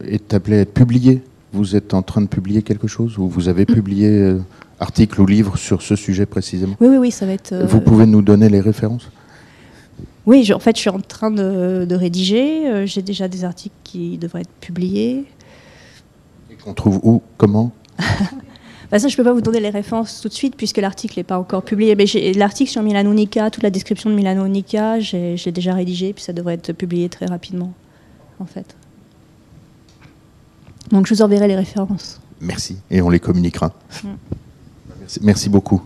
est 0.05 0.35
appelé 0.35 0.57
à 0.57 0.59
être 0.59 0.73
publié? 0.75 1.23
Vous 1.51 1.75
êtes 1.75 1.95
en 1.95 2.03
train 2.03 2.21
de 2.21 2.27
publier 2.27 2.61
quelque 2.61 2.87
chose 2.87 3.17
ou 3.17 3.27
vous 3.27 3.49
avez 3.49 3.65
publié 3.65 4.37
article 4.79 5.19
ou 5.19 5.25
livre 5.25 5.57
sur 5.57 5.81
ce 5.81 5.95
sujet 5.95 6.27
précisément? 6.27 6.75
Oui, 6.79 6.89
oui, 6.89 6.97
oui, 6.97 7.11
ça 7.11 7.25
va 7.25 7.31
être. 7.31 7.55
Vous 7.65 7.81
pouvez 7.81 8.05
nous 8.05 8.21
donner 8.21 8.49
les 8.49 8.61
références? 8.61 9.09
Oui, 10.25 10.51
en 10.53 10.59
fait, 10.59 10.75
je 10.75 10.81
suis 10.81 10.89
en 10.89 10.99
train 10.99 11.31
de, 11.31 11.95
rédiger. 11.95 12.67
Euh, 12.67 12.85
j'ai 12.85 13.01
déjà 13.01 13.27
des 13.27 13.43
articles 13.43 13.75
qui 13.83 14.17
devraient 14.17 14.41
être 14.41 14.53
publiés. 14.59 15.25
Et 16.49 16.55
qu'on 16.55 16.73
trouve 16.73 16.99
où 17.03 17.21
Comment? 17.37 17.71
Bah 18.91 18.99
ça, 18.99 19.07
je 19.07 19.13
ne 19.13 19.17
peux 19.17 19.23
pas 19.23 19.31
vous 19.31 19.39
donner 19.39 19.61
les 19.61 19.69
références 19.69 20.19
tout 20.19 20.27
de 20.27 20.33
suite 20.33 20.57
puisque 20.57 20.75
l'article 20.75 21.17
n'est 21.17 21.23
pas 21.23 21.39
encore 21.39 21.63
publié. 21.63 21.95
Mais 21.95 22.03
l'article 22.33 22.69
sur 22.69 22.83
Milanonica, 22.83 23.49
toute 23.49 23.63
la 23.63 23.69
description 23.69 24.09
de 24.09 24.15
Milanonica, 24.15 24.99
j'ai 24.99 25.51
déjà 25.53 25.73
rédigé, 25.73 26.11
puis 26.11 26.21
ça 26.21 26.33
devrait 26.33 26.55
être 26.55 26.73
publié 26.73 27.07
très 27.07 27.25
rapidement, 27.25 27.71
en 28.39 28.45
fait. 28.45 28.75
Donc 30.91 31.07
je 31.07 31.13
vous 31.13 31.21
enverrai 31.21 31.47
les 31.47 31.55
références. 31.55 32.19
Merci, 32.41 32.79
et 32.89 33.01
on 33.01 33.09
les 33.09 33.21
communiquera. 33.21 33.71
Mm. 34.03 34.09
merci 35.21 35.47
beaucoup. 35.47 35.81